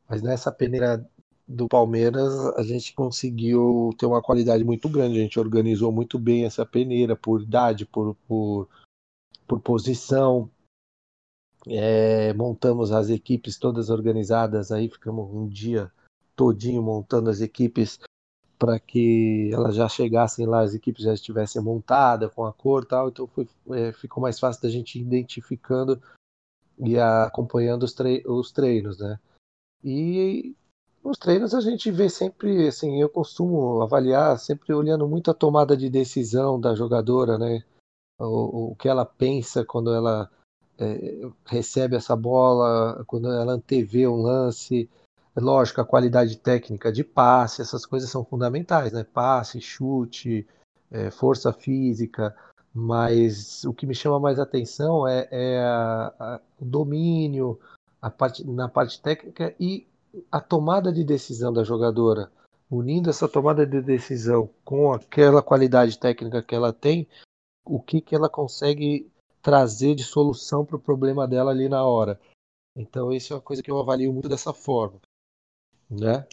Mas 0.09 0.23
nessa 0.23 0.51
peneira 0.51 1.09
do 1.47 1.69
Palmeiras 1.69 2.35
a 2.57 2.65
gente 2.65 2.93
conseguiu 2.95 3.95
ter 3.97 4.07
uma 4.07 4.21
qualidade 4.21 4.65
muito 4.65 4.89
grande. 4.89 5.21
A 5.21 5.23
gente 5.23 5.39
organizou 5.39 5.93
muito 5.93 6.19
bem 6.19 6.45
essa 6.45 6.67
peneira 6.67 7.15
por 7.15 7.43
idade, 7.43 7.87
por, 7.87 8.17
por, 8.27 8.69
por 9.47 9.61
posição. 9.61 10.51
É, 11.68 12.33
montamos 12.35 12.92
as 12.92 13.11
equipes 13.11 13.59
todas 13.59 13.90
organizadas 13.90 14.70
aí, 14.70 14.88
ficamos 14.88 15.29
um 15.33 15.48
dia 15.48 15.90
todinho 16.37 16.83
montando 16.83 17.29
as 17.29 17.40
equipes 17.40 17.98
para 18.59 18.79
que 18.79 19.50
elas 19.52 19.74
já 19.74 19.88
chegassem 19.88 20.46
lá, 20.46 20.61
as 20.62 20.74
equipes 20.74 21.05
já 21.05 21.12
estivessem 21.12 21.61
montadas 21.61 22.33
com 22.33 22.44
a 22.44 22.52
cor 22.52 22.85
e 22.85 22.87
tal, 22.87 23.09
então 23.09 23.26
foi, 23.26 23.48
é, 23.72 23.92
ficou 23.92 24.22
mais 24.22 24.38
fácil 24.38 24.62
da 24.62 24.68
gente 24.68 24.98
ir 24.98 25.02
identificando 25.02 26.00
e 26.79 26.98
acompanhando 26.98 27.83
os, 27.83 27.94
os 28.26 28.52
treinos, 28.52 28.98
né? 28.98 29.18
E 29.83 30.55
nos 31.05 31.18
treinos 31.18 31.55
a 31.55 31.61
gente 31.61 31.90
vê 31.90 32.09
sempre, 32.09 32.66
assim, 32.68 33.00
eu 33.00 33.09
costumo 33.09 33.83
avaliar 33.83 34.38
sempre 34.38 34.72
olhando 34.72 35.07
muito 35.07 35.31
a 35.31 35.35
tomada 35.35 35.76
de 35.76 35.90
decisão 35.90 36.61
da 36.61 36.74
jogadora, 36.74 37.38
né? 37.38 37.62
O, 38.18 38.70
o 38.70 38.76
que 38.76 38.88
ela 38.88 39.05
pensa 39.05 39.64
quando 39.64 39.92
ela 39.92 40.31
é, 40.79 41.29
recebe 41.45 41.97
essa 41.97 42.15
bola, 42.15 43.05
quando 43.07 43.31
ela 43.31 43.53
antevê 43.53 44.07
um 44.07 44.17
lance, 44.17 44.89
é 45.35 45.41
lógico, 45.41 45.81
a 45.81 45.85
qualidade 45.85 46.39
técnica 46.39 46.93
de 46.93 47.05
passe, 47.05 47.62
essas 47.62 47.85
coisas 47.85 48.11
são 48.11 48.25
fundamentais, 48.25 48.93
né? 48.93 49.05
Passe, 49.05 49.61
chute, 49.61 50.47
é, 50.91 51.11
força 51.11 51.53
física, 51.53 52.35
mas 52.73 53.65
o 53.65 53.73
que 53.73 53.87
me 53.87 53.95
chama 53.95 54.21
mais 54.21 54.39
atenção 54.39 55.07
é, 55.07 55.29
é 55.31 55.61
a, 55.61 56.15
a, 56.19 56.41
o 56.61 56.65
domínio 56.65 57.59
a 58.01 58.11
parte, 58.11 58.45
na 58.47 58.69
parte 58.69 59.01
técnica 59.01 59.55
e 59.59 59.87
a 60.31 60.41
tomada 60.41 60.93
de 60.93 61.05
decisão 61.05 61.53
da 61.53 61.65
jogadora. 61.65 62.31
Unindo 62.71 63.11
essa 63.11 63.29
tomada 63.29 63.67
de 63.67 63.81
decisão 63.81 64.51
com 64.65 64.93
aquela 64.93 65.43
qualidade 65.43 65.99
técnica 65.99 66.43
que 66.43 66.55
ela 66.55 66.73
tem, 66.73 67.07
o 67.65 67.81
que, 67.81 68.01
que 68.01 68.15
ela 68.15 68.29
consegue 68.29 69.11
trazer 69.47 69.95
de 69.95 70.03
solução 70.03 70.65
para 70.65 70.75
o 70.75 70.81
problema 70.81 71.25
dela 71.25 71.53
ali 71.53 71.69
na 71.69 71.85
hora. 71.87 72.21
Então, 72.75 73.13
isso 73.13 73.33
é 73.33 73.37
uma 73.37 73.43
coisa 73.43 73.63
que 73.63 73.71
eu 73.71 73.79
avalio 73.79 74.13
muito 74.13 74.29
dessa 74.29 74.53
forma 74.53 75.01
né? 75.89 76.27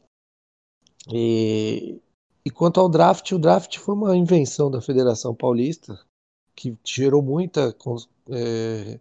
E, 1.12 2.02
e 2.44 2.50
quanto 2.50 2.80
ao 2.80 2.90
draft, 2.90 3.32
o 3.32 3.38
draft 3.38 3.78
foi 3.78 3.94
uma 3.94 4.18
invenção 4.18 4.72
da 4.72 4.82
Federação 4.82 5.36
Paulista 5.36 6.04
que 6.56 6.76
gerou 6.84 7.22
muita 7.22 7.76
é, 8.32 9.00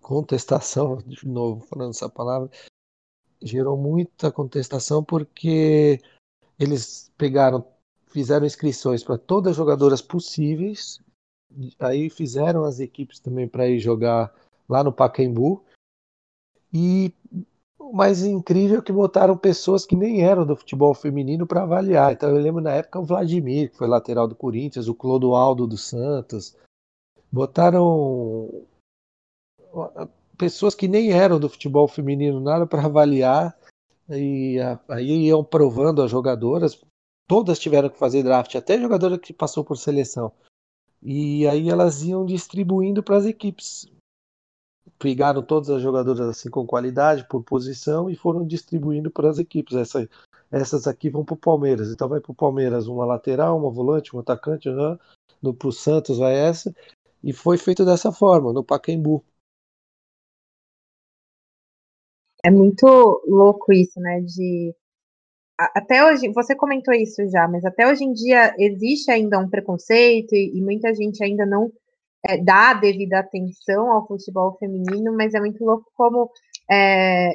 contestação, 0.00 0.98
de 1.04 1.26
novo 1.26 1.66
falando 1.66 1.90
essa 1.90 2.08
palavra, 2.08 2.48
gerou 3.42 3.76
muita 3.76 4.30
contestação 4.30 5.02
porque 5.02 6.00
eles 6.60 7.10
pegaram, 7.18 7.66
fizeram 8.06 8.46
inscrições 8.46 9.02
para 9.02 9.18
todas 9.18 9.50
as 9.50 9.56
jogadoras 9.56 10.00
possíveis, 10.00 11.00
aí 11.78 12.10
fizeram 12.10 12.64
as 12.64 12.80
equipes 12.80 13.18
também 13.18 13.48
para 13.48 13.68
ir 13.68 13.78
jogar 13.78 14.32
lá 14.68 14.84
no 14.84 14.92
Pacaembu 14.92 15.64
e 16.72 17.12
o 17.78 17.92
mais 17.92 18.22
incrível 18.22 18.80
é 18.80 18.82
que 18.82 18.92
botaram 18.92 19.36
pessoas 19.36 19.86
que 19.86 19.96
nem 19.96 20.22
eram 20.22 20.44
do 20.44 20.54
futebol 20.54 20.92
feminino 20.92 21.46
para 21.46 21.62
avaliar. 21.62 22.12
Então 22.12 22.28
eu 22.28 22.36
lembro 22.36 22.60
na 22.60 22.72
época 22.72 23.00
o 23.00 23.04
Vladimir, 23.04 23.70
que 23.70 23.78
foi 23.78 23.88
lateral 23.88 24.28
do 24.28 24.34
Corinthians, 24.34 24.88
o 24.88 24.94
Clodoaldo 24.94 25.66
do 25.66 25.78
Santos. 25.78 26.54
Botaram 27.32 28.66
pessoas 30.36 30.74
que 30.74 30.86
nem 30.86 31.12
eram 31.12 31.40
do 31.40 31.48
futebol 31.48 31.88
feminino 31.88 32.40
nada 32.40 32.66
para 32.66 32.84
avaliar 32.84 33.56
e 34.10 34.56
aí 34.88 35.26
iam 35.26 35.42
provando 35.42 36.02
as 36.02 36.10
jogadoras. 36.10 36.80
Todas 37.26 37.58
tiveram 37.58 37.90
que 37.90 37.98
fazer 37.98 38.22
draft, 38.22 38.54
até 38.54 38.78
jogadora 38.78 39.18
que 39.18 39.32
passou 39.32 39.64
por 39.64 39.76
seleção. 39.76 40.32
E 41.02 41.46
aí 41.46 41.68
elas 41.68 42.02
iam 42.02 42.26
distribuindo 42.26 43.02
para 43.02 43.16
as 43.16 43.24
equipes 43.24 43.90
pegaram 44.98 45.42
todas 45.42 45.70
as 45.70 45.80
jogadoras 45.80 46.28
assim 46.28 46.50
com 46.50 46.66
qualidade 46.66 47.26
por 47.28 47.42
posição 47.42 48.10
e 48.10 48.16
foram 48.16 48.46
distribuindo 48.46 49.10
para 49.10 49.30
as 49.30 49.38
equipes. 49.38 49.76
Essa, 49.76 50.08
essas 50.50 50.86
aqui 50.86 51.08
vão 51.08 51.24
para 51.24 51.34
o 51.34 51.38
Palmeiras. 51.38 51.90
Então 51.90 52.08
vai 52.08 52.20
para 52.20 52.32
o 52.32 52.34
Palmeiras 52.34 52.86
uma 52.86 53.04
lateral, 53.04 53.56
uma 53.58 53.70
volante, 53.70 54.14
um 54.14 54.20
atacante, 54.20 54.68
né? 54.68 54.98
para 55.56 55.68
o 55.68 55.72
Santos 55.72 56.18
vai 56.18 56.34
essa. 56.34 56.74
E 57.22 57.32
foi 57.32 57.56
feito 57.56 57.84
dessa 57.84 58.12
forma, 58.12 58.52
no 58.52 58.64
Pacaembu. 58.64 59.24
É 62.44 62.50
muito 62.50 62.86
louco 63.26 63.72
isso, 63.72 64.00
né? 64.00 64.20
De 64.20 64.74
até 65.58 66.04
hoje, 66.04 66.28
você 66.32 66.54
comentou 66.54 66.94
isso 66.94 67.28
já, 67.30 67.48
mas 67.48 67.64
até 67.64 67.86
hoje 67.88 68.04
em 68.04 68.12
dia 68.12 68.54
existe 68.58 69.10
ainda 69.10 69.38
um 69.38 69.48
preconceito 69.48 70.34
e, 70.34 70.56
e 70.56 70.62
muita 70.62 70.94
gente 70.94 71.22
ainda 71.22 71.44
não 71.44 71.70
é, 72.24 72.36
dá 72.38 72.74
devida 72.74 73.18
atenção 73.18 73.90
ao 73.90 74.06
futebol 74.06 74.56
feminino, 74.58 75.14
mas 75.16 75.34
é 75.34 75.40
muito 75.40 75.64
louco 75.64 75.90
como 75.94 76.30
é, 76.70 77.32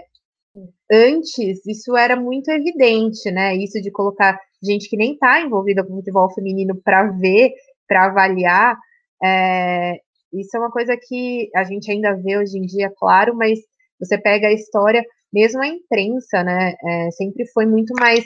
antes 0.92 1.66
isso 1.66 1.96
era 1.98 2.16
muito 2.16 2.50
evidente, 2.50 3.30
né? 3.32 3.56
Isso 3.56 3.82
de 3.82 3.92
colocar 3.92 4.40
gente 4.62 4.90
que 4.90 4.98
nem 4.98 5.14
está 5.14 5.42
envolvida 5.42 5.84
com 5.86 5.96
futebol 5.96 6.34
feminino 6.34 6.80
para 6.84 7.04
ver, 7.12 7.52
para 7.88 8.06
avaliar, 8.06 8.78
é, 9.24 10.00
isso 10.34 10.58
é 10.58 10.60
uma 10.60 10.72
coisa 10.72 10.98
que 10.98 11.50
a 11.56 11.64
gente 11.64 11.92
ainda 11.92 12.14
vê 12.16 12.38
hoje 12.38 12.58
em 12.58 12.62
dia, 12.62 12.92
claro, 12.98 13.36
mas 13.36 13.60
você 14.00 14.18
pega 14.18 14.48
a 14.48 14.54
história, 14.54 15.04
mesmo 15.34 15.62
a 15.62 15.68
imprensa, 15.68 16.44
né? 16.44 16.74
É, 16.84 17.12
sempre 17.12 17.46
foi 17.48 17.66
muito 17.66 17.94
mais 18.00 18.26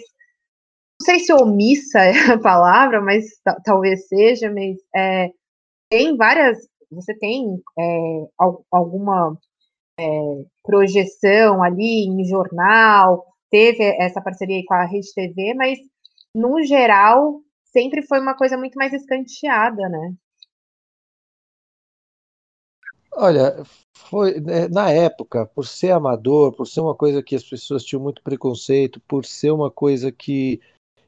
não 0.99 1.05
sei 1.05 1.19
se 1.19 1.31
omissa 1.31 1.99
é 2.01 2.33
a 2.33 2.39
palavra, 2.39 2.99
mas 3.01 3.25
talvez 3.63 4.07
seja, 4.07 4.51
mas 4.51 4.77
é, 4.95 5.31
tem 5.89 6.15
várias. 6.17 6.57
Você 6.91 7.13
tem 7.17 7.61
é, 7.77 8.25
alguma 8.71 9.37
é, 9.99 10.05
projeção 10.63 11.61
ali 11.63 12.05
em 12.07 12.25
jornal, 12.25 13.25
teve 13.51 13.83
essa 13.99 14.21
parceria 14.21 14.63
com 14.65 14.73
a 14.73 14.85
Rede 14.85 15.13
TV, 15.13 15.53
mas 15.53 15.79
no 16.33 16.63
geral 16.63 17.41
sempre 17.65 18.01
foi 18.03 18.19
uma 18.19 18.35
coisa 18.35 18.57
muito 18.57 18.75
mais 18.75 18.93
escanteada, 18.93 19.89
né? 19.89 20.13
Olha, 23.19 23.63
foi 23.95 24.39
né, 24.39 24.67
na 24.67 24.91
época, 24.91 25.47
por 25.47 25.65
ser 25.65 25.89
amador, 25.89 26.53
por 26.53 26.67
ser 26.67 26.81
uma 26.81 26.93
coisa 26.93 27.23
que 27.23 27.35
as 27.35 27.43
pessoas 27.43 27.83
tinham 27.83 28.01
muito 28.01 28.21
preconceito, 28.21 28.99
por 29.07 29.25
ser 29.25 29.49
uma 29.49 29.71
coisa 29.71 30.11
que 30.11 30.61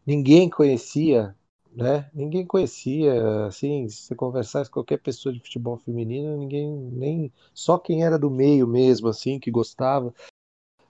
ninguém 0.07 0.49
conhecia, 0.49 1.35
né? 1.71 2.09
Ninguém 2.11 2.47
conhecia, 2.47 3.45
assim, 3.45 3.87
se 3.87 4.07
você 4.07 4.15
conversasse 4.15 4.71
com 4.71 4.75
qualquer 4.79 4.97
pessoa 4.97 5.31
de 5.31 5.39
futebol 5.39 5.77
feminino, 5.77 6.35
ninguém 6.35 6.67
nem 6.67 7.31
só 7.53 7.77
quem 7.77 8.03
era 8.03 8.17
do 8.17 8.31
meio 8.31 8.67
mesmo, 8.67 9.07
assim, 9.07 9.39
que 9.39 9.51
gostava. 9.51 10.11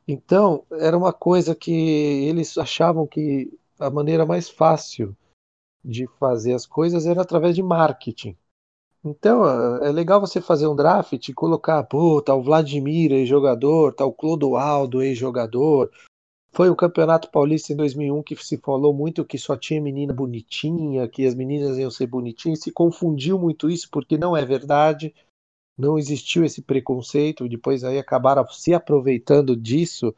Então, 0.08 0.66
era 0.72 0.98
uma 0.98 1.12
coisa 1.12 1.54
que 1.54 1.72
eles 2.30 2.58
achavam 2.58 3.06
que 3.06 3.52
a 3.78 3.90
maneira 3.90 4.26
mais 4.26 4.50
fácil 4.50 5.14
de 5.84 6.08
fazer 6.20 6.54
as 6.54 6.66
coisas 6.66 7.06
era 7.06 7.22
através 7.22 7.56
de 7.56 7.62
marketing. 7.64 8.38
Então, 9.04 9.46
é 9.82 9.92
legal 9.92 10.20
você 10.20 10.42
fazer 10.42 10.68
um 10.68 10.76
draft 10.76 11.30
e 11.30 11.34
colocar, 11.34 11.84
pô, 11.84 12.22
o 12.28 12.44
Vladimir, 12.44 13.14
ex-jogador, 13.14 13.96
o 13.98 14.12
Clodoaldo, 14.12 15.02
ex-jogador. 15.02 15.90
Foi 16.52 16.70
o 16.70 16.76
Campeonato 16.76 17.30
Paulista 17.32 17.72
em 17.72 17.76
2001 17.76 18.24
que 18.24 18.36
se 18.36 18.58
falou 18.58 18.94
muito 18.94 19.24
que 19.24 19.38
só 19.38 19.56
tinha 19.56 19.80
menina 19.80 20.12
bonitinha, 20.12 21.08
que 21.08 21.26
as 21.26 21.34
meninas 21.34 21.78
iam 21.78 21.92
ser 21.92 22.08
bonitinhas. 22.08 22.60
Se 22.60 22.72
confundiu 22.72 23.40
muito 23.40 23.70
isso 23.70 23.88
porque 23.90 24.18
não 24.18 24.36
é 24.36 24.44
verdade. 24.44 25.14
Não 25.78 25.98
existiu 25.98 26.44
esse 26.44 26.62
preconceito. 26.62 27.48
Depois 27.48 27.84
aí 27.86 27.98
acabaram 27.98 28.46
se 28.50 28.74
aproveitando 28.74 29.56
disso 29.56 30.14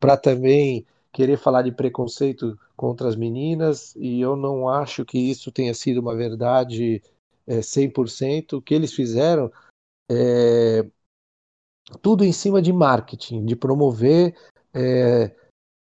para 0.00 0.16
também 0.16 0.84
querer 1.12 1.36
falar 1.36 1.62
de 1.62 1.70
preconceito 1.70 2.58
contra 2.74 3.06
as 3.06 3.14
meninas. 3.14 3.94
E 3.94 4.20
eu 4.20 4.34
não 4.34 4.68
acho 4.68 5.04
que 5.04 5.18
isso 5.18 5.52
tenha 5.52 5.74
sido 5.74 5.98
uma 6.00 6.16
verdade 6.16 7.00
é, 7.48 7.60
100%. 7.60 8.58
O 8.58 8.62
que 8.62 8.74
eles 8.74 8.92
fizeram 8.92 9.50
é 10.10 10.86
tudo 12.02 12.24
em 12.24 12.32
cima 12.32 12.60
de 12.60 12.72
marketing, 12.72 13.44
de 13.44 13.56
promover 13.56 14.36
é, 14.74 15.34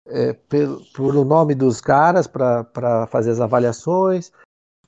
é, 0.07 0.33
pelo, 0.33 0.81
pelo 0.93 1.25
nome 1.25 1.55
dos 1.55 1.81
caras 1.81 2.27
para 2.27 3.07
fazer 3.09 3.33
as 3.33 3.41
avaliações, 3.41 4.31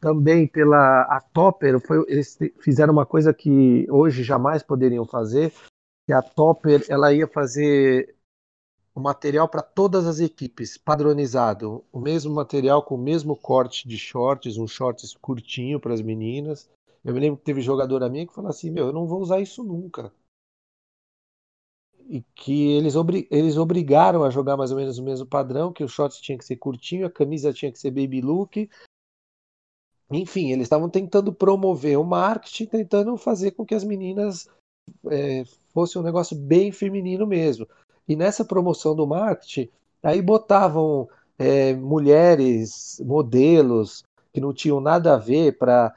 também 0.01 0.47
pela 0.47 1.03
a 1.03 1.21
Topper, 1.21 1.81
foi, 1.81 2.05
eles 2.07 2.39
fizeram 2.61 2.93
uma 2.93 3.05
coisa 3.05 3.35
que 3.35 3.87
hoje 3.91 4.23
jamais 4.23 4.63
poderiam 4.63 5.05
fazer, 5.05 5.53
que 6.07 6.13
a 6.13 6.23
Topper 6.23 6.85
ela 6.89 7.13
ia 7.13 7.27
fazer 7.27 8.17
o 8.99 9.01
material 9.01 9.49
para 9.49 9.63
todas 9.63 10.07
as 10.07 10.19
equipes, 10.19 10.77
padronizado. 10.77 11.85
O 11.93 12.01
mesmo 12.01 12.35
material 12.35 12.83
com 12.83 12.97
o 12.97 12.99
mesmo 12.99 13.37
corte 13.37 13.87
de 13.89 13.97
shorts, 13.97 14.59
um 14.59 14.67
shorts 14.67 15.15
curtinho 15.15 15.79
para 15.79 15.95
as 15.95 16.03
meninas. 16.03 16.69
Eu 17.05 17.15
me 17.15 17.21
lembro 17.21 17.39
que 17.39 17.45
teve 17.45 17.61
jogadora 17.61 18.09
minha 18.09 18.27
que 18.27 18.35
falou 18.35 18.51
assim: 18.51 18.71
Meu, 18.71 18.87
eu 18.87 18.93
não 18.93 19.07
vou 19.07 19.21
usar 19.21 19.41
isso 19.41 19.63
nunca. 19.63 20.13
E 22.09 22.23
que 22.35 22.73
eles, 22.73 22.97
obri 22.97 23.29
eles 23.31 23.57
obrigaram 23.57 24.25
a 24.25 24.31
jogar 24.31 24.57
mais 24.57 24.73
ou 24.73 24.77
menos 24.77 24.99
o 24.99 25.03
mesmo 25.05 25.27
padrão, 25.27 25.73
que 25.73 25.85
o 25.85 25.89
shorts 25.89 26.21
tinha 26.21 26.37
que 26.37 26.45
ser 26.45 26.57
curtinho, 26.57 27.07
a 27.07 27.11
camisa 27.11 27.53
tinha 27.53 27.71
que 27.71 27.79
ser 27.79 27.93
baby 27.93 28.21
look. 28.21 28.69
Enfim, 30.11 30.51
eles 30.51 30.65
estavam 30.65 30.91
tentando 30.91 31.33
promover 31.33 31.99
o 31.99 32.05
marketing, 32.05 32.67
tentando 32.67 33.17
fazer 33.17 33.53
com 33.53 33.65
que 33.65 33.75
as 33.75 33.85
meninas 33.85 34.49
é, 35.09 35.45
fosse 35.73 35.99
um 35.99 36.03
negócio 36.03 36.37
bem 36.37 36.73
feminino 36.73 37.27
mesmo. 37.27 37.69
E 38.09 38.17
nessa 38.17 38.45
promoção 38.45 38.95
do 38.97 39.07
marketing, 39.07 39.69
aí 40.03 40.23
botavam 40.23 41.09
é, 41.39 41.75
mulheres, 41.75 43.01
modelos, 43.05 44.03
que 44.33 44.41
não 44.41 44.53
tinham 44.53 44.81
nada 44.81 45.15
a 45.15 45.19
ver 45.19 45.59
para 45.59 45.95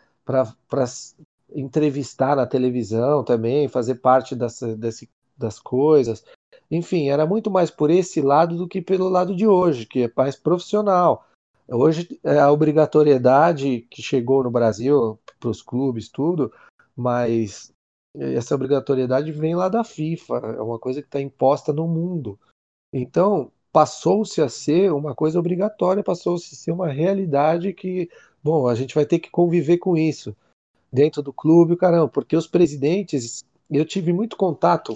entrevistar 1.53 2.35
na 2.35 2.45
televisão 2.45 3.23
também, 3.23 3.67
fazer 3.67 3.95
parte 3.95 4.35
dessa, 4.35 4.75
desse, 4.75 5.09
das 5.37 5.59
coisas. 5.59 6.23
Enfim, 6.69 7.09
era 7.09 7.25
muito 7.25 7.49
mais 7.49 7.69
por 7.71 7.89
esse 7.89 8.21
lado 8.21 8.55
do 8.55 8.67
que 8.67 8.81
pelo 8.81 9.09
lado 9.09 9.35
de 9.35 9.47
hoje, 9.47 9.85
que 9.85 10.03
é 10.03 10.11
mais 10.15 10.35
profissional. 10.35 11.27
Hoje, 11.67 12.19
é 12.23 12.39
a 12.39 12.51
obrigatoriedade 12.51 13.87
que 13.89 14.01
chegou 14.01 14.43
no 14.43 14.51
Brasil, 14.51 15.17
para 15.39 15.49
os 15.49 15.61
clubes, 15.61 16.09
tudo, 16.09 16.51
mas 16.95 17.73
essa 18.15 18.55
obrigatoriedade 18.55 19.31
vem 19.31 19.55
lá 19.55 19.69
da 19.69 19.83
FIFA, 19.83 20.37
é 20.57 20.61
uma 20.61 20.77
coisa 20.77 21.01
que 21.01 21.07
está 21.07 21.21
imposta 21.21 21.71
no 21.71 21.87
mundo. 21.87 22.39
Então, 22.93 23.51
passou-se 23.71 24.41
a 24.41 24.49
ser 24.49 24.91
uma 24.91 25.15
coisa 25.15 25.39
obrigatória, 25.39 26.03
passou-se 26.03 26.53
a 26.53 26.57
ser 26.57 26.71
uma 26.71 26.89
realidade 26.89 27.73
que, 27.73 28.09
bom, 28.43 28.67
a 28.67 28.75
gente 28.75 28.93
vai 28.93 29.05
ter 29.05 29.19
que 29.19 29.29
conviver 29.29 29.77
com 29.77 29.97
isso 29.97 30.35
dentro 30.91 31.21
do 31.21 31.31
clube, 31.31 31.77
caramba, 31.77 32.09
porque 32.09 32.35
os 32.35 32.47
presidentes, 32.47 33.45
eu 33.69 33.85
tive 33.85 34.11
muito 34.11 34.35
contato 34.35 34.95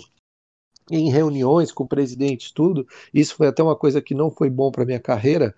em 0.92 1.10
reuniões 1.10 1.72
com 1.72 1.88
presidentes, 1.88 2.52
tudo. 2.52 2.86
Isso 3.14 3.36
foi 3.36 3.48
até 3.48 3.64
uma 3.64 3.76
coisa 3.76 4.02
que 4.02 4.14
não 4.14 4.30
foi 4.30 4.50
bom 4.50 4.72
para 4.72 4.86
minha 4.86 5.00
carreira, 5.00 5.56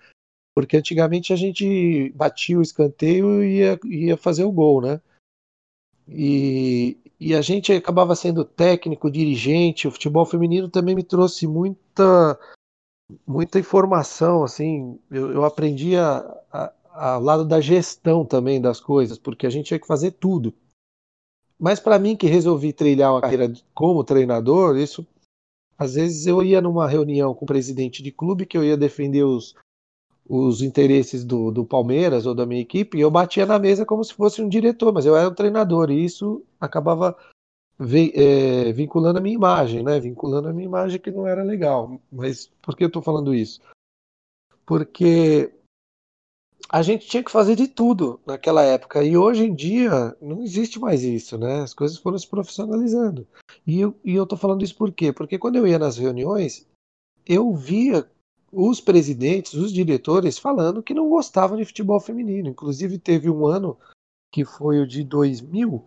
porque 0.56 0.78
antigamente 0.78 1.34
a 1.34 1.36
gente 1.36 2.12
batia 2.15 2.58
o 2.58 2.62
escanteio 2.62 3.43
e 3.43 3.58
ia, 3.58 3.80
ia 3.86 4.17
fazer 4.17 4.43
o 4.43 4.52
gol, 4.52 4.82
né? 4.82 5.02
E, 6.08 6.98
e 7.20 7.36
a 7.36 7.41
gente 7.41 7.72
acabava 7.74 8.15
sendo 8.15 8.46
técnico, 8.46 9.12
dirigente. 9.12 9.88
O 9.88 9.91
futebol 9.91 10.26
feminino 10.26 10.70
também 10.70 10.96
me 10.96 11.04
trouxe 11.04 11.48
muita 11.48 12.39
muita 13.26 13.60
informação, 13.60 14.43
assim, 14.43 15.00
eu, 15.10 15.32
eu 15.32 15.46
aprendi 15.46 15.96
a, 15.96 16.20
a, 16.52 16.74
ao 17.13 17.22
lado 17.22 17.46
da 17.46 17.62
gestão 17.62 18.26
também 18.26 18.60
das 18.60 18.80
coisas, 18.80 19.17
porque 19.17 19.48
a 19.48 19.50
gente 19.50 19.67
tinha 19.67 19.80
que 19.80 19.88
fazer 19.88 20.12
tudo. 20.12 20.54
Mas 21.60 21.80
para 21.80 21.98
mim 21.98 22.15
que 22.15 22.28
resolvi 22.28 22.74
trilhar 22.74 23.13
uma 23.13 23.22
carreira 23.22 23.52
como 23.74 24.04
treinador, 24.04 24.78
isso 24.78 25.08
às 25.78 25.93
vezes 25.93 26.26
eu 26.26 26.43
ia 26.43 26.60
numa 26.60 26.88
reunião 26.88 27.34
com 27.34 27.46
o 27.46 27.48
presidente 27.48 28.02
de 28.02 28.12
clube 28.12 28.46
que 28.46 28.58
eu 28.58 28.63
ia 28.63 28.76
defender 28.76 29.24
os, 29.24 29.56
os 30.30 30.62
interesses 30.62 31.24
do, 31.24 31.52
do 31.52 31.66
Palmeiras 31.66 32.26
ou 32.26 32.36
da 32.36 32.46
minha 32.46 32.62
equipe, 32.62 32.98
e 32.98 33.02
eu 33.02 33.10
batia 33.10 33.46
na 33.46 33.58
mesa 33.58 33.86
como 33.86 34.04
se 34.04 34.13
fosse 34.13 34.42
um 34.42 34.50
diretor, 34.50 34.94
mas 34.94 35.06
eu 35.06 35.16
era 35.16 35.30
um 35.30 35.34
treinador, 35.34 35.90
e 35.90 36.04
isso 36.04 36.44
acabava 36.60 37.18
é, 38.13 38.72
vinculando 38.74 39.20
a 39.20 39.22
minha 39.22 39.36
imagem, 39.36 39.84
né? 39.84 40.00
Vinculando 40.00 40.50
a 40.50 40.54
minha 40.54 40.66
imagem 40.66 41.00
que 41.00 41.12
não 41.12 41.28
era 41.28 41.44
legal. 41.44 42.00
Mas 42.12 42.52
por 42.62 42.76
que 42.76 42.84
eu 42.84 42.88
estou 42.88 43.02
falando 43.02 43.34
isso? 43.34 43.62
Porque 44.66 45.54
a 46.70 46.82
gente 46.82 47.08
tinha 47.08 47.24
que 47.24 47.32
fazer 47.32 47.56
de 47.56 47.68
tudo 47.68 48.20
naquela 48.26 48.62
época, 48.62 49.04
e 49.04 49.16
hoje 49.16 49.46
em 49.46 49.56
dia 49.56 50.16
não 50.22 50.42
existe 50.42 50.80
mais 50.80 51.04
isso, 51.04 51.38
né? 51.38 51.62
As 51.62 51.74
coisas 51.74 51.98
foram 51.98 52.18
se 52.18 52.28
profissionalizando. 52.28 53.26
E 53.66 53.80
eu, 53.80 53.96
e 54.04 54.13
eu 54.16 54.26
tô 54.26 54.36
falando 54.36 54.63
isso 54.63 54.76
por 54.76 54.92
quê? 54.92 55.13
Porque 55.13 55.38
quando 55.38 55.56
eu 55.56 55.66
ia 55.66 55.80
nas 55.80 55.98
reuniões, 55.98 56.68
eu 57.26 57.54
via 57.54 58.10
os 58.52 58.80
presidentes, 58.80 59.54
os 59.54 59.74
diretores 59.74 60.38
falando 60.38 60.84
que 60.84 60.94
não 60.94 61.10
gostavam 61.10 61.58
de 61.58 61.66
futebol 61.66 62.00
feminino. 62.00 62.50
Inclusive 62.50 62.98
teve 62.98 63.30
um 63.30 63.46
ano 63.46 63.78
que 64.32 64.46
foi 64.46 64.80
o 64.80 64.88
de 64.88 65.04
2000, 65.04 65.84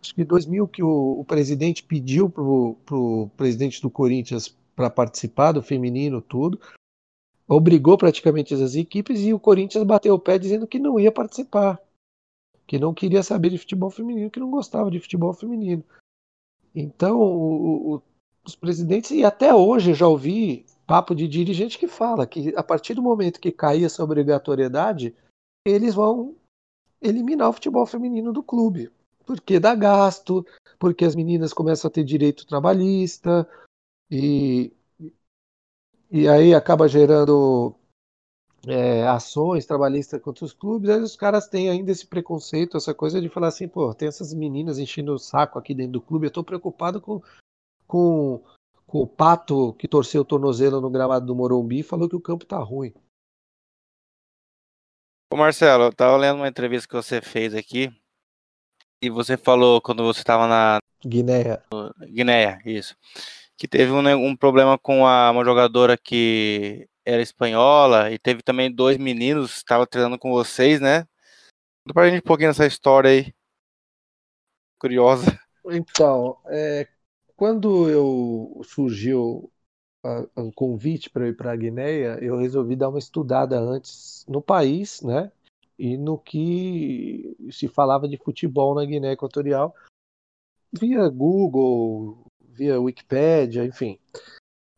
acho 0.00 0.14
que 0.14 0.24
2000 0.24 0.68
que 0.68 0.82
o, 0.82 1.20
o 1.20 1.24
presidente 1.24 1.82
pediu 1.82 2.28
pro, 2.28 2.76
pro 2.84 3.30
presidente 3.36 3.80
do 3.80 3.90
Corinthians 3.90 4.56
para 4.74 4.90
participar 4.90 5.52
do 5.52 5.62
feminino 5.62 6.20
tudo, 6.20 6.60
obrigou 7.46 7.98
praticamente 7.98 8.54
as 8.54 8.74
equipes 8.74 9.20
e 9.20 9.32
o 9.32 9.40
Corinthians 9.40 9.84
bateu 9.84 10.14
o 10.14 10.18
pé 10.18 10.38
dizendo 10.38 10.66
que 10.66 10.78
não 10.78 10.98
ia 10.98 11.12
participar, 11.12 11.80
que 12.66 12.78
não 12.78 12.94
queria 12.94 13.22
saber 13.22 13.50
de 13.50 13.58
futebol 13.58 13.90
feminino, 13.90 14.30
que 14.30 14.40
não 14.40 14.50
gostava 14.50 14.90
de 14.90 15.00
futebol 15.00 15.32
feminino. 15.32 15.84
Então, 16.74 17.20
o, 17.20 17.94
o, 17.94 18.02
os 18.44 18.56
presidentes, 18.56 19.10
e 19.10 19.24
até 19.24 19.54
hoje 19.54 19.92
já 19.92 20.08
ouvi 20.08 20.64
papo 20.92 21.14
de 21.14 21.26
dirigente 21.26 21.78
que 21.78 21.88
fala 21.88 22.26
que 22.26 22.54
a 22.54 22.62
partir 22.62 22.92
do 22.92 23.00
momento 23.00 23.40
que 23.40 23.50
cair 23.50 23.84
essa 23.84 24.04
obrigatoriedade, 24.04 25.16
eles 25.66 25.94
vão 25.94 26.36
eliminar 27.00 27.48
o 27.48 27.52
futebol 27.54 27.86
feminino 27.86 28.30
do 28.30 28.42
clube. 28.42 28.92
Porque 29.24 29.58
dá 29.58 29.74
gasto, 29.74 30.46
porque 30.78 31.06
as 31.06 31.16
meninas 31.16 31.54
começam 31.54 31.88
a 31.88 31.90
ter 31.90 32.04
direito 32.04 32.46
trabalhista, 32.46 33.48
e, 34.10 34.70
e 36.10 36.28
aí 36.28 36.54
acaba 36.54 36.86
gerando 36.86 37.74
é, 38.66 39.08
ações 39.08 39.64
trabalhistas 39.64 40.20
contra 40.20 40.44
os 40.44 40.52
clubes, 40.52 40.90
aí 40.90 41.00
os 41.00 41.16
caras 41.16 41.48
têm 41.48 41.70
ainda 41.70 41.90
esse 41.90 42.06
preconceito, 42.06 42.76
essa 42.76 42.92
coisa 42.92 43.18
de 43.18 43.30
falar 43.30 43.48
assim, 43.48 43.66
pô, 43.66 43.94
tem 43.94 44.08
essas 44.08 44.34
meninas 44.34 44.78
enchendo 44.78 45.14
o 45.14 45.18
saco 45.18 45.58
aqui 45.58 45.74
dentro 45.74 45.92
do 45.92 46.02
clube, 46.02 46.26
eu 46.26 46.30
tô 46.30 46.44
preocupado 46.44 47.00
com, 47.00 47.22
com 47.88 48.42
com 48.42 48.42
o 49.00 49.06
Pato, 49.06 49.74
que 49.74 49.88
torceu 49.88 50.22
o 50.22 50.24
tornozelo 50.24 50.80
no 50.80 50.90
gramado 50.90 51.24
do 51.24 51.34
Morumbi, 51.34 51.82
falou 51.82 52.08
que 52.08 52.16
o 52.16 52.20
campo 52.20 52.44
tá 52.44 52.58
ruim. 52.58 52.92
Ô 55.32 55.36
Marcelo, 55.36 55.84
eu 55.84 55.92
tava 55.92 56.16
lendo 56.16 56.36
uma 56.36 56.48
entrevista 56.48 56.86
que 56.86 56.94
você 56.94 57.22
fez 57.22 57.54
aqui, 57.54 57.90
e 59.02 59.10
você 59.10 59.36
falou 59.36 59.80
quando 59.80 60.04
você 60.04 60.20
estava 60.20 60.46
na 60.46 60.78
Guiné. 61.04 61.60
Guiné, 62.06 62.60
isso. 62.64 62.96
Que 63.56 63.66
teve 63.66 63.90
um, 63.90 64.08
um 64.26 64.36
problema 64.36 64.78
com 64.78 65.04
a, 65.04 65.30
uma 65.32 65.44
jogadora 65.44 65.98
que 65.98 66.88
era 67.04 67.20
espanhola 67.20 68.12
e 68.12 68.18
teve 68.18 68.42
também 68.42 68.72
dois 68.72 68.96
meninos 68.96 69.50
que 69.50 69.56
estavam 69.58 69.86
treinando 69.86 70.18
com 70.18 70.30
vocês, 70.30 70.80
né? 70.80 71.00
Conta 71.84 71.94
pra 71.94 72.10
gente 72.10 72.22
um 72.22 72.26
pouquinho 72.26 72.50
dessa 72.50 72.64
história 72.64 73.10
aí. 73.10 73.34
Curiosa. 74.78 75.40
Então, 75.66 76.38
é, 76.46 76.88
quando 77.36 77.88
eu 77.88 78.60
surgiu 78.64 79.50
o 80.36 80.52
convite 80.52 81.08
para 81.10 81.28
ir 81.28 81.36
para 81.36 81.52
a 81.52 81.56
Guiné, 81.56 82.18
eu 82.24 82.36
resolvi 82.36 82.74
dar 82.74 82.88
uma 82.88 82.98
estudada 82.98 83.58
antes 83.58 84.24
no 84.28 84.42
país, 84.42 85.00
né? 85.02 85.30
E 85.78 85.96
no 85.96 86.18
que 86.18 87.36
se 87.50 87.68
falava 87.68 88.08
de 88.08 88.16
futebol 88.16 88.74
na 88.74 88.84
Guiné 88.84 89.12
Equatorial, 89.12 89.74
via 90.72 91.08
Google, 91.08 92.18
via 92.40 92.80
Wikipédia, 92.80 93.64
enfim. 93.64 93.98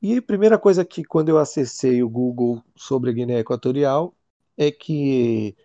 E 0.01 0.19
a 0.19 0.23
primeira 0.23 0.59
coisa 0.59 0.85
que, 0.85 1.03
quando 1.03 1.31
eu 1.31 1.39
acessei 1.39 2.03
o 2.03 2.09
Google 2.09 2.63
sobre 2.77 3.11
a 3.11 3.13
Guiné 3.13 3.39
Equatorial, 3.39 4.15
é 4.57 4.71
que 4.71 5.57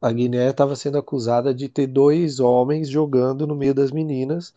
a 0.00 0.12
Guiné 0.12 0.48
estava 0.48 0.76
sendo 0.76 0.98
acusada 0.98 1.52
de 1.52 1.68
ter 1.68 1.86
dois 1.86 2.40
homens 2.40 2.88
jogando 2.88 3.46
no 3.46 3.54
meio 3.54 3.74
das 3.74 3.90
meninas 3.90 4.54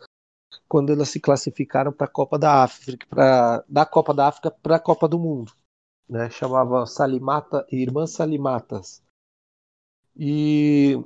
quando 0.67 0.91
elas 0.91 1.09
se 1.09 1.19
classificaram 1.19 1.91
para 1.91 2.05
a 2.05 2.09
Copa 2.09 2.37
da 2.39 2.63
África, 2.63 3.05
pra, 3.09 3.63
da 3.67 3.85
Copa 3.85 4.13
da 4.13 4.27
África 4.27 4.51
para 4.51 4.77
a 4.77 4.79
Copa 4.79 5.07
do 5.07 5.19
Mundo, 5.19 5.51
né? 6.09 6.29
Chamava 6.29 6.85
Salimata, 6.85 7.65
Irmã 7.71 8.07
Salimatas. 8.07 9.03
E 10.17 10.97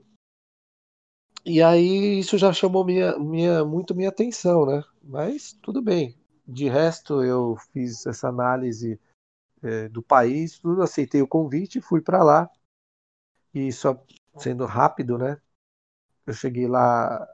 e 1.45 1.62
aí 1.62 2.19
isso 2.19 2.38
já 2.38 2.53
chamou 2.53 2.85
minha, 2.85 3.17
minha, 3.17 3.65
muito 3.65 3.95
minha 3.95 4.09
atenção, 4.09 4.65
né? 4.65 4.83
Mas 5.01 5.53
tudo 5.62 5.81
bem. 5.81 6.15
De 6.47 6.67
resto, 6.67 7.23
eu 7.23 7.55
fiz 7.71 8.05
essa 8.05 8.27
análise 8.27 8.99
é, 9.63 9.89
do 9.89 10.01
país, 10.01 10.59
tudo, 10.59 10.81
aceitei 10.81 11.21
o 11.21 11.27
convite, 11.27 11.81
fui 11.81 12.01
para 12.01 12.23
lá. 12.23 12.49
E 13.53 13.71
só 13.71 14.03
sendo 14.38 14.65
rápido, 14.65 15.17
né? 15.17 15.41
Eu 16.25 16.33
cheguei 16.33 16.67
lá 16.67 17.27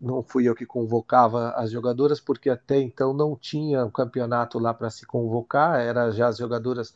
não 0.00 0.22
fui 0.22 0.48
eu 0.48 0.54
que 0.54 0.66
convocava 0.66 1.50
as 1.50 1.70
jogadoras, 1.70 2.20
porque 2.20 2.50
até 2.50 2.80
então 2.80 3.12
não 3.12 3.36
tinha 3.36 3.84
um 3.84 3.90
campeonato 3.90 4.58
lá 4.58 4.74
para 4.74 4.90
se 4.90 5.06
convocar, 5.06 5.80
era 5.80 6.10
já 6.10 6.28
as 6.28 6.38
jogadoras 6.38 6.94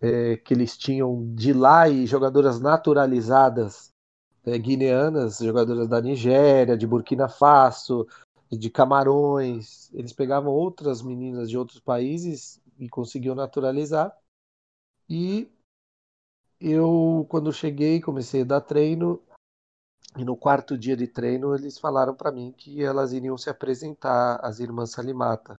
é, 0.00 0.36
que 0.36 0.54
eles 0.54 0.76
tinham 0.76 1.34
de 1.34 1.52
lá 1.52 1.88
e 1.88 2.06
jogadoras 2.06 2.60
naturalizadas 2.60 3.90
é, 4.44 4.58
guineanas, 4.58 5.38
jogadoras 5.38 5.88
da 5.88 6.00
Nigéria, 6.00 6.76
de 6.76 6.86
Burkina 6.86 7.28
Faso, 7.28 8.06
de 8.50 8.70
Camarões, 8.70 9.92
eles 9.92 10.12
pegavam 10.12 10.52
outras 10.52 11.02
meninas 11.02 11.50
de 11.50 11.58
outros 11.58 11.80
países 11.80 12.60
e 12.78 12.88
conseguiam 12.88 13.34
naturalizar. 13.34 14.16
E 15.08 15.50
eu, 16.60 17.26
quando 17.28 17.52
cheguei, 17.52 18.00
comecei 18.00 18.42
a 18.42 18.44
dar 18.44 18.60
treino, 18.60 19.22
e 20.18 20.24
no 20.24 20.36
quarto 20.36 20.76
dia 20.76 20.96
de 20.96 21.06
treino, 21.06 21.54
eles 21.54 21.78
falaram 21.78 22.12
para 22.12 22.32
mim 22.32 22.50
que 22.50 22.82
elas 22.82 23.12
iriam 23.12 23.38
se 23.38 23.48
apresentar, 23.48 24.40
as 24.42 24.58
irmãs 24.58 24.90
Salimata. 24.90 25.54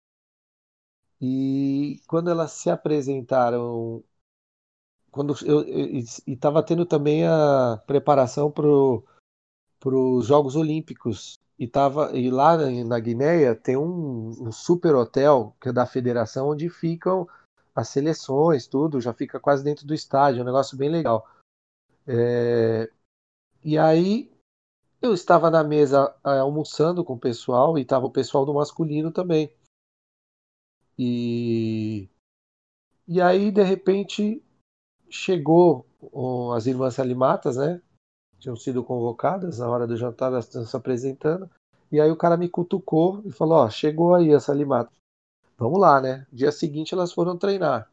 E 1.22 2.02
quando 2.06 2.30
elas 2.30 2.52
se 2.52 2.70
apresentaram, 2.70 4.04
quando 5.10 5.34
eu 5.46 5.64
estava 6.28 6.62
tendo 6.62 6.86
também 6.86 7.26
a 7.26 7.82
preparação 7.88 8.52
para 8.52 8.68
os 9.86 10.26
Jogos 10.26 10.58
Olímpicos 10.58 11.40
e 11.58 11.66
tava 11.66 12.12
e 12.18 12.30
lá 12.30 12.58
na 12.86 13.00
Guiné 13.00 13.56
tem 13.56 13.78
um, 13.78 14.30
um, 14.48 14.52
super 14.52 14.94
hotel 14.94 15.56
que 15.62 15.70
é 15.70 15.74
da 15.74 15.86
federação 15.86 16.50
onde 16.50 16.70
ficam 16.70 17.28
as 17.74 17.88
seleções, 17.88 18.68
tudo 18.68 19.00
já 19.00 19.14
fica 19.14 19.40
quase 19.40 19.64
dentro 19.64 19.88
do 19.88 19.94
estádio, 19.94 20.40
é 20.40 20.44
um 20.44 20.46
negócio 20.46 20.78
bem 20.78 20.90
legal. 20.90 21.26
É, 22.06 22.90
e 23.64 23.78
aí 23.78 24.29
eu 25.02 25.14
estava 25.14 25.50
na 25.50 25.64
mesa 25.64 26.14
é, 26.26 26.40
almoçando 26.40 27.04
com 27.04 27.14
o 27.14 27.20
pessoal 27.20 27.78
e 27.78 27.82
estava 27.82 28.06
o 28.06 28.12
pessoal 28.12 28.46
do 28.46 28.54
masculino 28.54 29.12
também. 29.12 29.52
E, 30.98 32.10
e 33.08 33.22
aí, 33.22 33.52
de 33.52 33.64
repente, 33.64 34.44
chegou 35.10 35.86
as 36.56 36.66
irmãs 36.66 36.96
Salimatas, 36.96 37.58
né? 37.58 37.82
Tinham 38.38 38.56
sido 38.56 38.84
convocadas 38.84 39.60
na 39.60 39.70
hora 39.70 39.88
do 39.88 39.98
jantar, 39.98 40.28
elas 40.28 40.46
estão 40.46 40.66
se 40.66 40.76
apresentando. 40.76 41.50
E 41.92 42.00
aí 42.00 42.12
o 42.12 42.18
cara 42.18 42.38
me 42.38 42.48
cutucou 42.48 43.22
e 43.26 43.32
falou: 43.32 43.60
Ó, 43.60 43.70
chegou 43.70 44.14
aí 44.14 44.34
a 44.34 44.40
Salimata. 44.40 44.92
Vamos 45.58 45.80
lá, 45.80 46.00
né? 46.00 46.26
Dia 46.32 46.52
seguinte 46.52 46.94
elas 46.94 47.12
foram 47.12 47.38
treinar. 47.38 47.90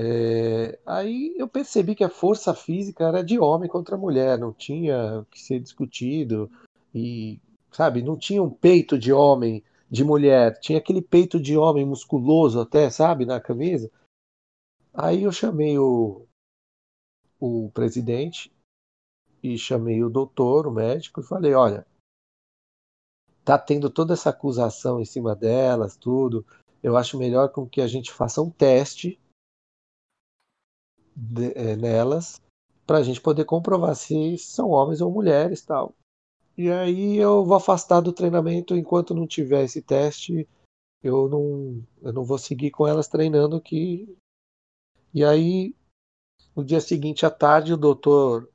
É, 0.00 0.78
aí 0.86 1.34
eu 1.36 1.48
percebi 1.48 1.92
que 1.92 2.04
a 2.04 2.08
força 2.08 2.54
física 2.54 3.02
era 3.02 3.20
de 3.20 3.36
homem 3.36 3.68
contra 3.68 3.96
mulher, 3.96 4.38
não 4.38 4.52
tinha 4.52 5.26
que 5.28 5.42
ser 5.42 5.58
discutido 5.58 6.48
e 6.94 7.40
sabe, 7.72 8.00
não 8.00 8.16
tinha 8.16 8.40
um 8.40 8.48
peito 8.48 8.96
de 8.96 9.12
homem, 9.12 9.60
de 9.90 10.04
mulher, 10.04 10.56
tinha 10.60 10.78
aquele 10.78 11.02
peito 11.02 11.40
de 11.40 11.58
homem 11.58 11.84
musculoso 11.84 12.60
até, 12.60 12.88
sabe, 12.90 13.26
na 13.26 13.40
camisa. 13.40 13.90
Aí 14.94 15.24
eu 15.24 15.32
chamei 15.32 15.76
o, 15.76 16.28
o 17.40 17.68
presidente 17.74 18.52
e 19.42 19.58
chamei 19.58 20.04
o 20.04 20.08
doutor, 20.08 20.68
o 20.68 20.70
médico, 20.70 21.20
e 21.20 21.24
falei, 21.24 21.54
olha, 21.54 21.84
tá 23.44 23.58
tendo 23.58 23.90
toda 23.90 24.14
essa 24.14 24.30
acusação 24.30 25.00
em 25.00 25.04
cima 25.04 25.34
delas, 25.34 25.96
tudo. 25.96 26.46
Eu 26.80 26.96
acho 26.96 27.18
melhor 27.18 27.48
com 27.48 27.68
que 27.68 27.80
a 27.80 27.88
gente 27.88 28.12
faça 28.12 28.40
um 28.40 28.48
teste 28.48 29.18
de, 31.18 31.52
é, 31.56 31.74
nelas 31.74 32.40
para 32.86 32.98
a 32.98 33.02
gente 33.02 33.20
poder 33.20 33.44
comprovar 33.44 33.94
se 33.96 34.38
são 34.38 34.70
homens 34.70 35.00
ou 35.00 35.10
mulheres 35.10 35.62
tal. 35.62 35.94
E 36.56 36.70
aí 36.70 37.16
eu 37.16 37.44
vou 37.44 37.56
afastar 37.56 38.00
do 38.00 38.12
treinamento 38.12 38.76
enquanto 38.76 39.14
não 39.14 39.26
tiver 39.26 39.64
esse 39.64 39.82
teste. 39.82 40.48
Eu 41.02 41.28
não, 41.28 41.82
eu 42.02 42.12
não 42.12 42.24
vou 42.24 42.38
seguir 42.38 42.70
com 42.70 42.86
elas 42.86 43.08
treinando 43.08 43.60
que 43.60 44.16
e 45.12 45.24
aí 45.24 45.74
no 46.54 46.64
dia 46.64 46.80
seguinte 46.80 47.26
à 47.26 47.30
tarde 47.30 47.72
o 47.72 47.76
doutor 47.76 48.48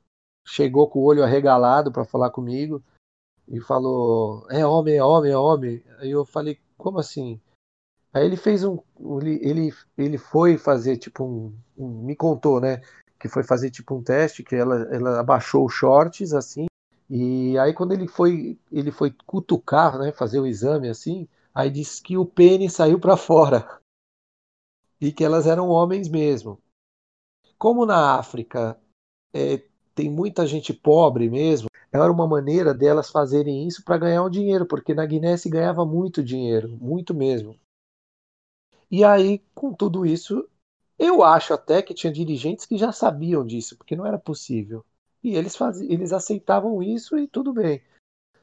chegou 0.46 0.88
com 0.88 1.00
o 1.00 1.04
olho 1.04 1.22
arregalado 1.22 1.90
para 1.92 2.04
falar 2.04 2.30
comigo 2.30 2.82
e 3.48 3.60
falou: 3.60 4.46
"É 4.50 4.66
homem, 4.66 4.96
é 4.96 5.04
homem, 5.04 5.32
é 5.32 5.38
homem". 5.38 5.82
Aí 5.98 6.10
eu 6.10 6.24
falei: 6.24 6.58
"Como 6.76 6.98
assim?" 6.98 7.40
Aí 8.14 8.24
ele 8.24 8.36
fez 8.36 8.62
um. 8.62 8.78
Ele, 9.42 9.74
ele 9.98 10.16
foi 10.16 10.56
fazer 10.56 10.96
tipo 10.96 11.24
um, 11.24 11.52
um, 11.76 12.04
Me 12.04 12.14
contou, 12.14 12.60
né? 12.60 12.80
Que 13.18 13.28
foi 13.28 13.42
fazer 13.42 13.70
tipo 13.70 13.96
um 13.96 14.02
teste, 14.02 14.44
que 14.44 14.54
ela, 14.54 14.82
ela 14.94 15.18
abaixou 15.18 15.66
os 15.66 15.74
shorts 15.74 16.32
assim. 16.32 16.66
E 17.10 17.58
aí 17.58 17.74
quando 17.74 17.92
ele 17.92 18.06
foi. 18.06 18.56
Ele 18.70 18.92
foi 18.92 19.12
cutucar, 19.26 19.98
né? 19.98 20.12
Fazer 20.12 20.38
o 20.38 20.46
exame 20.46 20.88
assim. 20.88 21.26
Aí 21.52 21.68
disse 21.70 22.00
que 22.00 22.16
o 22.16 22.24
pênis 22.24 22.74
saiu 22.74 23.00
para 23.00 23.16
fora. 23.16 23.80
E 25.00 25.10
que 25.12 25.24
elas 25.24 25.46
eram 25.46 25.68
homens 25.68 26.08
mesmo. 26.08 26.58
Como 27.58 27.84
na 27.84 28.16
África 28.16 28.78
é, 29.34 29.62
tem 29.94 30.08
muita 30.08 30.46
gente 30.46 30.72
pobre 30.72 31.28
mesmo, 31.28 31.68
era 31.92 32.10
uma 32.10 32.26
maneira 32.26 32.72
delas 32.74 33.10
fazerem 33.10 33.66
isso 33.66 33.84
para 33.84 33.98
ganhar 33.98 34.22
um 34.22 34.30
dinheiro, 34.30 34.66
porque 34.66 34.94
na 34.94 35.06
Guiné 35.06 35.36
se 35.36 35.48
ganhava 35.48 35.84
muito 35.84 36.22
dinheiro, 36.22 36.68
muito 36.68 37.14
mesmo. 37.14 37.56
E 38.90 39.04
aí, 39.04 39.42
com 39.54 39.72
tudo 39.72 40.06
isso, 40.06 40.48
eu 40.98 41.22
acho 41.22 41.52
até 41.52 41.82
que 41.82 41.94
tinha 41.94 42.12
dirigentes 42.12 42.66
que 42.66 42.76
já 42.76 42.92
sabiam 42.92 43.44
disso, 43.44 43.76
porque 43.76 43.96
não 43.96 44.06
era 44.06 44.18
possível. 44.18 44.84
E 45.22 45.34
eles, 45.34 45.56
faziam, 45.56 45.90
eles 45.90 46.12
aceitavam 46.12 46.82
isso 46.82 47.18
e 47.18 47.26
tudo 47.26 47.52
bem. 47.52 47.82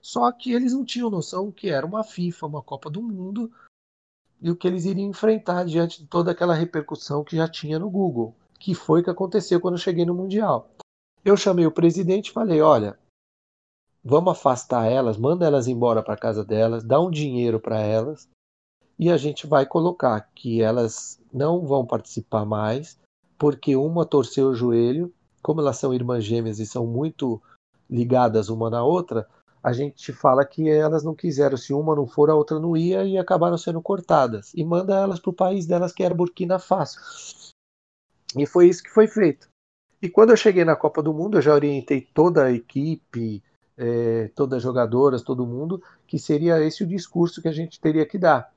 Só 0.01 0.32
que 0.32 0.51
eles 0.51 0.73
não 0.73 0.84
tinham 0.84 1.10
noção 1.10 1.51
que 1.51 1.69
era 1.69 1.86
uma 1.86 2.04
FIFA, 2.04 2.47
uma 2.47 2.63
Copa 2.63 2.89
do 2.89 3.01
Mundo, 3.01 3.51
e 4.41 4.49
o 4.49 4.56
que 4.56 4.67
eles 4.67 4.86
iriam 4.86 5.10
enfrentar 5.10 5.63
diante 5.65 6.01
de 6.01 6.08
toda 6.08 6.32
aquela 6.32 6.56
repercussão 6.56 7.23
que 7.23 7.36
já 7.36 7.47
tinha 7.47 7.77
no 7.77 7.89
Google, 7.89 8.36
que 8.60 8.73
foi 8.73 9.01
o 9.01 9.04
que 9.04 9.10
aconteceu 9.10 9.62
quando 9.62 9.75
eu 9.75 9.82
cheguei 9.82 10.04
no 10.04 10.15
Mundial. 10.15 10.69
Eu 11.24 11.38
chamei 11.38 11.68
o 11.68 11.72
presidente 11.72 12.30
e 12.30 12.34
falei: 12.34 12.59
olha, 12.61 12.97
vamos 14.03 14.32
afastar 14.32 14.91
elas, 14.91 15.18
manda 15.18 15.45
elas 15.45 15.68
embora 15.68 16.01
para 16.01 16.18
casa 16.18 16.43
delas, 16.43 16.84
dá 16.84 16.99
um 16.99 17.11
dinheiro 17.11 17.59
para 17.59 17.80
elas, 17.80 18.28
e 19.02 19.10
a 19.10 19.18
gente 19.18 19.47
vai 19.47 19.66
colocar 19.66 20.22
que 20.36 20.62
elas 20.62 21.20
não 21.34 21.66
vão 21.66 21.84
participar 21.84 22.45
mais, 22.45 22.99
porque 23.36 23.76
uma 23.76 24.06
torceu 24.06 24.49
o 24.49 24.56
joelho, 24.56 25.12
como 25.41 25.60
elas 25.60 25.78
são 25.78 25.91
irmãs 25.91 26.24
gêmeas 26.24 26.60
e 26.60 26.68
são 26.68 26.86
muito 26.86 27.41
ligadas 27.89 28.47
uma 28.47 28.70
na 28.70 28.84
outra, 28.84 29.28
a 29.64 29.74
gente 29.74 30.14
fala 30.14 30.45
que 30.45 30.70
elas 30.70 31.04
não 31.04 31.16
quiseram, 31.16 31.58
se 31.58 31.74
uma 31.74 31.95
não 31.95 32.06
for, 32.06 32.30
a 32.30 32.36
outra 32.36 32.60
não 32.60 32.78
ia 32.78 33.04
e 33.04 33.18
acabaram 33.18 33.58
sendo 33.58 33.82
cortadas. 33.82 34.52
E 34.54 34.64
manda 34.64 34.93
elas 34.93 35.20
para 35.20 35.32
o 35.32 35.34
país 35.34 35.66
delas, 35.66 35.91
que 35.91 36.04
era 36.04 36.14
Burkina 36.14 36.60
Faso. 36.60 36.99
E 38.38 38.45
foi 38.45 38.70
isso 38.70 38.84
que 38.84 38.91
foi 38.91 39.08
feito. 39.08 39.47
E 39.99 40.10
quando 40.10 40.30
eu 40.30 40.38
cheguei 40.38 40.64
na 40.64 40.76
Copa 40.76 41.02
do 41.02 41.12
Mundo, 41.12 41.39
eu 41.39 41.41
já 41.41 41.56
orientei 41.56 42.08
toda 42.14 42.45
a 42.45 42.52
equipe, 42.52 43.41
eh, 43.76 44.30
todas 44.36 44.58
as 44.58 44.64
jogadoras, 44.64 45.24
todo 45.24 45.45
mundo, 45.45 45.82
que 46.06 46.20
seria 46.20 46.64
esse 46.64 46.84
o 46.84 46.88
discurso 46.88 47.41
que 47.41 47.47
a 47.47 47.52
gente 47.52 47.80
teria 47.80 48.06
que 48.06 48.20
dar. 48.20 48.52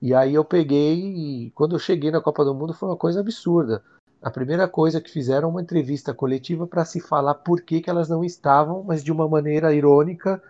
E 0.00 0.14
aí 0.14 0.34
eu 0.34 0.44
peguei 0.44 0.94
e 0.94 1.50
quando 1.52 1.74
eu 1.74 1.78
cheguei 1.78 2.10
na 2.10 2.20
Copa 2.20 2.44
do 2.44 2.54
Mundo 2.54 2.74
foi 2.74 2.88
uma 2.88 2.96
coisa 2.96 3.20
absurda. 3.20 3.82
A 4.20 4.30
primeira 4.30 4.68
coisa 4.68 5.00
que 5.00 5.10
fizeram 5.10 5.48
uma 5.48 5.62
entrevista 5.62 6.12
coletiva 6.12 6.66
para 6.66 6.84
se 6.84 7.00
falar 7.00 7.34
por 7.34 7.62
que, 7.62 7.80
que 7.80 7.88
elas 7.88 8.08
não 8.08 8.24
estavam, 8.24 8.82
mas 8.82 9.02
de 9.02 9.12
uma 9.12 9.28
maneira 9.28 9.74
irônica, 9.74 10.42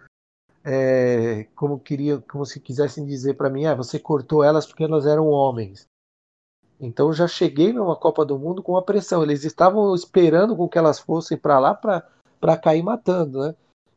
é, 0.65 1.45
como 1.55 1.79
queria, 1.79 2.19
como 2.19 2.45
se 2.45 2.59
quisessem 2.59 3.07
dizer 3.07 3.35
para 3.35 3.51
mim, 3.51 3.67
ah, 3.67 3.75
você 3.75 3.99
cortou 3.99 4.43
elas 4.43 4.67
porque 4.67 4.83
elas 4.83 5.07
eram 5.07 5.29
homens. 5.29 5.87
Então 6.81 7.13
já 7.13 7.27
cheguei 7.27 7.73
numa 7.73 7.97
Copa 7.97 8.25
do 8.25 8.39
Mundo 8.39 8.63
com 8.63 8.77
a 8.77 8.83
pressão. 8.83 9.23
Eles 9.23 9.45
estavam 9.45 9.95
esperando 9.95 10.57
com 10.57 10.69
que 10.69 10.79
elas 10.79 10.99
fossem 10.99 11.39
para 11.39 11.59
lá 11.59 11.75
para 11.75 12.57
cair 12.59 12.83
matando, 12.83 13.41
né? 13.41 13.55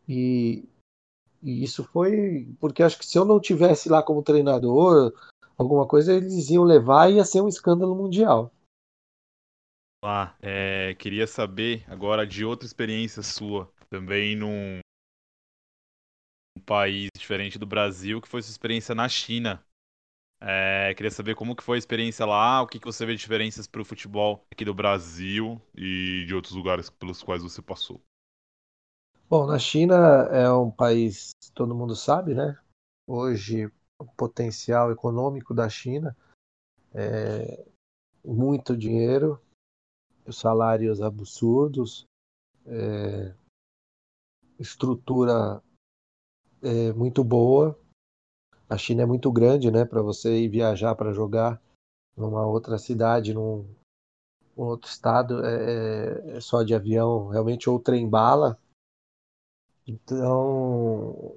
E, 0.08 0.64
e, 1.43 1.64
isso 1.64 1.84
foi 1.84 2.47
porque 2.60 2.82
acho 2.82 2.97
que 2.97 3.06
se 3.06 3.18
eu 3.18 3.26
não 3.26 3.39
tivesse 3.39 3.89
lá 3.89 4.02
como 4.02 4.24
treinador, 4.24 5.14
alguma 5.60 5.86
coisa 5.86 6.14
eles 6.14 6.49
iam 6.49 6.64
levar 6.64 7.12
e 7.12 7.16
ia 7.16 7.26
ser 7.26 7.41
um 7.41 7.47
escândalo 7.47 7.93
mundial. 7.93 8.51
Ah, 10.01 10.34
é, 10.41 10.95
queria 10.95 11.28
saber 11.28 11.84
agora 11.88 12.26
de 12.26 12.45
outra 12.45 12.66
experiência 12.66 13.22
sua, 13.22 13.70
também 13.89 14.36
num 14.36 14.80
um 16.57 16.62
país 16.62 17.10
diferente 17.18 17.60
do 17.60 17.66
Brasil, 17.66 18.22
que 18.22 18.28
foi 18.28 18.41
sua 18.41 18.51
experiência 18.51 18.95
na 18.95 19.10
China. 19.10 19.62
É, 20.41 20.93
queria 20.95 21.12
saber 21.12 21.36
como 21.36 21.53
que 21.55 21.64
foi 21.64 21.76
a 21.76 21.80
experiência 21.80 22.26
lá, 22.26 22.62
o 22.62 22.68
que, 22.68 22.80
que 22.80 22.86
você 22.86 23.05
vê 23.05 23.14
de 23.14 23.20
diferenças 23.20 23.68
para 23.68 23.82
o 23.82 23.86
futebol 23.86 24.45
aqui 24.49 24.64
do 24.64 24.74
Brasil 24.74 25.62
e 25.76 26.24
de 26.26 26.34
outros 26.34 26.53
lugares 26.53 26.89
pelos 26.89 27.22
quais 27.22 27.43
você 27.43 27.62
passou. 27.62 28.01
Bom, 29.30 29.45
na 29.45 29.60
China 29.60 29.95
é 30.32 30.49
um 30.51 30.72
país, 30.72 31.32
todo 31.53 31.76
mundo 31.76 31.95
sabe, 31.95 32.34
né? 32.34 32.57
Hoje 33.05 33.70
potencial 34.18 34.91
econômico 34.91 35.54
da 35.54 35.70
China 35.70 36.16
é 36.93 37.66
muito 38.24 38.76
dinheiro, 38.76 39.41
salários 40.32 41.02
absurdos, 41.02 42.06
é, 42.66 43.34
estrutura 44.60 45.62
é, 46.62 46.91
muito 46.93 47.24
boa, 47.24 47.80
a 48.70 48.78
China 48.78 49.04
é 49.04 49.06
muito 49.06 49.32
grande, 49.32 49.72
né, 49.72 49.86
para 49.86 50.02
você 50.02 50.41
ir 50.41 50.50
viajar 50.50 50.95
para 50.95 51.14
jogar 51.14 51.62
numa 52.16 52.45
outra 52.45 52.78
cidade, 52.78 53.34
num, 53.34 53.66
num 54.56 54.66
outro 54.66 54.89
estado, 54.89 55.43
é, 55.43 55.56
é, 55.56 56.38
é, 56.38 56.41
só 56.41 56.62
de 56.64 56.76
avião, 56.76 57.30
realmente, 57.30 57.70
ou 57.70 57.80
trem 57.80 58.08
bala. 58.08 58.60
Então, 59.88 61.36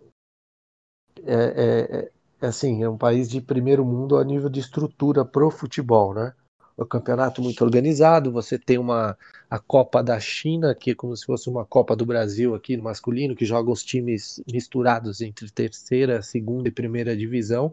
é, 1.25 1.35
é, 1.35 1.97
é, 1.99 2.13
assim, 2.43 2.83
é 2.83 2.89
um 2.89 2.99
país 2.99 3.29
de 3.29 3.41
primeiro 3.41 3.85
mundo 3.85 4.17
a 4.19 4.25
nível 4.25 4.49
de 4.49 4.61
estrutura 4.61 5.25
pro 5.25 5.51
futebol, 5.51 6.13
né? 6.15 6.35
o 6.77 6.87
campeonato 6.87 7.43
muito 7.43 7.63
organizado. 7.65 8.33
Você 8.33 8.59
tem 8.59 8.79
uma 8.79 9.17
a 9.49 9.59
Copa 9.59 10.03
da 10.03 10.19
China, 10.19 10.75
que 10.75 10.93
é 10.93 10.95
como 10.95 11.17
se 11.17 11.27
fosse 11.27 11.49
uma 11.49 11.65
Copa 11.65 11.95
do 11.95 12.07
Brasil 12.07 12.55
aqui 12.55 12.77
no 12.77 12.85
masculino, 12.85 13.37
que 13.37 13.45
joga 13.45 13.71
os 13.71 13.83
times 13.83 14.43
misturados 14.51 15.21
entre 15.21 15.51
terceira, 15.51 16.23
segunda 16.23 16.69
e 16.69 16.73
primeira 16.73 17.17
divisão. 17.17 17.73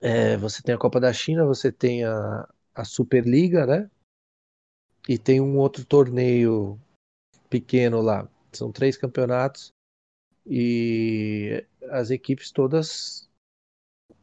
É, 0.00 0.36
você 0.36 0.62
tem 0.62 0.74
a 0.74 0.78
Copa 0.78 1.00
da 1.00 1.12
China, 1.12 1.46
você 1.46 1.72
tem 1.72 2.04
a, 2.04 2.48
a 2.74 2.84
Superliga, 2.84 3.66
né? 3.66 3.90
E 5.08 5.16
tem 5.16 5.40
um 5.40 5.56
outro 5.56 5.84
torneio 5.84 6.78
pequeno 7.48 8.02
lá. 8.02 8.28
São 8.52 8.70
três 8.70 8.96
campeonatos 8.96 9.72
e 10.44 11.64
as 11.90 12.10
equipes 12.10 12.50
todas 12.50 13.28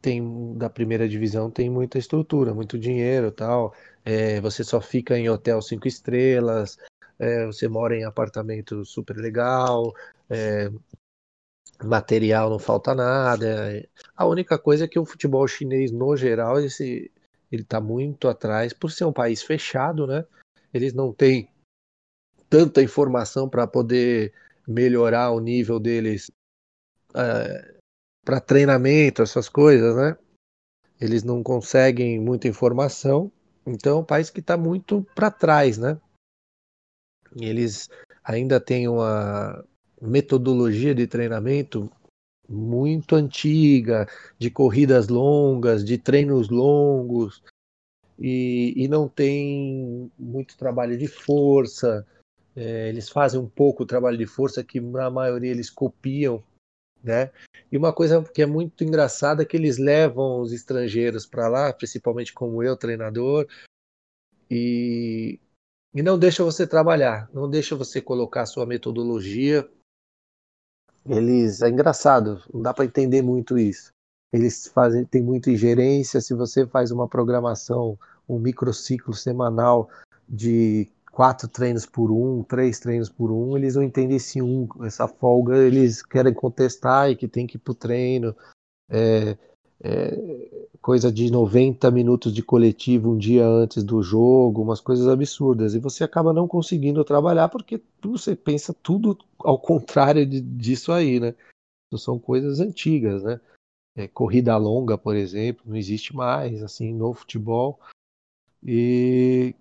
tem 0.00 0.56
da 0.56 0.68
primeira 0.68 1.08
divisão 1.08 1.50
tem 1.50 1.70
muita 1.70 1.98
estrutura, 1.98 2.54
muito 2.54 2.78
dinheiro, 2.78 3.30
tal. 3.30 3.74
É, 4.04 4.40
você 4.40 4.62
só 4.62 4.80
fica 4.80 5.18
em 5.18 5.28
hotel 5.28 5.62
cinco 5.62 5.88
estrelas, 5.88 6.78
é, 7.18 7.46
você 7.46 7.68
mora 7.68 7.96
em 7.96 8.04
apartamento 8.04 8.84
super 8.84 9.16
legal, 9.16 9.94
é, 10.28 10.70
material 11.82 12.50
não 12.50 12.58
falta 12.58 12.94
nada. 12.94 13.88
A 14.16 14.26
única 14.26 14.58
coisa 14.58 14.84
é 14.84 14.88
que 14.88 14.98
o 14.98 15.06
futebol 15.06 15.46
chinês 15.48 15.90
no 15.90 16.16
geral 16.16 16.60
esse 16.60 17.10
ele 17.50 17.62
está 17.62 17.80
muito 17.80 18.28
atrás 18.28 18.72
por 18.72 18.90
ser 18.90 19.04
um 19.04 19.12
país 19.12 19.42
fechado, 19.42 20.06
né? 20.06 20.24
Eles 20.72 20.92
não 20.92 21.12
têm 21.12 21.48
tanta 22.50 22.82
informação 22.82 23.48
para 23.48 23.66
poder 23.66 24.32
melhorar 24.66 25.30
o 25.30 25.40
nível 25.40 25.78
deles 25.78 26.30
é, 27.14 27.74
para 28.24 28.40
treinamento, 28.40 29.22
essas 29.22 29.48
coisas, 29.48 29.94
né? 29.96 30.16
Eles 31.00 31.22
não 31.22 31.42
conseguem 31.42 32.20
muita 32.20 32.48
informação, 32.48 33.30
então 33.66 33.98
é 33.98 34.00
um 34.00 34.04
país 34.04 34.30
que 34.30 34.40
está 34.40 34.56
muito 34.56 35.06
para 35.14 35.30
trás, 35.30 35.76
né? 35.78 35.98
Eles 37.36 37.90
ainda 38.22 38.60
têm 38.60 38.88
uma 38.88 39.64
metodologia 40.00 40.94
de 40.94 41.06
treinamento 41.06 41.90
muito 42.48 43.16
antiga, 43.16 44.06
de 44.38 44.50
corridas 44.50 45.08
longas, 45.08 45.84
de 45.84 45.98
treinos 45.98 46.48
longos, 46.48 47.42
e, 48.18 48.72
e 48.76 48.88
não 48.88 49.08
tem 49.08 50.10
muito 50.18 50.56
trabalho 50.56 50.96
de 50.96 51.08
força. 51.08 52.06
É, 52.54 52.88
eles 52.88 53.08
fazem 53.08 53.40
um 53.40 53.48
pouco 53.48 53.82
o 53.82 53.86
trabalho 53.86 54.16
de 54.16 54.26
força 54.26 54.62
que 54.62 54.80
na 54.80 55.10
maioria 55.10 55.50
eles 55.50 55.70
copiam 55.70 56.42
né? 57.04 57.30
E 57.70 57.76
uma 57.76 57.92
coisa 57.92 58.22
que 58.22 58.42
é 58.42 58.46
muito 58.46 58.82
engraçada 58.82 59.42
é 59.42 59.46
que 59.46 59.56
eles 59.56 59.78
levam 59.78 60.40
os 60.40 60.52
estrangeiros 60.52 61.26
para 61.26 61.46
lá, 61.48 61.72
principalmente 61.72 62.32
como 62.32 62.62
eu, 62.62 62.76
treinador, 62.76 63.46
e, 64.50 65.38
e 65.94 66.02
não 66.02 66.18
deixa 66.18 66.42
você 66.42 66.66
trabalhar, 66.66 67.28
não 67.32 67.48
deixa 67.48 67.76
você 67.76 68.00
colocar 68.00 68.46
sua 68.46 68.64
metodologia. 68.64 69.68
Eles 71.06 71.60
é 71.60 71.68
engraçado, 71.68 72.42
não 72.52 72.62
dá 72.62 72.72
para 72.72 72.86
entender 72.86 73.20
muito 73.20 73.58
isso. 73.58 73.92
Eles 74.32 74.66
fazem, 74.66 75.04
tem 75.04 75.22
muita 75.22 75.50
ingerência. 75.50 76.20
Se 76.20 76.34
você 76.34 76.66
faz 76.66 76.90
uma 76.90 77.06
programação, 77.06 77.98
um 78.28 78.38
microciclo 78.38 79.14
semanal 79.14 79.88
de 80.28 80.90
quatro 81.14 81.46
treinos 81.46 81.86
por 81.86 82.10
um, 82.10 82.42
três 82.42 82.80
treinos 82.80 83.08
por 83.08 83.30
um, 83.30 83.56
eles 83.56 83.76
não 83.76 83.82
entendem 83.82 84.16
esse 84.16 84.42
um, 84.42 84.68
essa 84.82 85.06
folga, 85.06 85.56
eles 85.56 86.02
querem 86.02 86.34
contestar 86.34 87.08
e 87.08 87.16
que 87.16 87.28
tem 87.28 87.46
que 87.46 87.56
ir 87.56 87.60
pro 87.60 87.72
treino. 87.72 88.34
É, 88.90 89.38
é, 89.80 90.66
coisa 90.82 91.12
de 91.12 91.30
90 91.30 91.88
minutos 91.90 92.34
de 92.34 92.42
coletivo 92.42 93.12
um 93.12 93.16
dia 93.16 93.46
antes 93.46 93.84
do 93.84 94.02
jogo, 94.02 94.62
umas 94.62 94.80
coisas 94.80 95.06
absurdas. 95.06 95.74
E 95.74 95.78
você 95.78 96.02
acaba 96.02 96.32
não 96.32 96.48
conseguindo 96.48 97.04
trabalhar 97.04 97.48
porque 97.48 97.80
você 98.02 98.34
pensa 98.34 98.74
tudo 98.74 99.16
ao 99.38 99.58
contrário 99.58 100.26
de, 100.26 100.40
disso 100.40 100.90
aí, 100.90 101.20
né? 101.20 101.34
São 101.96 102.18
coisas 102.18 102.58
antigas, 102.58 103.22
né? 103.22 103.40
É, 103.96 104.08
corrida 104.08 104.56
longa, 104.56 104.98
por 104.98 105.14
exemplo, 105.14 105.62
não 105.64 105.76
existe 105.76 106.14
mais, 106.14 106.60
assim, 106.60 106.92
no 106.92 107.14
futebol. 107.14 107.78
E 108.60 109.54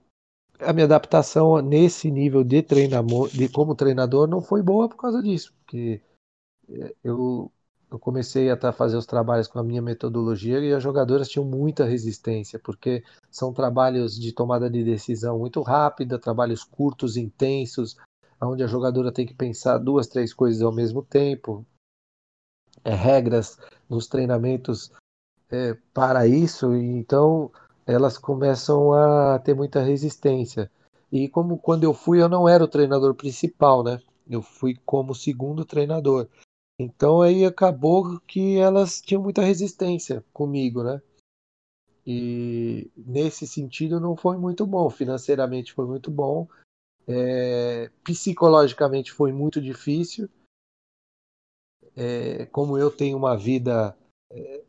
a 0.66 0.74
minha 0.74 0.86
adaptação 0.86 1.62
nesse 1.62 2.10
nível 2.10 2.44
de 2.44 2.62
treinador, 2.62 3.30
de 3.30 3.50
como 3.50 3.76
treinador, 3.76 4.28
não 4.28 4.42
foi 4.42 4.62
boa 4.62 4.90
por 4.90 4.98
causa 4.98 5.22
disso, 5.22 5.54
porque 5.60 6.02
eh, 6.70 6.96
eu, 7.04 7.52
eu 7.92 8.00
comecei 8.00 8.50
a 8.50 8.72
fazer 8.72 8.98
os 8.98 9.06
trabalhos 9.06 9.48
com 9.48 9.60
a 9.60 9.64
minha 9.64 9.82
metodologia 9.82 10.60
e 10.60 10.74
as 10.74 10.82
jogadoras 10.82 11.30
tinham 11.30 11.46
muita 11.46 11.86
resistência, 11.86 12.60
porque 12.60 13.04
são 13.30 13.54
trabalhos 13.54 14.20
de 14.20 14.32
tomada 14.32 14.70
de 14.70 14.84
decisão 14.84 15.40
muito 15.40 15.62
rápida, 15.62 16.20
trabalhos 16.20 16.64
curtos, 16.64 17.18
intensos, 17.18 17.98
onde 18.42 18.64
a 18.64 18.68
jogadora 18.68 19.12
tem 19.12 19.26
que 19.26 19.34
pensar 19.34 19.78
duas, 19.78 20.08
três 20.08 20.34
coisas 20.34 20.62
ao 20.62 20.72
mesmo 20.72 21.02
tempo, 21.02 21.66
é, 22.84 22.94
regras 22.94 23.58
nos 23.90 24.08
treinamentos 24.08 24.92
é, 25.50 25.76
para 25.94 26.28
isso, 26.28 26.74
então 26.74 27.52
elas 27.86 28.18
começam 28.18 28.94
a 28.94 29.40
ter 29.40 29.54
muita 29.54 29.82
resistência. 29.82 30.72
E 31.12 31.28
como 31.30 31.58
quando 31.58 31.84
eu 31.84 31.94
fui, 31.94 32.22
eu 32.22 32.30
não 32.30 32.48
era 32.48 32.64
o 32.64 32.68
treinador 32.68 33.14
principal, 33.14 33.84
né? 33.84 34.00
Eu 34.30 34.42
fui 34.42 34.76
como 34.86 35.14
segundo 35.14 35.66
treinador. 35.66 36.28
Então 36.80 37.22
aí 37.22 37.46
acabou 37.46 38.20
que 38.22 38.58
elas 38.58 39.00
tinham 39.00 39.22
muita 39.22 39.42
resistência 39.42 40.24
comigo, 40.34 40.84
né? 40.84 41.02
E 42.06 42.92
nesse 42.98 43.48
sentido 43.48 44.00
não 44.00 44.16
foi 44.16 44.38
muito 44.38 44.66
bom. 44.66 44.90
Financeiramente 44.90 45.74
foi 45.74 45.86
muito 45.86 46.10
bom. 46.10 46.48
É, 47.08 47.90
psicologicamente 48.04 49.12
foi 49.12 49.32
muito 49.32 49.62
difícil. 49.62 50.30
É, 51.96 52.46
como 52.48 52.78
eu 52.78 52.90
tenho 52.90 53.18
uma 53.18 53.38
vida 53.38 53.96
é, 54.32 54.64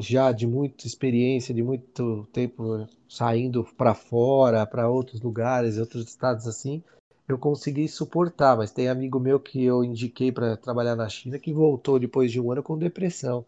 já 0.00 0.32
de 0.32 0.46
muita 0.46 0.86
experiência, 0.86 1.54
de 1.54 1.62
muito 1.62 2.26
tempo 2.32 2.88
saindo 3.08 3.62
para 3.76 3.94
fora, 3.94 4.66
para 4.66 4.88
outros 4.88 5.20
lugares, 5.20 5.78
outros 5.78 6.08
estados 6.08 6.46
assim, 6.46 6.82
eu 7.28 7.38
consegui 7.38 7.86
suportar. 7.86 8.56
Mas 8.56 8.72
tem 8.72 8.88
amigo 8.88 9.20
meu 9.20 9.38
que 9.38 9.62
eu 9.62 9.84
indiquei 9.84 10.32
para 10.32 10.56
trabalhar 10.56 10.96
na 10.96 11.08
China 11.08 11.38
que 11.38 11.52
voltou 11.52 11.98
depois 11.98 12.32
de 12.32 12.40
um 12.40 12.50
ano 12.50 12.62
com 12.62 12.78
depressão, 12.78 13.44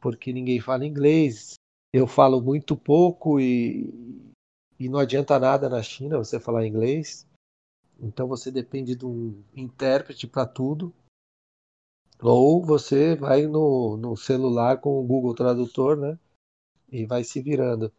porque 0.00 0.32
ninguém 0.32 0.60
fala 0.60 0.86
inglês. 0.86 1.54
Eu 1.92 2.06
falo 2.06 2.40
muito 2.40 2.76
pouco 2.76 3.40
e, 3.40 3.92
e 4.78 4.88
não 4.88 5.00
adianta 5.00 5.38
nada 5.38 5.68
na 5.68 5.82
China 5.82 6.18
você 6.18 6.38
falar 6.38 6.66
inglês. 6.66 7.26
Então 7.98 8.26
você 8.28 8.50
depende 8.50 8.94
de 8.94 9.04
um 9.04 9.42
intérprete 9.54 10.26
para 10.26 10.46
tudo. 10.46 10.92
Ou 12.22 12.64
você 12.64 13.16
vai 13.16 13.46
no, 13.46 13.96
no 13.96 14.16
celular 14.16 14.78
com 14.78 15.00
o 15.00 15.04
Google 15.04 15.34
Tradutor, 15.34 15.96
né? 15.96 16.18
E 16.90 17.06
vai 17.06 17.24
se 17.24 17.40
virando. 17.40 17.92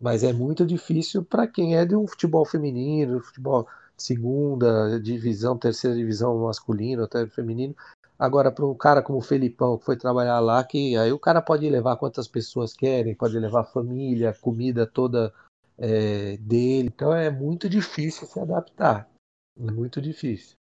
Mas 0.00 0.22
é 0.22 0.32
muito 0.32 0.64
difícil 0.64 1.24
para 1.24 1.46
quem 1.46 1.76
é 1.76 1.84
de 1.84 1.96
um 1.96 2.06
futebol 2.06 2.44
feminino, 2.44 3.20
futebol 3.20 3.66
segunda 3.96 4.98
divisão, 5.00 5.58
terceira 5.58 5.96
divisão 5.96 6.38
masculino, 6.38 7.02
até 7.02 7.26
feminino. 7.26 7.74
Agora, 8.18 8.50
para 8.50 8.66
um 8.66 8.74
cara 8.74 9.02
como 9.02 9.18
o 9.18 9.22
Felipão, 9.22 9.78
que 9.78 9.84
foi 9.84 9.96
trabalhar 9.96 10.40
lá, 10.40 10.62
que 10.64 10.96
aí 10.96 11.12
o 11.12 11.18
cara 11.18 11.42
pode 11.42 11.68
levar 11.68 11.96
quantas 11.96 12.26
pessoas 12.26 12.72
querem, 12.72 13.14
pode 13.14 13.38
levar 13.38 13.64
família, 13.64 14.36
comida 14.40 14.86
toda 14.86 15.32
é, 15.76 16.36
dele. 16.38 16.88
Então 16.94 17.12
é 17.12 17.30
muito 17.30 17.68
difícil 17.68 18.26
se 18.26 18.40
adaptar. 18.40 19.08
É 19.56 19.70
muito 19.70 20.00
difícil. 20.00 20.56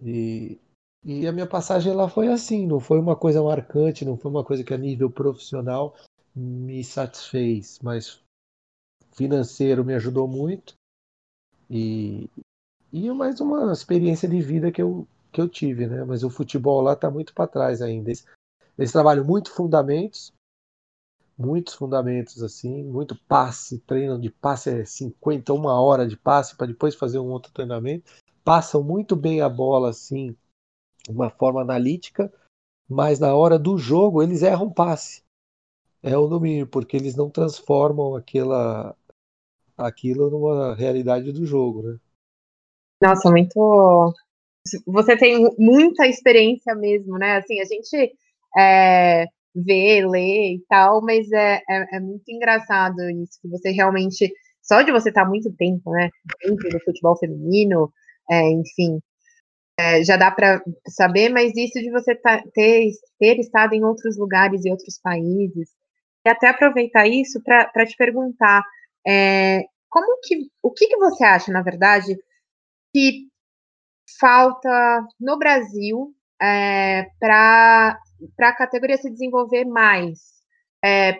E, 0.00 0.60
e 1.04 1.26
a 1.26 1.32
minha 1.32 1.46
passagem 1.46 1.92
lá 1.92 2.08
foi 2.08 2.28
assim, 2.28 2.66
não 2.66 2.80
foi 2.80 2.98
uma 2.98 3.14
coisa 3.14 3.42
marcante, 3.42 4.06
não 4.06 4.16
foi 4.16 4.30
uma 4.30 4.42
coisa 4.42 4.64
que 4.64 4.72
a 4.72 4.78
nível 4.78 5.10
profissional 5.10 5.94
me 6.34 6.82
satisfez, 6.82 7.78
mas 7.82 8.22
financeiro 9.12 9.84
me 9.84 9.94
ajudou 9.94 10.26
muito 10.26 10.74
e, 11.70 12.28
e 12.90 13.06
é 13.06 13.12
mais 13.12 13.38
uma 13.40 13.70
experiência 13.70 14.26
de 14.26 14.40
vida 14.40 14.72
que 14.72 14.80
eu, 14.80 15.06
que 15.30 15.40
eu 15.40 15.48
tive, 15.48 15.86
né? 15.86 16.04
Mas 16.04 16.24
o 16.24 16.30
futebol 16.30 16.80
lá 16.80 16.94
está 16.94 17.10
muito 17.10 17.34
para 17.34 17.46
trás 17.46 17.82
ainda. 17.82 18.08
Eles, 18.08 18.26
eles 18.78 18.92
trabalham 18.92 19.24
muito 19.24 19.52
fundamentos, 19.52 20.32
muitos 21.36 21.74
fundamentos 21.74 22.42
assim, 22.42 22.82
muito 22.82 23.14
passe, 23.28 23.78
treinam 23.80 24.18
de 24.18 24.30
passe 24.30 24.70
é 24.70 24.84
50, 24.84 25.52
uma 25.52 25.78
hora 25.80 26.06
de 26.06 26.16
passe 26.16 26.56
para 26.56 26.66
depois 26.66 26.94
fazer 26.94 27.18
um 27.18 27.30
outro 27.30 27.52
treinamento. 27.52 28.10
Passam 28.42 28.82
muito 28.82 29.14
bem 29.14 29.42
a 29.42 29.48
bola 29.48 29.90
assim 29.90 30.34
uma 31.08 31.30
forma 31.30 31.60
analítica, 31.60 32.32
mas 32.88 33.18
na 33.18 33.34
hora 33.34 33.58
do 33.58 33.78
jogo 33.78 34.22
eles 34.22 34.42
erram 34.42 34.70
passe. 34.70 35.22
É 36.02 36.16
o 36.16 36.26
domínio, 36.26 36.66
porque 36.66 36.96
eles 36.96 37.16
não 37.16 37.30
transformam 37.30 38.14
aquela, 38.14 38.94
aquilo 39.76 40.30
numa 40.30 40.74
realidade 40.74 41.32
do 41.32 41.46
jogo, 41.46 41.82
né? 41.82 41.98
Nossa, 43.02 43.30
muito. 43.30 44.14
Você 44.86 45.16
tem 45.16 45.48
muita 45.58 46.06
experiência 46.06 46.74
mesmo, 46.74 47.18
né? 47.18 47.36
Assim, 47.36 47.60
a 47.60 47.64
gente 47.64 48.14
é, 48.56 49.26
vê, 49.54 50.06
lê 50.06 50.54
e 50.54 50.64
tal, 50.68 51.00
mas 51.02 51.30
é, 51.32 51.62
é, 51.68 51.96
é, 51.96 52.00
muito 52.00 52.24
engraçado 52.28 52.98
isso, 53.10 53.38
que 53.40 53.48
você 53.48 53.70
realmente, 53.70 54.32
só 54.62 54.82
de 54.82 54.90
você 54.90 55.10
estar 55.10 55.26
muito 55.26 55.52
tempo, 55.54 55.90
né, 55.90 56.10
dentro 56.42 56.68
do 56.68 56.80
futebol 56.80 57.16
feminino, 57.16 57.92
é, 58.30 58.50
enfim, 58.50 59.00
é, 59.78 60.04
já 60.04 60.16
dá 60.16 60.30
para 60.30 60.62
saber, 60.88 61.30
mas 61.30 61.52
isso 61.56 61.80
de 61.80 61.90
você 61.90 62.14
ter, 62.54 62.92
ter 63.18 63.38
estado 63.38 63.74
em 63.74 63.84
outros 63.84 64.16
lugares 64.16 64.64
e 64.64 64.70
outros 64.70 64.98
países, 64.98 65.70
e 66.26 66.30
até 66.30 66.48
aproveitar 66.48 67.06
isso 67.06 67.42
para 67.42 67.86
te 67.86 67.96
perguntar 67.96 68.62
é, 69.06 69.64
como 69.90 70.18
que, 70.22 70.48
o 70.62 70.72
que, 70.72 70.86
que 70.86 70.96
você 70.96 71.24
acha, 71.24 71.52
na 71.52 71.62
verdade, 71.62 72.16
que 72.92 73.28
falta 74.18 75.06
no 75.20 75.38
Brasil 75.38 76.14
é, 76.40 77.06
para 77.20 77.98
a 78.40 78.56
categoria 78.56 78.96
se 78.96 79.10
desenvolver 79.10 79.64
mais? 79.64 80.34
É, 80.82 81.18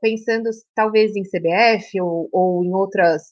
pensando 0.00 0.50
talvez 0.74 1.14
em 1.14 1.22
CBF 1.22 2.00
ou, 2.00 2.28
ou 2.32 2.64
em 2.64 2.74
outras, 2.74 3.22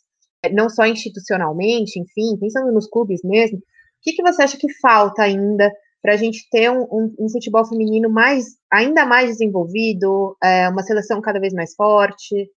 não 0.53 0.68
só 0.68 0.86
institucionalmente, 0.86 1.99
enfim, 1.99 2.38
pensando 2.38 2.70
nos 2.70 2.86
clubes 2.88 3.20
mesmo, 3.24 3.61
que, 4.03 4.12
que 4.12 4.22
você 4.22 4.42
acha 4.42 4.57
que 4.57 4.72
falta 4.80 5.22
ainda 5.22 5.72
para 6.03 6.14
a 6.14 6.16
gente 6.16 6.48
ter 6.51 6.70
um, 6.70 6.82
um, 6.84 7.14
um, 7.18 7.28
futebol 7.28 7.64
feminino 7.64 8.09
mais, 8.09 8.57
ainda 8.72 9.05
mais 9.05 9.30
desenvolvido, 9.30 10.36
é, 10.42 10.68
uma 10.68 10.82
seleção 10.82 11.20
cada 11.20 11.38
vez 11.38 11.53
mais 11.53 11.74
forte? 11.74 12.51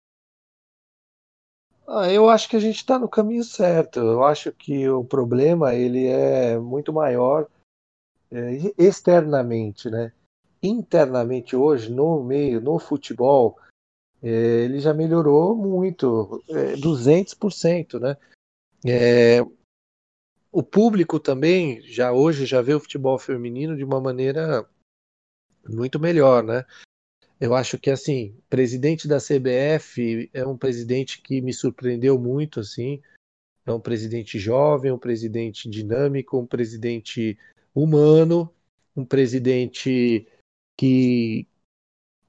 Ah, 1.86 2.10
eu 2.10 2.30
acho 2.30 2.50
que 2.50 2.56
a 2.56 2.60
gente 2.60 2.78
está 2.78 2.98
no 2.98 3.10
caminho 3.10 3.44
certo. 3.44 4.00
Eu 4.00 4.24
acho 4.24 4.52
que 4.54 4.88
o 4.88 5.04
problema 5.04 5.76
ele 5.76 6.08
é 6.08 6.58
muito 6.58 6.94
maior 6.94 7.48
é, 8.32 8.74
externamente, 8.78 9.90
né? 9.90 10.14
Internamente 10.62 11.56
hoje 11.56 11.92
no 11.92 12.24
meio, 12.24 12.62
no 12.62 12.80
futebol, 12.80 13.60
é, 14.22 14.30
ele 14.30 14.80
já 14.80 14.94
melhorou 14.94 15.54
muito, 15.54 16.42
é, 16.50 16.76
200%, 16.78 18.00
né? 18.00 18.18
O 20.54 20.62
público 20.62 21.20
também 21.20 21.82
já 21.82 22.14
hoje 22.14 22.46
já 22.46 22.62
vê 22.62 22.76
o 22.76 22.80
futebol 22.80 23.18
feminino 23.18 23.76
de 23.76 23.84
uma 23.84 24.00
maneira 24.00 24.70
muito 25.68 26.00
melhor, 26.00 26.44
né? 26.44 26.64
Eu 27.40 27.56
acho 27.56 27.80
que 27.80 27.90
assim, 27.90 28.38
presidente 28.52 29.08
da 29.08 29.18
CBF 29.18 30.30
é 30.32 30.46
um 30.46 30.56
presidente 30.56 31.24
que 31.24 31.42
me 31.42 31.52
surpreendeu 31.52 32.20
muito, 32.20 32.60
assim. 32.60 33.02
É 33.66 33.72
um 33.72 33.80
presidente 33.80 34.38
jovem, 34.38 34.92
um 34.92 35.00
presidente 35.00 35.68
dinâmico, 35.68 36.38
um 36.38 36.46
presidente 36.46 37.36
humano, 37.74 38.54
um 38.96 39.04
presidente 39.04 40.28
que 40.78 41.48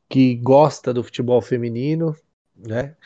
que 0.09 0.35
gosta 0.37 0.95
do 0.95 1.05
futebol 1.05 1.43
feminino, 1.43 2.17
né? 2.57 2.97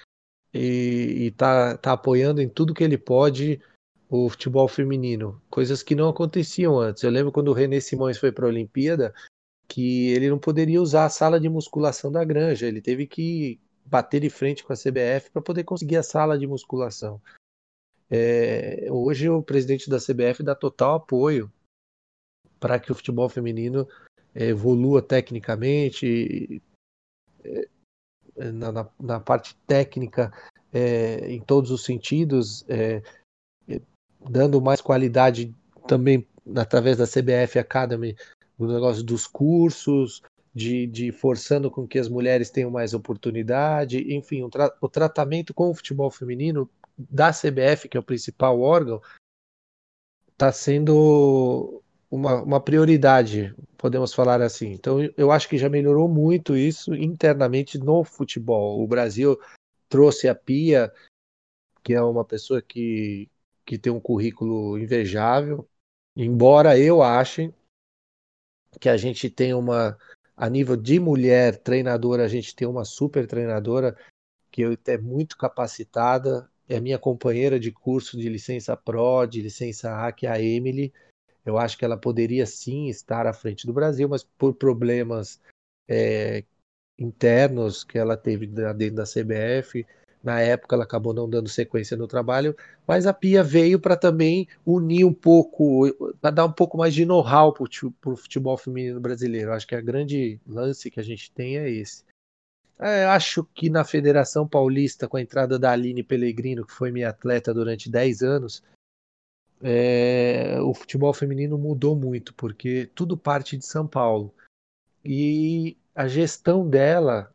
E, 0.54 1.26
está 1.32 1.76
tá 1.76 1.92
apoiando 1.92 2.40
em 2.40 2.48
tudo 2.48 2.72
que 2.72 2.84
ele 2.84 2.98
pode 2.98 3.60
o 4.08 4.28
futebol 4.28 4.66
feminino, 4.66 5.40
coisas 5.50 5.82
que 5.82 5.94
não 5.94 6.08
aconteciam 6.08 6.78
antes. 6.78 7.02
Eu 7.02 7.10
lembro 7.10 7.30
quando 7.30 7.48
o 7.48 7.52
René 7.52 7.80
Simões 7.80 8.16
foi 8.18 8.32
para 8.32 8.46
a 8.46 8.48
Olimpíada, 8.48 9.12
que 9.68 10.08
ele 10.08 10.30
não 10.30 10.38
poderia 10.38 10.80
usar 10.80 11.04
a 11.04 11.10
sala 11.10 11.38
de 11.38 11.48
musculação 11.48 12.10
da 12.10 12.24
Granja, 12.24 12.66
ele 12.66 12.80
teve 12.80 13.06
que 13.06 13.60
bater 13.84 14.20
de 14.20 14.30
frente 14.30 14.64
com 14.64 14.72
a 14.72 14.76
CBF 14.76 15.30
para 15.30 15.42
poder 15.42 15.64
conseguir 15.64 15.96
a 15.96 16.02
sala 16.02 16.38
de 16.38 16.46
musculação. 16.46 17.20
É, 18.10 18.86
hoje 18.90 19.28
o 19.28 19.42
presidente 19.42 19.90
da 19.90 19.98
CBF 19.98 20.42
dá 20.42 20.54
total 20.54 20.94
apoio 20.94 21.52
para 22.58 22.78
que 22.80 22.90
o 22.90 22.94
futebol 22.94 23.28
feminino 23.28 23.86
é, 24.34 24.46
evolua 24.46 25.02
tecnicamente, 25.02 26.62
é, 27.44 27.68
na, 28.52 28.72
na, 28.72 28.88
na, 28.98 29.20
parte 29.20 29.54
técnica, 29.66 30.32
é, 30.72 31.30
em 31.30 31.40
todos 31.40 31.70
os 31.70 31.84
sentidos, 31.84 32.64
é, 32.68 33.02
dando 34.20 34.60
mais 34.60 34.80
qualidade 34.80 35.54
também 35.86 36.26
através 36.56 36.96
da 36.96 37.06
CBF 37.06 37.58
Academy, 37.58 38.16
o 38.58 38.66
negócio 38.66 39.02
dos 39.02 39.26
cursos, 39.26 40.22
de, 40.54 40.86
de, 40.86 41.12
forçando 41.12 41.70
com 41.70 41.86
que 41.86 41.98
as 41.98 42.08
mulheres 42.08 42.50
tenham 42.50 42.70
mais 42.70 42.94
oportunidade, 42.94 44.12
enfim, 44.12 44.42
o, 44.42 44.50
tra 44.50 44.74
o, 44.80 44.88
tratamento 44.88 45.54
com 45.54 45.70
o 45.70 45.74
futebol 45.74 46.10
feminino 46.10 46.68
da 46.98 47.30
CBF, 47.30 47.88
que 47.88 47.96
é 47.96 48.00
o 48.00 48.02
principal 48.02 48.60
órgão, 48.60 49.00
está 50.32 50.50
sendo 50.50 51.82
uma, 52.10 52.42
uma, 52.42 52.60
prioridade, 52.60 53.54
podemos 53.76 54.12
falar 54.12 54.42
assim. 54.42 54.72
Então, 54.72 54.98
eu 55.16 55.30
acho 55.30 55.48
que 55.48 55.58
já 55.58 55.68
melhorou 55.68 56.08
muito 56.08 56.56
isso 56.56 56.94
internamente 56.94 57.78
no 57.78 58.02
futebol. 58.02 58.82
O 58.82 58.86
Brasil 58.86 59.38
trouxe 59.88 60.28
a 60.28 60.34
Pia, 60.34 60.92
que 61.84 61.94
é 61.94 62.02
uma 62.02 62.24
pessoa 62.24 62.60
que, 62.60 63.28
que 63.68 63.76
tem 63.76 63.92
um 63.92 64.00
currículo 64.00 64.78
invejável, 64.78 65.68
embora 66.16 66.78
eu 66.78 67.02
ache 67.02 67.52
que 68.80 68.88
a 68.88 68.96
gente 68.96 69.28
tem 69.28 69.52
uma, 69.52 69.98
a 70.34 70.48
nível 70.48 70.74
de 70.74 70.98
mulher 70.98 71.58
treinadora, 71.58 72.24
a 72.24 72.28
gente 72.28 72.56
tem 72.56 72.66
uma 72.66 72.86
super 72.86 73.26
treinadora 73.26 73.94
que 74.50 74.64
é 74.86 74.96
muito 74.96 75.36
capacitada, 75.36 76.50
é 76.66 76.80
minha 76.80 76.98
companheira 76.98 77.60
de 77.60 77.70
curso 77.70 78.16
de 78.16 78.30
licença 78.30 78.74
Pro, 78.74 79.26
de 79.26 79.42
licença 79.42 79.94
A, 79.94 80.12
que 80.12 80.26
é 80.26 80.30
a 80.30 80.40
Emily. 80.40 80.90
Eu 81.44 81.58
acho 81.58 81.76
que 81.76 81.84
ela 81.84 81.98
poderia 81.98 82.46
sim 82.46 82.88
estar 82.88 83.26
à 83.26 83.34
frente 83.34 83.66
do 83.66 83.74
Brasil, 83.74 84.08
mas 84.08 84.24
por 84.24 84.54
problemas 84.54 85.42
é, 85.86 86.42
internos 86.98 87.84
que 87.84 87.98
ela 87.98 88.16
teve 88.16 88.46
dentro 88.46 88.94
da 88.94 89.04
CBF, 89.04 89.86
na 90.22 90.40
época 90.40 90.74
ela 90.74 90.84
acabou 90.84 91.14
não 91.14 91.28
dando 91.28 91.48
sequência 91.48 91.96
no 91.96 92.06
trabalho, 92.06 92.56
mas 92.86 93.06
a 93.06 93.12
Pia 93.12 93.42
veio 93.42 93.78
para 93.78 93.96
também 93.96 94.48
unir 94.66 95.04
um 95.04 95.12
pouco, 95.12 95.84
para 96.20 96.30
dar 96.30 96.44
um 96.44 96.52
pouco 96.52 96.76
mais 96.76 96.92
de 96.94 97.04
know-how 97.04 97.52
para 97.52 98.12
o 98.12 98.16
futebol 98.16 98.56
feminino 98.56 99.00
brasileiro. 99.00 99.52
Acho 99.52 99.66
que 99.66 99.74
a 99.74 99.80
grande 99.80 100.40
lance 100.46 100.90
que 100.90 101.00
a 101.00 101.04
gente 101.04 101.30
tem 101.32 101.58
é 101.58 101.70
esse. 101.70 102.04
É, 102.78 103.06
acho 103.06 103.44
que 103.54 103.68
na 103.68 103.84
Federação 103.84 104.46
Paulista, 104.46 105.08
com 105.08 105.16
a 105.16 105.20
entrada 105.22 105.58
da 105.58 105.72
Aline 105.72 106.02
Pellegrino, 106.02 106.64
que 106.64 106.72
foi 106.72 106.92
minha 106.92 107.08
atleta 107.08 107.52
durante 107.52 107.90
10 107.90 108.22
anos, 108.22 108.62
é, 109.60 110.58
o 110.60 110.72
futebol 110.72 111.12
feminino 111.12 111.58
mudou 111.58 111.96
muito, 111.96 112.32
porque 112.34 112.88
tudo 112.94 113.16
parte 113.16 113.56
de 113.56 113.66
São 113.66 113.86
Paulo. 113.86 114.32
E 115.04 115.76
a 115.94 116.06
gestão 116.06 116.68
dela 116.68 117.34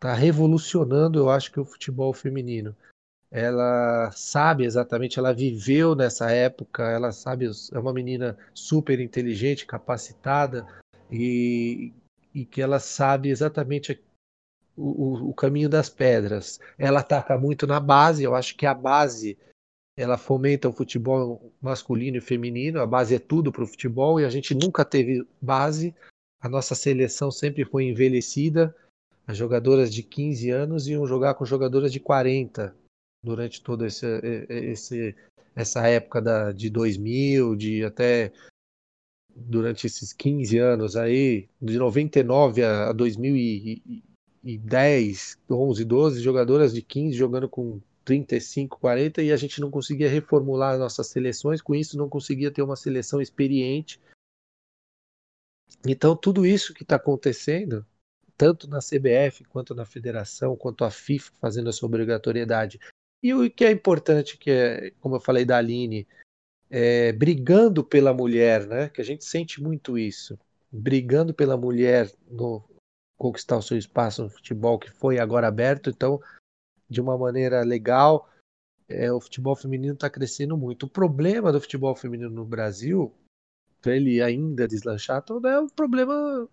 está 0.00 0.14
revolucionando, 0.14 1.18
eu 1.18 1.28
acho 1.28 1.52
que 1.52 1.60
o 1.60 1.64
futebol 1.64 2.14
feminino. 2.14 2.74
ela 3.30 4.10
sabe 4.12 4.64
exatamente, 4.64 5.18
ela 5.18 5.32
viveu 5.32 5.94
nessa 5.94 6.32
época, 6.32 6.90
ela 6.90 7.12
sabe, 7.12 7.48
é 7.72 7.78
uma 7.78 7.92
menina 7.92 8.36
super 8.54 8.98
inteligente, 8.98 9.66
capacitada 9.66 10.66
e, 11.12 11.92
e 12.34 12.44
que 12.44 12.62
ela 12.62 12.80
sabe 12.80 13.28
exatamente 13.28 14.02
o, 14.76 15.28
o, 15.28 15.34
caminho 15.34 15.68
das 15.68 15.88
pedras. 15.90 16.58
Ela 16.78 17.00
ataca 17.00 17.38
muito 17.38 17.66
na 17.66 17.78
base, 17.78 18.24
eu 18.24 18.34
acho 18.34 18.56
que 18.56 18.66
a 18.66 18.74
base 18.74 19.38
ela 19.96 20.16
fomenta 20.16 20.68
o 20.68 20.72
futebol 20.72 21.52
masculino 21.60 22.16
e 22.16 22.22
feminino, 22.22 22.80
a 22.80 22.86
base 22.86 23.14
é 23.14 23.18
tudo 23.18 23.52
para 23.52 23.62
o 23.62 23.66
futebol 23.66 24.18
e 24.18 24.24
a 24.24 24.30
gente 24.30 24.54
nunca 24.54 24.84
teve 24.84 25.24
base. 25.40 25.94
A 26.40 26.48
nossa 26.48 26.74
seleção 26.74 27.30
sempre 27.30 27.66
foi 27.66 27.84
envelhecida, 27.84 28.74
as 29.30 29.36
jogadoras 29.36 29.92
de 29.94 30.02
15 30.02 30.50
anos 30.50 30.88
iam 30.88 31.06
jogar 31.06 31.34
com 31.34 31.44
jogadoras 31.44 31.92
de 31.92 32.00
40 32.00 32.74
durante 33.22 33.62
toda 33.62 33.86
esse, 33.86 34.04
esse, 34.48 35.14
essa 35.54 35.86
época 35.86 36.20
da, 36.20 36.50
de 36.50 36.68
2000, 36.68 37.54
de 37.54 37.84
até 37.84 38.32
durante 39.34 39.86
esses 39.86 40.12
15 40.12 40.58
anos 40.58 40.96
aí, 40.96 41.48
de 41.62 41.78
99 41.78 42.64
a 42.64 42.92
2010, 42.92 45.38
11, 45.48 45.84
12, 45.84 46.20
jogadoras 46.20 46.74
de 46.74 46.82
15 46.82 47.16
jogando 47.16 47.48
com 47.48 47.80
35, 48.04 48.80
40 48.80 49.22
e 49.22 49.30
a 49.30 49.36
gente 49.36 49.60
não 49.60 49.70
conseguia 49.70 50.08
reformular 50.08 50.76
nossas 50.76 51.06
seleções, 51.06 51.62
com 51.62 51.72
isso 51.72 51.96
não 51.96 52.08
conseguia 52.08 52.50
ter 52.50 52.62
uma 52.62 52.74
seleção 52.74 53.20
experiente. 53.20 54.00
Então 55.86 56.16
tudo 56.16 56.44
isso 56.44 56.74
que 56.74 56.82
está 56.82 56.96
acontecendo, 56.96 57.86
tanto 58.40 58.66
na 58.66 58.78
CBF 58.78 59.44
quanto 59.44 59.74
na 59.74 59.84
federação, 59.84 60.56
quanto 60.56 60.82
a 60.82 60.90
FIFA 60.90 61.30
fazendo 61.38 61.68
essa 61.68 61.84
obrigatoriedade, 61.84 62.80
e 63.22 63.34
o 63.34 63.50
que 63.50 63.66
é 63.66 63.70
importante, 63.70 64.38
que 64.38 64.50
é, 64.50 64.90
como 64.92 65.16
eu 65.16 65.20
falei 65.20 65.44
da 65.44 65.58
Aline, 65.58 66.08
é, 66.70 67.12
brigando 67.12 67.84
pela 67.84 68.14
mulher, 68.14 68.66
né? 68.66 68.88
Que 68.88 69.02
a 69.02 69.04
gente 69.04 69.26
sente 69.26 69.62
muito 69.62 69.98
isso, 69.98 70.38
brigando 70.72 71.34
pela 71.34 71.54
mulher 71.54 72.10
no 72.30 72.64
conquistar 73.18 73.58
o 73.58 73.62
seu 73.62 73.76
espaço 73.76 74.22
no 74.22 74.30
futebol 74.30 74.78
que 74.78 74.90
foi 74.90 75.18
agora 75.18 75.46
aberto, 75.46 75.90
então 75.90 76.18
de 76.88 76.98
uma 76.98 77.18
maneira 77.18 77.60
legal, 77.60 78.26
é, 78.88 79.12
o 79.12 79.20
futebol 79.20 79.54
feminino 79.54 79.92
está 79.92 80.08
crescendo 80.08 80.56
muito. 80.56 80.86
O 80.86 80.90
problema 80.90 81.52
do 81.52 81.60
futebol 81.60 81.94
feminino 81.94 82.30
no 82.30 82.46
Brasil, 82.46 83.12
para 83.82 83.94
ele 83.94 84.22
ainda 84.22 84.66
deslanchar, 84.66 85.20
todo 85.20 85.46
é 85.46 85.60
o 85.60 85.66
problema 85.66 86.48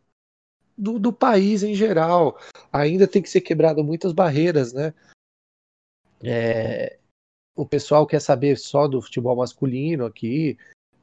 do, 0.78 1.00
do 1.00 1.12
país 1.12 1.64
em 1.64 1.74
geral. 1.74 2.38
Ainda 2.72 3.08
tem 3.08 3.22
que 3.22 3.30
ser 3.30 3.42
quebrado 3.42 3.84
muitas 3.84 4.14
barreiras, 4.14 4.74
né? 4.74 4.94
É, 6.24 6.98
o 7.56 7.66
pessoal 7.66 8.06
quer 8.06 8.22
saber 8.22 8.58
só 8.58 8.88
do 8.88 9.02
futebol 9.02 9.36
masculino 9.36 10.06
aqui, 10.06 10.58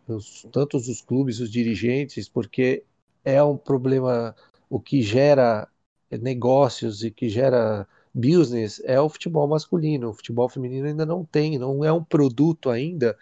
os, 0.06 0.46
tantos 0.52 0.88
os 0.88 1.00
clubes, 1.00 1.40
os 1.40 1.50
dirigentes, 1.50 2.28
porque 2.28 2.84
é 3.24 3.42
um 3.42 3.56
problema 3.56 4.34
o 4.68 4.80
que 4.80 5.02
gera 5.02 5.68
negócios 6.10 7.02
e 7.02 7.10
que 7.10 7.28
gera 7.28 7.86
business 8.14 8.80
é 8.84 9.00
o 9.00 9.08
futebol 9.08 9.48
masculino. 9.48 10.10
O 10.10 10.14
futebol 10.14 10.48
feminino 10.48 10.86
ainda 10.86 11.04
não 11.04 11.24
tem, 11.24 11.58
não 11.58 11.84
é 11.84 11.92
um 11.92 12.04
produto 12.04 12.70
ainda 12.70 13.18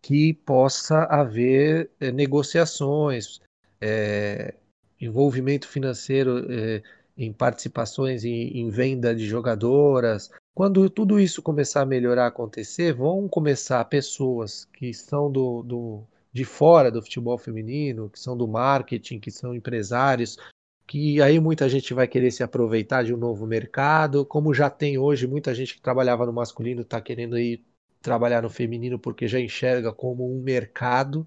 que 0.00 0.34
possa 0.34 1.04
haver 1.04 1.90
é, 2.00 2.10
negociações, 2.10 3.40
é, 3.80 4.54
envolvimento 5.04 5.68
financeiro 5.68 6.46
é, 6.50 6.82
em 7.16 7.32
participações 7.32 8.24
em, 8.24 8.58
em 8.58 8.70
venda 8.70 9.14
de 9.14 9.26
jogadoras, 9.26 10.30
quando 10.54 10.88
tudo 10.88 11.18
isso 11.18 11.42
começar 11.42 11.82
a 11.82 11.86
melhorar, 11.86 12.26
acontecer, 12.26 12.92
vão 12.92 13.28
começar 13.28 13.84
pessoas 13.86 14.66
que 14.72 14.86
estão 14.86 15.30
do, 15.30 15.62
do, 15.62 16.04
de 16.32 16.44
fora 16.44 16.90
do 16.90 17.02
futebol 17.02 17.38
feminino, 17.38 18.10
que 18.10 18.18
são 18.18 18.36
do 18.36 18.46
marketing, 18.46 19.18
que 19.18 19.30
são 19.30 19.54
empresários, 19.54 20.38
que 20.86 21.22
aí 21.22 21.40
muita 21.40 21.68
gente 21.68 21.94
vai 21.94 22.06
querer 22.06 22.30
se 22.30 22.42
aproveitar 22.42 23.02
de 23.02 23.14
um 23.14 23.16
novo 23.16 23.46
mercado, 23.46 24.26
como 24.26 24.52
já 24.52 24.68
tem 24.68 24.98
hoje 24.98 25.26
muita 25.26 25.54
gente 25.54 25.74
que 25.74 25.80
trabalhava 25.80 26.26
no 26.26 26.32
masculino 26.32 26.82
está 26.82 27.00
querendo 27.00 27.38
ir 27.38 27.64
trabalhar 28.02 28.42
no 28.42 28.50
feminino 28.50 28.98
porque 28.98 29.28
já 29.28 29.40
enxerga 29.40 29.92
como 29.92 30.30
um 30.30 30.42
mercado 30.42 31.26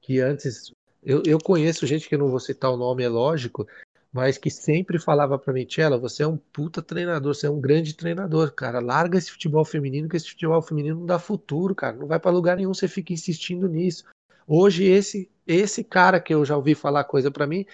que 0.00 0.20
antes 0.20 0.72
eu, 1.02 1.22
eu 1.26 1.38
conheço 1.38 1.86
gente 1.86 2.08
que 2.08 2.16
não 2.16 2.28
vou 2.28 2.38
citar 2.38 2.70
o 2.70 2.76
nome, 2.76 3.02
é 3.02 3.08
lógico, 3.08 3.66
mas 4.12 4.38
que 4.38 4.50
sempre 4.50 4.98
falava 4.98 5.38
para 5.38 5.52
mim, 5.52 5.64
Tchela, 5.64 5.98
você 5.98 6.22
é 6.22 6.26
um 6.26 6.36
puta 6.36 6.82
treinador, 6.82 7.34
você 7.34 7.46
é 7.46 7.50
um 7.50 7.60
grande 7.60 7.94
treinador, 7.94 8.52
cara. 8.52 8.78
Larga 8.78 9.18
esse 9.18 9.30
futebol 9.30 9.64
feminino, 9.64 10.08
que 10.08 10.16
esse 10.16 10.28
futebol 10.28 10.60
feminino 10.62 11.00
não 11.00 11.06
dá 11.06 11.18
futuro, 11.18 11.74
cara. 11.74 11.96
Não 11.96 12.06
vai 12.06 12.20
para 12.20 12.30
lugar 12.30 12.56
nenhum, 12.56 12.74
você 12.74 12.86
fica 12.86 13.12
insistindo 13.12 13.68
nisso. 13.68 14.04
Hoje 14.46 14.84
esse 14.84 15.30
esse 15.44 15.82
cara 15.82 16.20
que 16.20 16.32
eu 16.32 16.44
já 16.44 16.56
ouvi 16.56 16.74
falar 16.74 17.02
coisa 17.04 17.30
para 17.30 17.46
mim, 17.46 17.66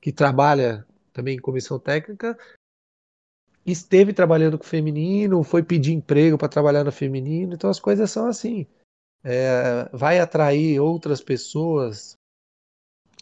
que 0.00 0.10
trabalha 0.10 0.86
também 1.12 1.36
em 1.36 1.40
comissão 1.40 1.78
técnica, 1.78 2.38
esteve 3.66 4.12
trabalhando 4.12 4.56
com 4.56 4.64
feminino, 4.64 5.42
foi 5.42 5.62
pedir 5.62 5.92
emprego 5.92 6.38
para 6.38 6.48
trabalhar 6.48 6.84
no 6.84 6.92
feminino, 6.92 7.54
então 7.54 7.68
as 7.68 7.78
coisas 7.78 8.10
são 8.10 8.26
assim. 8.26 8.66
É, 9.22 9.88
vai 9.92 10.18
atrair 10.18 10.80
outras 10.80 11.20
pessoas 11.20 12.16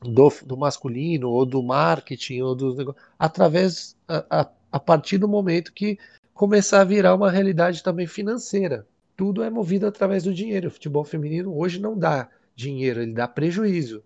do, 0.03 0.29
do 0.45 0.57
masculino, 0.57 1.31
ou 1.31 1.45
do 1.45 1.63
marketing, 1.63 2.41
ou 2.43 2.55
dos 2.55 2.77
negócios, 2.77 3.05
através, 3.19 3.97
a, 4.07 4.41
a, 4.41 4.51
a 4.73 4.81
partir 4.81 5.19
do 5.19 5.29
momento 5.29 5.73
que 5.73 5.99
começar 6.33 6.81
a 6.81 6.85
virar 6.85 7.15
uma 7.15 7.31
realidade 7.31 7.83
também 7.83 8.07
financeira. 8.07 8.87
Tudo 9.17 9.43
é 9.43 9.51
movido 9.51 9.87
através 9.87 10.23
do 10.25 10.33
dinheiro. 10.33 10.69
O 10.69 10.71
futebol 10.71 11.05
feminino 11.05 11.57
hoje 11.57 11.81
não 11.81 11.99
dá 11.99 12.31
dinheiro, 12.55 13.03
ele 13.03 13.13
dá 13.13 13.27
prejuízo. 13.27 14.05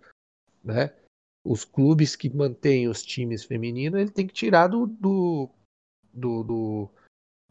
Né? 0.64 0.90
Os 1.44 1.64
clubes 1.64 2.16
que 2.16 2.34
mantêm 2.34 2.88
os 2.88 3.02
times 3.02 3.44
femininos, 3.44 4.00
ele 4.00 4.10
tem 4.10 4.26
que 4.26 4.32
tirar 4.32 4.68
do, 4.68 4.86
do, 4.86 5.50
do, 6.14 6.42
do, 6.42 6.90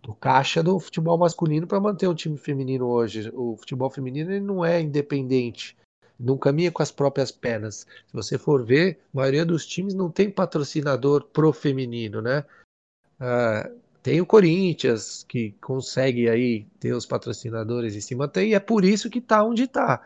do 0.01 0.15
caixa 0.15 0.63
do 0.63 0.79
futebol 0.79 1.17
masculino 1.17 1.67
para 1.67 1.79
manter 1.79 2.07
o 2.07 2.15
time 2.15 2.37
feminino 2.37 2.87
hoje. 2.87 3.29
O 3.35 3.55
futebol 3.57 3.89
feminino 3.91 4.31
ele 4.31 4.39
não 4.39 4.65
é 4.65 4.81
independente 4.81 5.77
não 6.21 6.37
caminha 6.37 6.71
com 6.71 6.83
as 6.83 6.91
próprias 6.91 7.31
pernas. 7.31 7.85
Se 8.07 8.13
você 8.13 8.37
for 8.37 8.63
ver, 8.63 8.99
a 9.13 9.17
maioria 9.17 9.45
dos 9.45 9.65
times 9.65 9.93
não 9.93 10.09
tem 10.09 10.29
patrocinador 10.29 11.23
pro 11.25 11.51
feminino, 11.51 12.21
né? 12.21 12.45
Ah, 13.19 13.69
tem 14.03 14.19
o 14.21 14.25
Corinthians, 14.25 15.23
que 15.27 15.51
consegue 15.61 16.29
aí 16.29 16.65
ter 16.79 16.93
os 16.93 17.05
patrocinadores 17.05 17.95
em 17.95 18.01
cima, 18.01 18.27
tem, 18.27 18.49
e 18.49 18.53
é 18.53 18.59
por 18.59 18.83
isso 18.83 19.09
que 19.09 19.19
está 19.19 19.43
onde 19.43 19.63
está. 19.63 20.01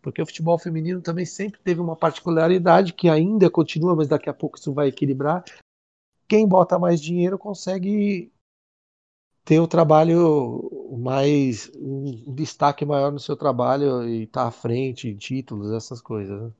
Porque 0.00 0.20
o 0.20 0.26
futebol 0.26 0.58
feminino 0.58 1.00
também 1.00 1.24
sempre 1.24 1.60
teve 1.60 1.80
uma 1.80 1.96
particularidade 1.96 2.92
que 2.92 3.08
ainda 3.08 3.48
continua, 3.50 3.94
mas 3.94 4.08
daqui 4.08 4.28
a 4.28 4.34
pouco 4.34 4.58
isso 4.58 4.72
vai 4.72 4.88
equilibrar. 4.88 5.44
Quem 6.28 6.46
bota 6.46 6.78
mais 6.78 7.00
dinheiro 7.00 7.38
consegue 7.38 8.32
ter 9.44 9.60
o 9.60 9.68
trabalho 9.68 10.70
mais 10.96 11.70
um 11.74 12.34
destaque 12.34 12.84
maior 12.84 13.10
no 13.10 13.18
seu 13.18 13.36
trabalho 13.36 14.08
e 14.08 14.24
estar 14.24 14.42
tá 14.42 14.48
à 14.48 14.50
frente 14.50 15.14
títulos, 15.16 15.72
essas 15.72 16.00
coisas. 16.00 16.40
Né? 16.42 16.52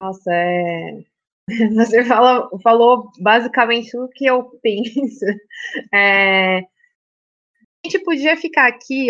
Nossa, 0.00 0.32
é... 0.32 1.04
você 1.74 2.04
fala, 2.04 2.48
falou 2.62 3.10
basicamente 3.20 3.96
o 3.96 4.08
que 4.08 4.26
eu 4.26 4.44
penso. 4.62 5.24
É... 5.92 6.58
A 7.84 7.88
gente 7.88 8.02
podia 8.04 8.36
ficar 8.36 8.68
aqui 8.68 9.08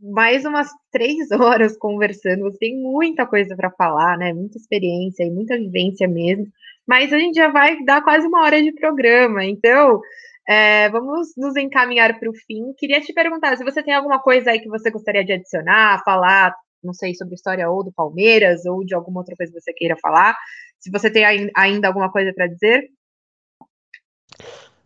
mais 0.00 0.44
umas 0.44 0.70
três 0.90 1.30
horas 1.30 1.76
conversando. 1.76 2.42
Você 2.42 2.58
tem 2.58 2.76
muita 2.76 3.26
coisa 3.26 3.54
para 3.54 3.70
falar, 3.70 4.16
né? 4.16 4.32
Muita 4.32 4.56
experiência 4.56 5.24
e 5.24 5.30
muita 5.30 5.56
vivência 5.56 6.08
mesmo 6.08 6.50
mas 6.86 7.12
a 7.12 7.18
gente 7.18 7.36
já 7.36 7.48
vai 7.48 7.82
dar 7.84 8.02
quase 8.02 8.26
uma 8.26 8.42
hora 8.42 8.62
de 8.62 8.72
programa, 8.72 9.44
então 9.44 10.00
é, 10.46 10.88
vamos 10.90 11.32
nos 11.36 11.56
encaminhar 11.56 12.18
para 12.18 12.30
o 12.30 12.34
fim. 12.34 12.72
Queria 12.76 13.00
te 13.00 13.12
perguntar 13.12 13.56
se 13.56 13.64
você 13.64 13.82
tem 13.82 13.94
alguma 13.94 14.20
coisa 14.20 14.50
aí 14.50 14.60
que 14.60 14.68
você 14.68 14.90
gostaria 14.90 15.24
de 15.24 15.32
adicionar, 15.32 16.02
falar, 16.04 16.54
não 16.82 16.92
sei, 16.92 17.14
sobre 17.14 17.34
história 17.34 17.68
ou 17.70 17.82
do 17.82 17.92
Palmeiras 17.92 18.66
ou 18.66 18.84
de 18.84 18.94
alguma 18.94 19.20
outra 19.20 19.34
coisa 19.36 19.52
que 19.52 19.60
você 19.60 19.72
queira 19.72 19.96
falar. 20.00 20.36
Se 20.78 20.90
você 20.90 21.10
tem 21.10 21.50
ainda 21.56 21.88
alguma 21.88 22.12
coisa 22.12 22.32
para 22.34 22.46
dizer. 22.46 22.88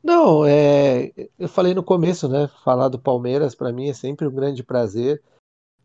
Não, 0.02 0.46
é, 0.46 1.12
eu 1.38 1.48
falei 1.48 1.74
no 1.74 1.82
começo, 1.82 2.28
né? 2.28 2.48
Falar 2.64 2.88
do 2.88 2.98
Palmeiras 2.98 3.54
para 3.54 3.72
mim 3.72 3.88
é 3.88 3.94
sempre 3.94 4.28
um 4.28 4.34
grande 4.34 4.62
prazer. 4.62 5.20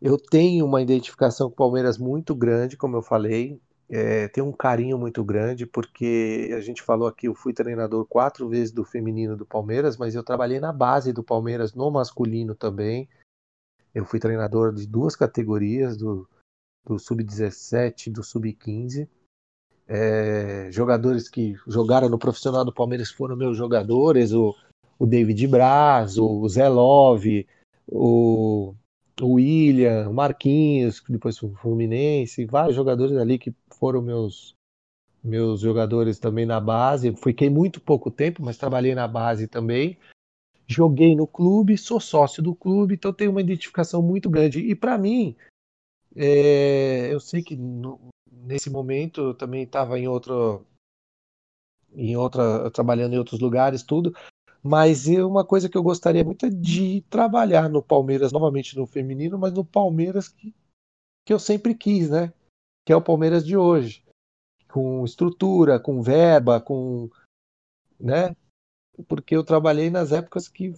Eu 0.00 0.16
tenho 0.16 0.64
uma 0.66 0.80
identificação 0.80 1.48
com 1.48 1.54
o 1.54 1.56
Palmeiras 1.56 1.98
muito 1.98 2.34
grande, 2.34 2.76
como 2.76 2.96
eu 2.96 3.02
falei 3.02 3.60
é, 3.88 4.28
tenho 4.28 4.46
um 4.46 4.52
carinho 4.52 4.98
muito 4.98 5.22
grande, 5.22 5.66
porque 5.66 6.50
a 6.56 6.60
gente 6.60 6.82
falou 6.82 7.06
aqui, 7.06 7.28
eu 7.28 7.34
fui 7.34 7.52
treinador 7.52 8.06
quatro 8.06 8.48
vezes 8.48 8.72
do 8.72 8.84
feminino 8.84 9.36
do 9.36 9.44
Palmeiras, 9.44 9.96
mas 9.96 10.14
eu 10.14 10.22
trabalhei 10.22 10.58
na 10.58 10.72
base 10.72 11.12
do 11.12 11.22
Palmeiras 11.22 11.74
no 11.74 11.90
masculino 11.90 12.54
também. 12.54 13.08
Eu 13.94 14.04
fui 14.04 14.18
treinador 14.18 14.72
de 14.72 14.86
duas 14.86 15.14
categorias, 15.14 15.96
do, 15.96 16.28
do 16.84 16.98
sub-17 16.98 18.08
e 18.08 18.10
do 18.10 18.24
sub-15. 18.24 19.08
É, 19.86 20.70
jogadores 20.72 21.28
que 21.28 21.54
jogaram 21.68 22.08
no 22.08 22.18
profissional 22.18 22.64
do 22.64 22.72
Palmeiras 22.72 23.10
foram 23.10 23.36
meus 23.36 23.56
jogadores, 23.56 24.32
o, 24.32 24.56
o 24.98 25.06
David 25.06 25.46
Braz, 25.46 26.16
o 26.16 26.48
Zé 26.48 26.68
Love, 26.68 27.46
o, 27.86 28.74
o 29.20 29.34
William, 29.34 30.10
Marquinhos, 30.10 31.00
que 31.00 31.12
depois 31.12 31.38
foi 31.38 31.48
o 31.50 31.54
Fluminense, 31.54 32.44
vários 32.46 32.74
jogadores 32.74 33.16
ali 33.16 33.38
que 33.38 33.54
foram 33.78 34.02
meus 34.02 34.54
meus 35.22 35.60
jogadores 35.60 36.18
também 36.18 36.44
na 36.44 36.60
base. 36.60 37.14
Fiquei 37.16 37.48
muito 37.48 37.80
pouco 37.80 38.10
tempo, 38.10 38.42
mas 38.42 38.58
trabalhei 38.58 38.94
na 38.94 39.08
base 39.08 39.48
também. 39.48 39.96
Joguei 40.66 41.16
no 41.16 41.26
clube, 41.26 41.78
sou 41.78 41.98
sócio 41.98 42.42
do 42.42 42.54
clube, 42.54 42.94
então 42.94 43.12
tenho 43.12 43.30
uma 43.30 43.40
identificação 43.40 44.02
muito 44.02 44.28
grande. 44.28 44.60
E 44.60 44.74
para 44.74 44.98
mim, 44.98 45.34
é, 46.14 47.12
eu 47.12 47.18
sei 47.20 47.42
que 47.42 47.56
no, 47.56 47.98
nesse 48.30 48.68
momento 48.68 49.20
eu 49.20 49.34
também 49.34 49.62
estava 49.62 49.98
em 49.98 50.06
outro, 50.06 50.66
em 51.94 52.16
outra, 52.16 52.70
trabalhando 52.70 53.14
em 53.14 53.18
outros 53.18 53.40
lugares, 53.40 53.82
tudo. 53.82 54.14
Mas 54.64 55.06
uma 55.06 55.44
coisa 55.44 55.68
que 55.68 55.76
eu 55.76 55.82
gostaria 55.82 56.24
muito 56.24 56.46
é 56.46 56.50
de 56.50 57.02
trabalhar 57.10 57.68
no 57.68 57.82
Palmeiras, 57.82 58.32
novamente 58.32 58.76
no 58.76 58.86
feminino, 58.86 59.38
mas 59.38 59.52
no 59.52 59.64
Palmeiras 59.64 60.28
que, 60.28 60.54
que 61.26 61.32
eu 61.32 61.38
sempre 61.38 61.74
quis, 61.74 62.08
né? 62.08 62.32
Que 62.84 62.92
é 62.92 62.96
o 62.96 63.02
Palmeiras 63.02 63.44
de 63.44 63.56
hoje 63.56 64.02
com 64.74 65.04
estrutura, 65.04 65.78
com 65.78 66.02
verba, 66.02 66.60
com, 66.60 67.08
né? 68.00 68.34
Porque 69.06 69.36
eu 69.36 69.44
trabalhei 69.44 69.88
nas 69.88 70.10
épocas 70.10 70.48
que 70.48 70.74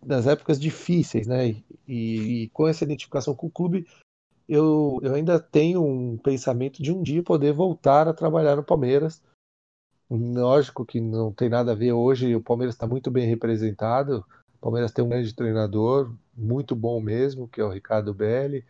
nas 0.00 0.28
épocas 0.28 0.60
difíceis, 0.60 1.26
né? 1.26 1.48
E, 1.48 1.64
e, 2.44 2.48
com 2.50 2.68
essa 2.68 2.84
identificação 2.84 3.34
com 3.34 3.48
o 3.48 3.50
clube, 3.50 3.88
eu, 4.48 5.00
eu 5.02 5.14
ainda 5.14 5.40
tenho 5.40 5.84
um 5.84 6.16
pensamento 6.16 6.80
de 6.80 6.92
um 6.92 7.02
dia 7.02 7.20
poder 7.20 7.52
voltar 7.52 8.06
a 8.06 8.14
trabalhar 8.14 8.54
no 8.54 8.62
Palmeiras. 8.62 9.20
Lógico 10.10 10.86
que 10.86 11.00
não 11.00 11.32
tem 11.32 11.48
nada 11.48 11.72
a 11.72 11.74
ver 11.74 11.92
hoje, 11.92 12.34
o 12.34 12.42
Palmeiras 12.42 12.74
está 12.74 12.86
muito 12.86 13.10
bem 13.10 13.28
representado. 13.28 14.24
O 14.54 14.58
Palmeiras 14.60 14.90
tem 14.90 15.04
um 15.04 15.08
grande 15.08 15.34
treinador, 15.34 16.14
muito 16.34 16.74
bom 16.74 17.00
mesmo, 17.00 17.46
que 17.46 17.60
é 17.60 17.64
o 17.64 17.70
Ricardo 17.70 18.14
Belli. 18.14 18.64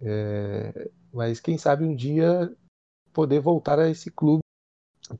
É, 0.00 0.90
mas 1.12 1.40
quem 1.40 1.58
sabe 1.58 1.84
um 1.84 1.94
dia 1.94 2.50
poder 3.12 3.40
voltar 3.40 3.78
a 3.78 3.88
esse 3.88 4.10
clube 4.10 4.42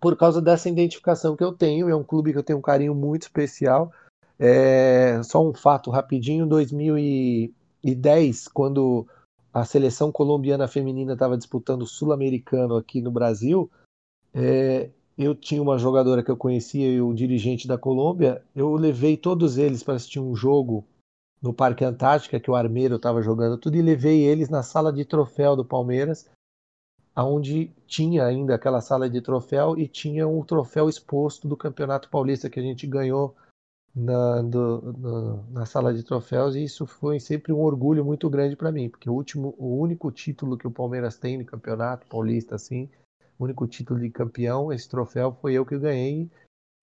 por 0.01 0.17
causa 0.17 0.41
dessa 0.41 0.69
identificação 0.69 1.37
que 1.37 1.45
eu 1.45 1.53
tenho. 1.53 1.89
É 1.89 1.95
um 1.95 2.05
clube 2.05 2.33
que 2.33 2.39
eu 2.39 2.43
tenho 2.43 2.59
um 2.59 2.63
carinho 2.63 2.95
muito 2.95 3.23
especial. 3.23 3.93
É, 4.39 5.23
só 5.23 5.47
um 5.47 5.53
fato 5.53 5.91
rapidinho: 5.91 6.47
2010, 6.47 8.49
quando 8.49 9.07
a 9.53 9.65
seleção 9.65 10.11
colombiana 10.11 10.67
feminina 10.67 11.13
estava 11.13 11.37
disputando 11.37 11.83
o 11.83 11.87
sul-americano 11.87 12.77
aqui 12.77 13.03
no 13.03 13.11
Brasil, 13.11 13.71
é, 14.33 14.91
eu 15.25 15.35
tinha 15.35 15.63
uma 15.63 15.79
jogadora 15.79 16.23
que 16.23 16.31
eu 16.31 16.37
conhecia 16.37 16.91
e 16.91 17.01
o 17.01 17.13
dirigente 17.13 17.69
da 17.69 17.79
Colômbia. 17.79 18.43
Eu 18.55 18.75
levei 18.75 19.17
todos 19.17 19.59
eles 19.59 19.83
para 19.83 19.95
assistir 19.95 20.21
um 20.21 20.35
jogo 20.35 20.85
no 21.41 21.53
Parque 21.53 21.85
Antártica, 21.85 22.39
que 22.39 22.51
o 22.51 22.55
Armeiro 22.55 22.97
estava 22.97 23.21
jogando 23.21 23.59
tudo, 23.59 23.77
e 23.77 23.83
levei 23.83 24.23
eles 24.23 24.49
na 24.49 24.63
sala 24.63 24.93
de 24.93 25.05
troféu 25.05 25.57
do 25.57 25.65
Palmeiras 25.65 26.29
onde 27.17 27.71
tinha 27.87 28.25
ainda 28.25 28.55
aquela 28.55 28.81
sala 28.81 29.09
de 29.09 29.21
troféu 29.21 29.79
e 29.79 29.87
tinha 29.87 30.27
um 30.27 30.43
troféu 30.43 30.89
exposto 30.89 31.47
do 31.47 31.57
Campeonato 31.57 32.09
Paulista 32.09 32.49
que 32.49 32.59
a 32.59 32.63
gente 32.63 32.87
ganhou 32.87 33.35
na, 33.95 34.41
do, 34.41 35.45
na 35.51 35.67
sala 35.67 35.93
de 35.93 36.03
troféus 36.03 36.55
e 36.55 36.65
isso 36.65 36.87
foi 36.87 37.21
sempre 37.21 37.53
um 37.53 37.61
orgulho 37.61 38.03
muito 38.05 38.31
grande 38.31 38.57
para 38.57 38.73
mim, 38.73 38.89
porque 38.89 39.11
o 39.11 39.13
último, 39.13 39.55
o 39.59 39.79
único 39.79 40.11
título 40.11 40.57
que 40.57 40.67
o 40.67 40.71
Palmeiras 40.71 41.19
tem 41.19 41.37
no 41.37 41.45
Campeonato 41.45 42.07
Paulista, 42.07 42.55
assim, 42.55 42.89
único 43.39 43.67
título 43.67 44.01
de 44.01 44.11
campeão, 44.11 44.73
esse 44.73 44.89
troféu 44.89 45.33
foi 45.41 45.55
eu 45.55 45.67
que 45.67 45.79
ganhei 45.79 46.31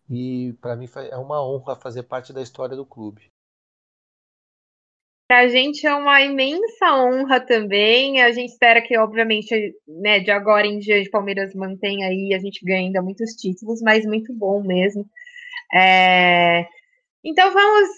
e 0.09 0.53
para 0.61 0.75
mim 0.75 0.87
é 1.11 1.17
uma 1.17 1.43
honra 1.45 1.75
fazer 1.75 2.03
parte 2.03 2.33
da 2.33 2.41
história 2.41 2.75
do 2.75 2.85
clube. 2.85 3.29
Para 5.29 5.41
a 5.41 5.47
gente 5.47 5.85
é 5.85 5.93
uma 5.93 6.19
imensa 6.21 6.95
honra 6.95 7.39
também. 7.39 8.19
A 8.19 8.31
gente 8.31 8.49
espera 8.49 8.81
que, 8.81 8.97
obviamente, 8.97 9.75
né, 9.87 10.19
de 10.19 10.31
agora 10.31 10.65
em 10.65 10.79
diante, 10.79 11.07
o 11.07 11.11
Palmeiras 11.11 11.53
mantenha 11.53 12.07
aí, 12.07 12.33
a 12.33 12.39
gente 12.39 12.65
ganha 12.65 12.79
ainda 12.79 12.99
muitos 12.99 13.33
títulos, 13.33 13.79
mas 13.79 14.03
muito 14.07 14.33
bom 14.33 14.63
mesmo. 14.63 15.07
É... 15.71 16.67
Então 17.23 17.53
vamos 17.53 17.89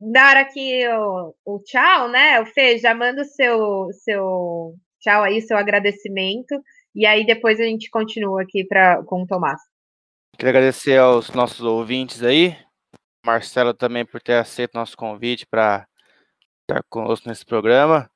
dar 0.00 0.38
aqui 0.38 0.88
o, 0.88 1.34
o, 1.44 1.58
tchau, 1.58 2.08
né? 2.08 2.40
O 2.40 2.46
Fê, 2.46 2.78
já 2.78 2.94
manda 2.94 3.20
o 3.20 3.26
seu, 3.26 3.88
seu 3.92 4.74
tchau 5.00 5.24
aí, 5.24 5.42
seu 5.42 5.58
agradecimento, 5.58 6.58
e 6.94 7.06
aí 7.06 7.24
depois 7.24 7.60
a 7.60 7.64
gente 7.64 7.90
continua 7.90 8.42
aqui 8.42 8.64
pra, 8.64 9.02
com 9.04 9.22
o 9.22 9.26
Tomás. 9.26 9.60
Queria 10.36 10.50
agradecer 10.50 10.98
aos 10.98 11.30
nossos 11.30 11.60
ouvintes 11.60 12.22
aí, 12.22 12.56
Marcelo 13.24 13.74
também 13.74 14.04
por 14.04 14.20
ter 14.20 14.34
aceito 14.34 14.74
nosso 14.74 14.96
convite 14.96 15.46
para 15.46 15.86
estar 16.62 16.82
conosco 16.88 17.28
nesse 17.28 17.44
programa. 17.44 18.10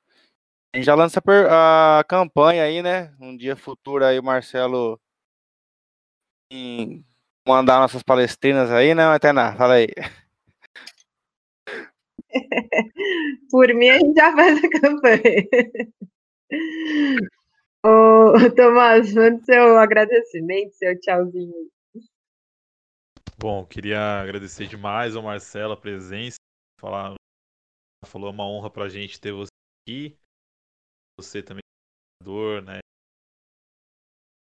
A 0.74 0.78
gente 0.78 0.86
já 0.86 0.94
lança 0.94 1.20
a 1.50 2.04
campanha 2.04 2.64
aí, 2.64 2.82
né? 2.82 3.14
Um 3.20 3.36
dia 3.36 3.54
futuro 3.54 4.04
aí 4.04 4.18
o 4.18 4.22
Marcelo 4.22 4.98
mandar 7.46 7.80
nossas 7.80 8.02
palestrinas 8.02 8.70
aí, 8.70 8.94
né, 8.94 9.04
Atena? 9.04 9.54
Fala 9.56 9.74
aí. 9.74 9.88
Por 13.50 13.74
mim, 13.74 13.90
a 13.90 13.98
gente 13.98 14.14
já 14.14 14.32
faz 14.32 14.64
a 14.64 14.70
campanha. 14.80 15.22
Ô, 17.84 18.32
Tomás, 18.54 19.12
manda 19.12 19.42
seu 19.44 19.76
agradecimento, 19.78 20.72
seu 20.74 20.98
tchauzinho. 21.00 21.70
Bom, 23.38 23.66
queria 23.66 24.20
agradecer 24.20 24.68
demais 24.68 25.16
ao 25.16 25.22
Marcelo 25.22 25.72
a 25.72 25.76
presença, 25.76 26.36
falar 26.78 27.14
falou, 28.06 28.28
é 28.28 28.32
uma 28.32 28.46
honra 28.46 28.70
pra 28.70 28.88
gente 28.88 29.20
ter 29.20 29.32
você 29.32 29.50
aqui. 29.82 30.16
Você 31.18 31.42
também, 31.42 31.60
jogador, 32.22 32.62
né? 32.62 32.78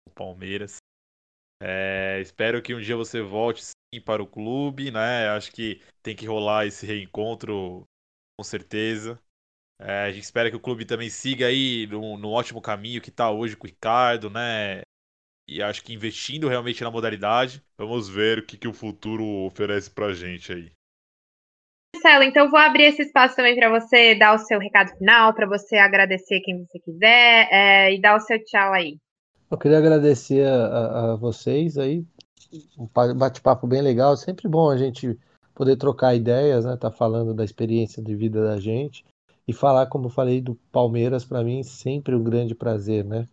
O 0.07 0.11
Palmeiras. 0.11 0.77
É, 1.63 2.21
espero 2.21 2.63
que 2.63 2.75
um 2.75 2.81
dia 2.81 2.97
você 2.97 3.23
volte 3.23 3.63
sim 3.63 4.01
para 4.05 4.23
o 4.23 4.27
clube, 4.27 4.91
né? 4.91 5.29
Acho 5.29 5.53
que 5.53 5.81
tem 6.03 6.17
que 6.17 6.27
rolar 6.27 6.67
esse 6.67 6.87
reencontro 6.87 7.85
com 8.39 8.45
certeza. 8.45 9.19
É, 9.83 10.05
a 10.05 10.13
gente 10.13 10.25
espera 10.25 10.51
que 10.51 10.57
o 10.57 10.61
clube 10.61 10.85
também 10.85 11.09
siga 11.09 11.47
aí 11.47 11.87
no, 11.87 12.19
no 12.19 12.31
ótimo 12.31 12.61
caminho 12.61 13.01
que 13.01 13.09
está 13.09 13.31
hoje 13.31 13.57
com 13.57 13.67
o 13.67 13.71
Ricardo, 13.71 14.29
né? 14.29 14.83
E 15.49 15.63
acho 15.63 15.83
que 15.83 15.95
investindo 15.95 16.49
realmente 16.49 16.85
na 16.85 16.91
modalidade, 16.91 17.65
vamos 17.79 18.07
ver 18.07 18.39
o 18.39 18.47
que, 18.47 18.59
que 18.59 18.69
o 18.69 18.75
futuro 18.75 19.25
oferece 19.47 19.91
pra 19.91 20.13
gente 20.13 20.53
aí. 20.53 20.71
Marcelo, 21.95 22.25
então 22.25 22.51
vou 22.51 22.61
abrir 22.61 22.85
esse 22.85 23.03
espaço 23.03 23.35
também 23.35 23.57
para 23.57 23.71
você 23.71 24.15
dar 24.15 24.35
o 24.35 24.39
seu 24.39 24.61
recado 24.61 24.97
final, 24.97 25.35
para 25.35 25.47
você 25.47 25.77
agradecer 25.77 26.41
quem 26.41 26.59
você 26.59 26.79
quiser 26.79 27.49
é, 27.51 27.95
e 27.95 28.01
dar 28.01 28.17
o 28.17 28.21
seu 28.21 28.39
tchau 28.45 28.75
aí. 28.75 28.99
Eu 29.51 29.59
queria 29.59 29.79
agradecer 29.79 30.47
a, 30.47 31.13
a 31.13 31.17
vocês 31.17 31.79
aí, 31.79 32.05
um 32.79 32.87
bate-papo 33.17 33.67
bem 33.67 33.81
legal. 33.81 34.17
Sempre 34.17 34.47
bom 34.47 34.71
a 34.71 34.77
gente 34.77 35.19
poder 35.55 35.77
trocar 35.77 36.15
ideias, 36.15 36.67
né? 36.67 36.77
Tá 36.77 36.91
falando 36.91 37.35
da 37.35 37.45
experiência 37.45 38.03
de 38.03 38.15
vida 38.15 38.45
da 38.45 38.61
gente 38.61 39.05
e 39.51 39.53
falar, 39.53 39.87
como 39.87 40.09
falei, 40.09 40.41
do 40.41 40.55
Palmeiras 40.71 41.25
para 41.25 41.43
mim 41.43 41.65
sempre 41.65 42.15
um 42.15 42.23
grande 42.23 42.55
prazer, 42.55 43.05
né? 43.05 43.29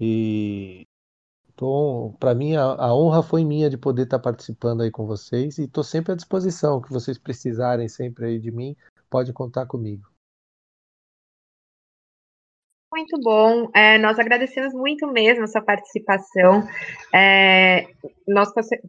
E 0.00 0.86
então, 1.52 2.16
para 2.18 2.34
mim, 2.34 2.56
a, 2.56 2.62
a, 2.62 2.96
honra 2.96 3.22
foi 3.22 3.44
minha 3.44 3.68
de 3.68 3.76
poder 3.76 4.04
estar 4.04 4.18
tá 4.18 4.22
participando 4.22 4.82
aí 4.82 4.90
com 4.90 5.06
vocês 5.06 5.58
e 5.58 5.64
estou 5.64 5.84
sempre 5.84 6.12
à 6.12 6.16
disposição. 6.16 6.80
que 6.80 6.90
vocês 6.90 7.18
precisarem 7.18 7.88
sempre 7.88 8.24
aí 8.26 8.38
de 8.38 8.50
mim, 8.50 8.74
pode 9.10 9.32
contar 9.34 9.66
comigo. 9.66 10.08
Muito 12.90 13.20
bom. 13.20 13.70
É, 13.74 13.98
nós 13.98 14.18
agradecemos 14.18 14.72
muito 14.72 15.06
mesmo 15.06 15.44
a 15.44 15.46
sua 15.46 15.62
participação. 15.62 16.66
É, 17.14 17.86
nós 18.26 18.48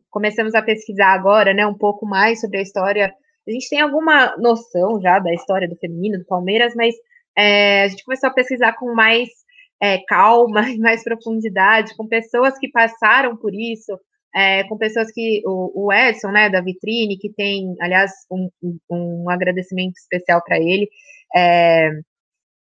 começamos 0.10 0.56
a 0.56 0.62
pesquisar 0.62 1.14
agora, 1.14 1.54
né, 1.54 1.68
um 1.68 1.78
pouco 1.78 2.06
mais 2.06 2.40
sobre 2.40 2.60
a 2.60 2.62
história. 2.62 3.14
A 3.48 3.52
gente 3.52 3.70
tem 3.70 3.80
alguma 3.80 4.36
noção 4.38 5.00
já 5.02 5.20
da 5.20 5.34
história 5.34 5.68
do 5.68 5.76
feminino, 5.76 6.18
do 6.18 6.26
Palmeiras, 6.26 6.74
mas 6.76 6.96
é, 7.38 7.84
a 7.84 7.88
gente 7.88 8.04
começou 8.04 8.30
a 8.30 8.34
pesquisar 8.34 8.74
com 8.74 8.94
mais 8.94 9.30
é, 9.82 10.00
calma 10.08 10.62
e 10.70 10.78
mais 10.78 11.04
profundidade, 11.04 11.96
com 11.96 12.08
pessoas 12.08 12.58
que 12.58 12.70
passaram 12.72 13.36
por 13.36 13.54
isso, 13.54 14.00
é, 14.36 14.64
com 14.66 14.78
pessoas 14.78 15.12
que. 15.12 15.42
O, 15.46 15.86
o, 15.86 15.94
Edson, 15.94 16.32
né, 16.32 16.50
da 16.50 16.62
Vitrine, 16.62 17.18
que 17.18 17.30
tem, 17.30 17.76
aliás, 17.80 18.12
um, 18.32 18.50
um, 18.90 19.30
agradecimento 19.30 19.96
especial 19.98 20.42
para 20.44 20.58
ele, 20.58 20.90
é, 21.36 21.92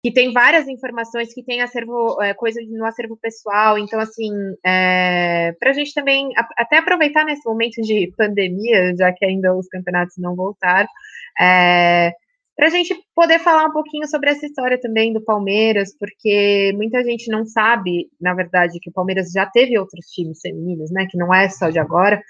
que 0.02 0.12
tem 0.12 0.32
várias 0.32 0.66
informações, 0.66 1.32
que 1.32 1.44
tem 1.44 1.60
acervo, 1.60 2.20
é, 2.20 2.34
coisa 2.34 2.60
no 2.68 2.84
acervo 2.84 3.16
pessoal. 3.16 3.78
Então, 3.78 4.00
assim, 4.00 4.32
é, 4.66 5.52
para 5.60 5.70
a 5.70 5.72
gente 5.72 5.94
também 5.94 6.30
até 6.56 6.78
aproveitar 6.78 7.24
nesse 7.24 7.48
momento 7.48 7.80
de 7.80 8.12
pandemia, 8.16 8.96
já 8.96 9.12
que 9.12 9.24
ainda 9.24 9.54
os 9.54 9.68
campeonatos 9.68 10.16
não 10.18 10.34
voltaram, 10.34 10.88
é, 11.40 12.12
para 12.56 12.66
a 12.66 12.70
gente 12.70 12.94
poder 13.14 13.38
falar 13.38 13.66
um 13.66 13.72
pouquinho 13.72 14.06
sobre 14.08 14.30
essa 14.30 14.44
história 14.44 14.78
também 14.78 15.12
do 15.12 15.24
Palmeiras, 15.24 15.96
porque 15.96 16.72
muita 16.74 17.02
gente 17.04 17.30
não 17.30 17.46
sabe, 17.46 18.08
na 18.20 18.34
verdade, 18.34 18.78
que 18.80 18.90
o 18.90 18.92
Palmeiras 18.92 19.30
já 19.30 19.46
teve 19.46 19.78
outros 19.78 20.06
times 20.06 20.40
femininos, 20.40 20.90
né? 20.90 21.06
Que 21.08 21.16
não 21.16 21.32
é 21.32 21.48
só 21.48 21.70
de 21.70 21.78
agora. 21.78 22.20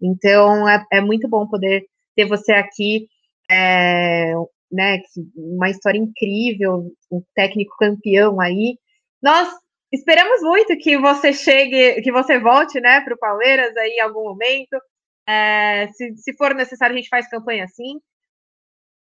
Então 0.00 0.68
é, 0.68 0.84
é 0.92 1.00
muito 1.00 1.28
bom 1.28 1.46
poder 1.48 1.84
ter 2.14 2.26
você 2.26 2.52
aqui, 2.52 3.08
é, 3.50 4.34
né, 4.72 5.00
uma 5.36 5.70
história 5.70 5.98
incrível, 5.98 6.90
um 7.10 7.22
técnico 7.34 7.76
campeão 7.78 8.40
aí. 8.40 8.78
Nós 9.22 9.48
esperamos 9.92 10.40
muito 10.42 10.76
que 10.78 10.96
você 10.96 11.32
chegue, 11.32 12.00
que 12.02 12.10
você 12.10 12.38
volte, 12.38 12.80
né, 12.80 13.00
para 13.02 13.14
o 13.14 13.18
Palmeiras 13.18 13.76
aí 13.76 13.90
em 13.90 14.00
algum 14.00 14.24
momento. 14.24 14.80
É, 15.28 15.88
se, 15.92 16.16
se 16.16 16.36
for 16.36 16.54
necessário, 16.54 16.94
a 16.94 16.96
gente 16.96 17.08
faz 17.08 17.28
campanha 17.28 17.64
assim. 17.64 18.00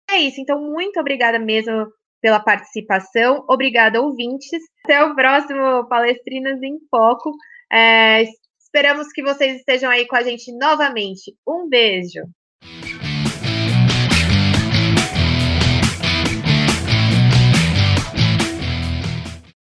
É 0.09 0.17
isso, 0.17 0.41
então 0.41 0.61
muito 0.61 0.99
obrigada 0.99 1.39
mesmo 1.39 1.87
pela 2.21 2.39
participação. 2.39 3.45
Obrigada, 3.49 4.01
ouvintes. 4.01 4.61
Até 4.85 5.03
o 5.03 5.15
próximo 5.15 5.87
Palestrinas 5.87 6.61
em 6.61 6.77
Foco. 6.89 7.31
É, 7.71 8.23
esperamos 8.59 9.07
que 9.13 9.23
vocês 9.23 9.57
estejam 9.57 9.89
aí 9.89 10.05
com 10.07 10.15
a 10.15 10.21
gente 10.21 10.51
novamente. 10.57 11.35
Um 11.47 11.67
beijo. 11.67 12.21